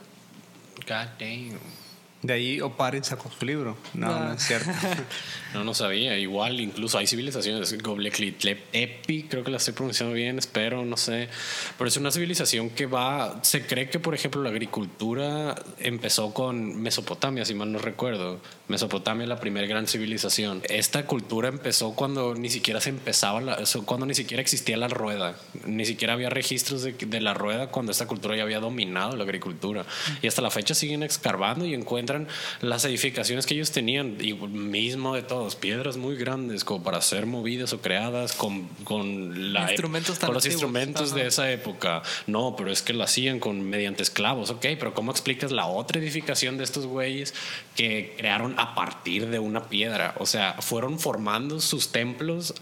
God 0.88 1.08
damn. 1.20 1.85
De 2.26 2.34
ahí 2.34 2.60
Oparin 2.60 3.04
sacó 3.04 3.30
su 3.30 3.46
libro. 3.46 3.78
No, 3.94 4.08
no, 4.08 4.34
es 4.34 4.42
cierto. 4.42 4.72
no, 5.54 5.64
no 5.64 5.76
sabía. 5.76 6.18
Igual, 6.18 6.60
incluso 6.60 6.98
hay 6.98 7.06
civilizaciones. 7.06 7.72
Epi, 7.72 9.24
creo 9.24 9.44
que 9.44 9.52
la 9.52 9.58
estoy 9.58 9.76
pronunciando 9.76 10.16
bien, 10.16 10.40
espero, 10.40 10.84
no 10.84 10.98
sé. 10.98 11.30
Pero 11.78 11.88
es 11.88 11.98
una 11.98 12.10
civilización 12.10 12.72
que 12.72 12.88
va. 12.88 13.40
Se 13.44 13.68
cree 13.68 13.90
que, 13.90 14.00
por 14.00 14.16
ejemplo, 14.16 14.42
la 14.42 14.50
agricultura 14.50 15.56
empezó 15.80 16.34
con 16.34 16.82
Mesopotamia, 16.82 17.46
si 17.46 17.54
mal 17.54 17.72
no 17.72 17.78
recuerdo. 17.78 18.40
Mesopotamia, 18.70 19.28
la 19.28 19.40
primera 19.40 19.68
gran 19.68 19.86
civilización. 19.88 20.64
Esta 20.68 21.06
cultura 21.06 21.50
empezó 21.50 21.94
cuando 21.94 22.34
ni 22.34 22.50
siquiera 22.50 22.82
se 22.82 22.90
empezaba, 22.90 23.58
cuando 23.86 24.08
ni 24.08 24.16
siquiera 24.16 24.42
existía 24.42 24.78
la 24.78 24.88
rueda. 24.88 25.36
Ni 25.68 25.86
siquiera 25.86 26.14
había 26.14 26.32
registros 26.32 26.82
de, 26.82 26.94
de 26.94 27.22
la 27.22 27.36
rueda 27.36 27.68
cuando 27.68 27.92
esta 27.92 28.08
cultura 28.08 28.36
ya 28.36 28.42
había 28.42 28.60
dominado 28.60 29.16
la 29.16 29.26
agricultura. 29.26 29.86
Y 30.24 30.28
hasta 30.28 30.42
la 30.42 30.50
fecha 30.50 30.74
siguen 30.74 31.04
escarbando 31.04 31.66
y 31.68 31.76
encuentran 31.76 32.15
las 32.62 32.86
edificaciones 32.86 33.46
que 33.46 33.54
ellos 33.54 33.72
tenían, 33.72 34.18
y 34.20 34.34
mismo 34.34 35.16
de 35.16 35.24
todos, 35.24 35.56
piedras 35.56 35.98
muy 35.98 36.16
grandes 36.16 36.64
como 36.64 36.84
para 36.84 37.02
ser 37.02 37.26
movidas 37.26 37.74
o 37.74 37.82
creadas 37.82 38.34
con, 38.34 38.68
con, 38.84 39.54
la, 39.54 39.70
con 39.76 40.34
los 40.34 40.46
instrumentos 40.46 41.14
de 41.14 41.28
esa 41.28 41.52
época. 41.52 42.02
No, 42.28 42.56
pero 42.56 42.72
es 42.72 42.82
que 42.82 42.94
lo 42.94 43.04
hacían 43.04 43.40
con, 43.40 43.62
mediante 43.62 44.04
esclavos, 44.04 44.50
ok, 44.50 44.66
pero 44.80 44.94
¿cómo 44.94 45.12
explicas 45.12 45.52
la 45.52 45.66
otra 45.66 46.00
edificación 46.00 46.58
de 46.58 46.64
estos 46.64 46.86
güeyes 46.86 47.34
que 47.76 48.14
crearon 48.18 48.56
a 48.58 48.76
partir 48.76 49.28
de 49.28 49.40
una 49.40 49.66
piedra? 49.70 50.16
O 50.20 50.26
sea, 50.26 50.56
fueron 50.60 51.00
formando 51.00 51.60
sus 51.60 51.92
templos 51.92 52.54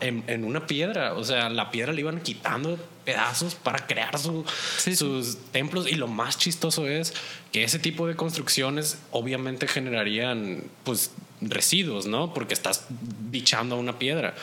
en, 0.00 0.24
en 0.26 0.44
una 0.44 0.66
piedra, 0.66 1.14
o 1.14 1.24
sea, 1.24 1.48
la 1.48 1.70
piedra 1.70 1.92
le 1.92 2.00
iban 2.00 2.20
quitando 2.20 2.78
pedazos 3.04 3.54
para 3.54 3.86
crear 3.86 4.18
sus 4.18 5.38
templos. 5.52 5.86
Y 5.90 5.94
lo 5.94 6.08
más 6.08 6.38
chistoso 6.38 6.86
es 6.88 7.14
que 7.52 7.64
ese 7.64 7.78
tipo 7.78 8.06
de 8.06 8.16
construcciones 8.16 8.98
obviamente 9.10 9.66
generarían 9.66 10.64
pues 10.84 11.10
residuos, 11.40 12.06
¿no? 12.06 12.34
Porque 12.34 12.54
estás 12.54 12.86
bichando 12.88 13.76
a 13.76 13.78
una 13.78 13.98
piedra. 13.98 14.34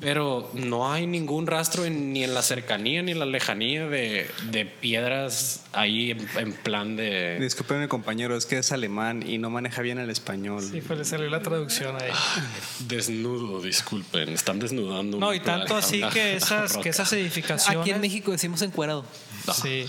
Pero 0.00 0.48
no 0.54 0.92
hay 0.92 1.06
ningún 1.06 1.46
rastro 1.46 1.88
ni 1.88 2.22
en 2.22 2.34
la 2.34 2.42
cercanía 2.42 3.02
ni 3.02 3.12
en 3.12 3.18
la 3.18 3.26
lejanía 3.26 3.88
de, 3.88 4.72
piedras 4.80 5.64
ahí 5.72 6.16
en, 6.36 6.52
plan 6.52 6.96
de. 6.96 7.38
Disculpenme, 7.40 7.88
compañero, 7.88 8.36
es 8.36 8.46
que 8.46 8.58
es 8.58 8.70
alemán 8.70 9.24
y 9.26 9.38
no 9.38 9.50
maneja 9.50 9.82
bien 9.82 9.98
el 9.98 10.10
español. 10.10 10.62
Sí, 10.62 10.80
pues 10.80 10.98
le 11.00 11.04
salió 11.04 11.28
la 11.28 11.42
traducción 11.42 11.96
ahí. 11.96 12.10
Ah, 12.12 12.46
desnudo, 12.86 13.60
disculpen, 13.60 14.28
están 14.28 14.60
desnudando. 14.60 15.18
No, 15.18 15.34
y 15.34 15.40
tanto 15.40 15.76
así 15.76 16.00
que 16.12 16.36
esas, 16.36 16.76
que 16.76 16.88
esas 16.88 17.12
edificaciones. 17.12 17.80
Aquí 17.80 17.90
en 17.90 18.00
México 18.00 18.30
decimos 18.30 18.62
encuerado. 18.62 19.04
Sí. 19.52 19.86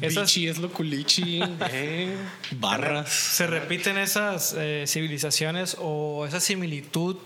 Esas, 0.00 0.36
es 0.36 0.58
lo 0.58 0.72
culichi, 0.72 1.40
eh, 1.70 2.16
barras. 2.52 3.10
Se 3.10 3.46
repiten 3.46 3.98
esas 3.98 4.54
eh, 4.58 4.84
civilizaciones 4.88 5.76
o 5.78 6.26
esa 6.26 6.40
similitud 6.40 7.16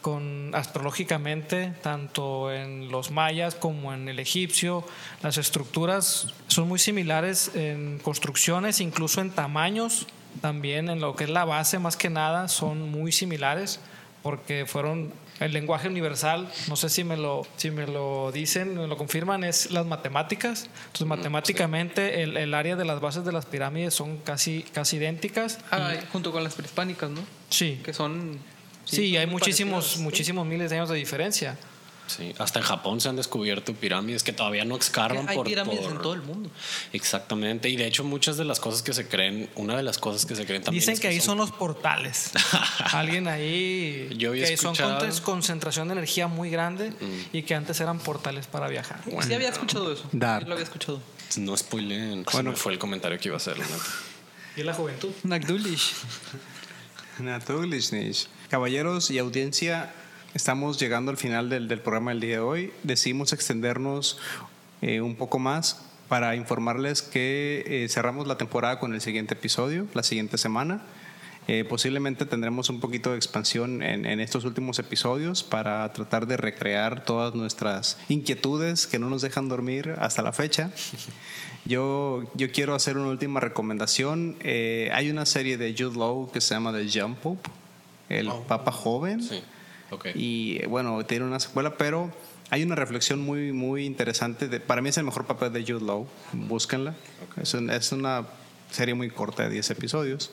con 0.00 0.54
astrológicamente, 0.54 1.72
tanto 1.82 2.52
en 2.52 2.90
los 2.90 3.10
mayas 3.10 3.54
como 3.54 3.92
en 3.92 4.08
el 4.08 4.18
egipcio, 4.18 4.84
las 5.22 5.38
estructuras 5.38 6.34
son 6.46 6.68
muy 6.68 6.78
similares 6.78 7.50
en 7.54 7.98
construcciones, 7.98 8.80
incluso 8.80 9.20
en 9.20 9.30
tamaños, 9.30 10.06
también 10.40 10.88
en 10.88 11.00
lo 11.00 11.16
que 11.16 11.24
es 11.24 11.30
la 11.30 11.44
base 11.44 11.78
más 11.78 11.96
que 11.96 12.10
nada, 12.10 12.48
son 12.48 12.90
muy 12.90 13.10
similares 13.10 13.80
porque 14.22 14.66
fueron 14.66 15.12
el 15.40 15.52
lenguaje 15.52 15.88
universal, 15.88 16.50
no 16.68 16.76
sé 16.76 16.88
si 16.88 17.04
me 17.04 17.16
lo, 17.16 17.46
si 17.56 17.70
me 17.70 17.86
lo 17.86 18.32
dicen, 18.32 18.76
me 18.76 18.86
lo 18.86 18.96
confirman, 18.96 19.44
es 19.44 19.70
las 19.70 19.86
matemáticas. 19.86 20.68
Entonces, 20.86 21.06
matemáticamente, 21.06 22.22
el, 22.22 22.36
el 22.36 22.54
área 22.54 22.74
de 22.76 22.84
las 22.84 23.00
bases 23.00 23.24
de 23.24 23.32
las 23.32 23.46
pirámides 23.46 23.94
son 23.94 24.16
casi, 24.18 24.62
casi 24.72 24.96
idénticas. 24.96 25.58
Ah, 25.70 25.92
junto 26.10 26.32
con 26.32 26.42
las 26.42 26.54
prehispánicas, 26.54 27.10
¿no? 27.10 27.20
Sí, 27.50 27.80
Que 27.84 27.92
son. 27.92 28.38
Sí, 28.86 29.12
son 29.12 29.20
hay 29.20 29.26
muchísimos, 29.26 29.96
muchísimos 29.98 30.46
miles 30.46 30.70
de 30.70 30.76
años 30.76 30.88
de 30.88 30.96
diferencia. 30.96 31.58
Sí, 32.08 32.32
hasta 32.38 32.60
en 32.60 32.64
Japón 32.64 33.00
se 33.00 33.08
han 33.08 33.16
descubierto 33.16 33.74
pirámides 33.74 34.22
que 34.22 34.32
todavía 34.32 34.64
no 34.64 34.76
escarban 34.76 35.28
Hay 35.28 35.36
por, 35.36 35.44
pirámides 35.44 35.80
por- 35.80 35.90
en 35.96 35.98
todo 36.00 36.14
el 36.14 36.22
mundo. 36.22 36.48
Exactamente, 36.92 37.68
y 37.68 37.74
de 37.74 37.84
hecho 37.84 38.04
muchas 38.04 38.36
de 38.36 38.44
las 38.44 38.60
cosas 38.60 38.82
que 38.82 38.92
se 38.94 39.08
creen, 39.08 39.50
una 39.56 39.76
de 39.76 39.82
las 39.82 39.98
cosas 39.98 40.24
que 40.24 40.36
se 40.36 40.46
creen 40.46 40.62
también 40.62 40.80
Dicen 40.80 40.94
es 40.94 41.00
que 41.00 41.08
ahí 41.08 41.20
son 41.20 41.36
los 41.38 41.50
portales. 41.50 42.30
Alguien 42.92 43.26
ahí 43.26 44.08
Yo 44.16 44.30
había 44.30 44.46
que 44.46 44.56
son 44.56 44.74
escuchado- 44.76 45.00
con 45.00 45.20
concentración 45.24 45.88
de 45.88 45.94
energía 45.94 46.28
muy 46.28 46.48
grande 46.48 46.92
y 47.32 47.42
que 47.42 47.56
antes 47.56 47.80
eran 47.80 47.98
portales 47.98 48.46
para 48.46 48.68
viajar. 48.68 49.00
Sí, 49.26 49.34
había 49.34 49.48
escuchado 49.48 49.92
eso. 49.92 50.08
Dark. 50.12 50.44
Sí, 50.44 50.48
lo 50.48 50.54
había 50.54 50.64
escuchado. 50.64 51.02
No 51.38 51.56
spoileen, 51.56 52.24
bueno, 52.32 52.54
fue 52.54 52.72
el 52.72 52.78
comentario 52.78 53.18
que 53.18 53.26
iba 53.30 53.34
a 53.34 53.38
hacer, 53.38 53.58
la 53.58 53.64
neta. 53.64 53.84
Y 54.56 54.62
la 54.62 54.74
juventud. 54.74 55.10
Nagdulish. 55.24 55.92
Natürlich. 57.18 58.28
Caballeros 58.48 59.10
y 59.10 59.18
audiencia, 59.18 59.92
estamos 60.34 60.78
llegando 60.78 61.10
al 61.10 61.16
final 61.16 61.50
del, 61.50 61.66
del 61.66 61.80
programa 61.80 62.12
del 62.12 62.20
día 62.20 62.36
de 62.36 62.38
hoy. 62.40 62.72
Decidimos 62.84 63.32
extendernos 63.32 64.18
eh, 64.82 65.00
un 65.00 65.16
poco 65.16 65.40
más 65.40 65.82
para 66.08 66.36
informarles 66.36 67.02
que 67.02 67.64
eh, 67.66 67.88
cerramos 67.88 68.28
la 68.28 68.38
temporada 68.38 68.78
con 68.78 68.94
el 68.94 69.00
siguiente 69.00 69.34
episodio, 69.34 69.88
la 69.94 70.04
siguiente 70.04 70.38
semana. 70.38 70.82
Eh, 71.48 71.64
posiblemente 71.64 72.24
tendremos 72.24 72.70
un 72.70 72.80
poquito 72.80 73.10
de 73.10 73.16
expansión 73.16 73.82
en, 73.82 74.06
en 74.06 74.20
estos 74.20 74.44
últimos 74.44 74.78
episodios 74.78 75.42
para 75.42 75.92
tratar 75.92 76.26
de 76.28 76.36
recrear 76.36 77.04
todas 77.04 77.34
nuestras 77.34 77.98
inquietudes 78.08 78.86
que 78.86 79.00
no 79.00 79.10
nos 79.10 79.22
dejan 79.22 79.48
dormir 79.48 79.94
hasta 79.98 80.22
la 80.22 80.32
fecha. 80.32 80.70
Yo, 81.64 82.22
yo 82.34 82.52
quiero 82.52 82.76
hacer 82.76 82.96
una 82.96 83.10
última 83.10 83.40
recomendación. 83.40 84.36
Eh, 84.40 84.90
hay 84.92 85.10
una 85.10 85.26
serie 85.26 85.56
de 85.56 85.74
Jude 85.76 85.98
Law 85.98 86.30
que 86.30 86.40
se 86.40 86.54
llama 86.54 86.72
The 86.72 86.86
Young 86.86 87.16
Pope, 87.16 87.48
el 88.08 88.30
Papa 88.48 88.72
Joven. 88.72 89.22
Sí, 89.22 89.42
ok. 89.90 90.06
Y 90.14 90.64
bueno, 90.66 91.04
tiene 91.06 91.24
una 91.24 91.40
secuela, 91.40 91.76
pero 91.76 92.12
hay 92.50 92.62
una 92.62 92.74
reflexión 92.74 93.20
muy, 93.20 93.52
muy 93.52 93.84
interesante. 93.84 94.48
de- 94.48 94.60
para 94.60 94.80
mí 94.82 94.88
es 94.88 94.96
el 94.98 95.04
mejor 95.04 95.26
papel 95.26 95.52
de 95.52 95.62
Jude 95.64 95.84
Law. 95.84 96.06
Búsquenla. 96.32 96.94
Es, 97.40 97.54
un- 97.54 97.70
es 97.70 97.92
una 97.92 98.26
serie 98.70 98.94
muy 98.94 99.10
corta 99.10 99.44
de 99.44 99.50
10 99.50 99.70
episodios. 99.70 100.30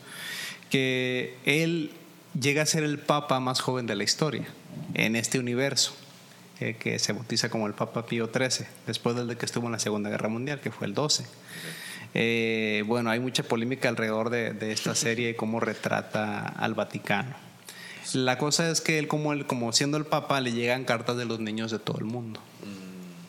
Que 0.69 1.35
él 1.45 1.91
llega 2.39 2.63
a 2.63 2.65
ser 2.65 2.83
el 2.83 2.97
papa 2.99 3.39
más 3.39 3.59
joven 3.61 3.85
de 3.85 3.95
la 3.95 4.03
historia 4.03 4.45
en 4.93 5.15
este 5.15 5.39
universo. 5.39 5.95
eh, 6.59 6.75
que 6.79 6.97
se 6.99 7.11
bautiza 7.13 7.49
como 7.49 7.65
el 7.67 7.73
Papa 7.73 8.05
Pío 8.05 8.29
XIII, 8.31 8.65
después 8.87 9.15
del 9.15 9.27
de 9.27 9.35
que 9.35 9.45
estuvo 9.45 9.65
en 9.65 9.73
la 9.73 9.79
Segunda 9.79 10.09
Guerra 10.11 10.29
Mundial, 10.29 10.61
que 10.61 10.71
fue 10.71 10.85
el 10.87 10.93
12. 10.93 11.25
Eh, 12.13 12.83
bueno, 12.85 13.09
hay 13.09 13.19
mucha 13.19 13.43
polémica 13.43 13.89
alrededor 13.89 14.29
de, 14.29 14.53
de 14.53 14.71
esta 14.71 14.93
serie 14.95 15.31
y 15.31 15.33
cómo 15.33 15.59
retrata 15.59 16.47
al 16.47 16.73
Vaticano. 16.75 17.35
La 18.13 18.37
cosa 18.37 18.69
es 18.69 18.81
que 18.81 18.99
él 18.99 19.07
como, 19.07 19.33
él, 19.33 19.47
como 19.47 19.71
siendo 19.71 19.97
el 19.97 20.05
Papa, 20.05 20.41
le 20.41 20.51
llegan 20.51 20.83
cartas 20.83 21.17
de 21.17 21.25
los 21.25 21.39
niños 21.39 21.71
de 21.71 21.79
todo 21.79 21.97
el 21.97 22.05
mundo. 22.05 22.39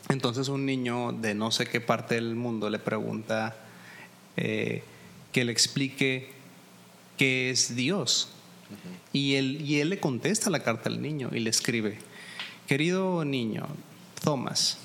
Entonces 0.08 0.48
un 0.48 0.66
niño 0.66 1.12
de 1.12 1.34
no 1.34 1.50
sé 1.50 1.66
qué 1.66 1.80
parte 1.80 2.16
del 2.16 2.34
mundo 2.34 2.68
le 2.68 2.78
pregunta 2.78 3.56
eh, 4.36 4.82
que 5.32 5.44
le 5.44 5.52
explique 5.52 6.30
qué 7.16 7.50
es 7.50 7.74
Dios. 7.74 8.28
y, 9.12 9.34
él, 9.34 9.60
y 9.60 9.80
él 9.80 9.90
le 9.90 10.00
contesta 10.00 10.50
la 10.50 10.62
carta 10.62 10.88
al 10.88 11.00
niño 11.00 11.30
y 11.32 11.40
le 11.40 11.50
escribe, 11.50 11.98
querido 12.66 13.24
niño, 13.24 13.66
Thomas, 14.22 14.78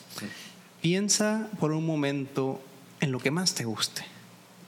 piensa 0.81 1.49
por 1.59 1.71
un 1.71 1.85
momento 1.85 2.61
en 2.99 3.11
lo 3.11 3.19
que 3.19 3.31
más 3.31 3.55
te 3.55 3.65
guste. 3.65 4.03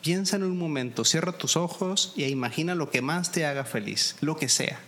Piensa 0.01 0.37
en 0.37 0.43
un 0.43 0.57
momento, 0.57 1.05
cierra 1.05 1.37
tus 1.37 1.55
ojos 1.55 2.13
y 2.15 2.23
imagina 2.23 2.73
lo 2.73 2.89
que 2.89 3.01
más 3.01 3.31
te 3.31 3.45
haga 3.45 3.63
feliz, 3.63 4.15
lo 4.21 4.35
que 4.35 4.49
sea. 4.49 4.79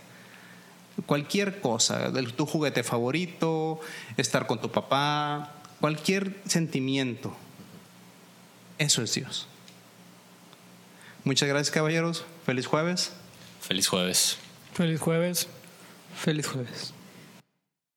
Cualquier 1.05 1.59
cosa, 1.59 2.11
del- 2.11 2.33
tu 2.33 2.45
juguete 2.45 2.83
favorito, 2.83 3.79
estar 4.17 4.45
con 4.47 4.61
tu 4.61 4.71
papá, 4.71 5.55
cualquier 5.81 6.39
sentimiento. 6.47 7.35
Eso 8.77 9.01
es 9.01 9.13
Dios. 9.13 9.47
Muchas 11.23 11.47
gracias 11.49 11.71
caballeros. 11.71 12.25
Feliz 12.45 12.67
jueves. 12.67 13.11
Feliz 13.61 13.87
jueves. 13.87 14.37
Feliz 14.73 14.99
jueves. 14.99 15.47
Feliz 16.15 16.47
jueves. 16.47 16.93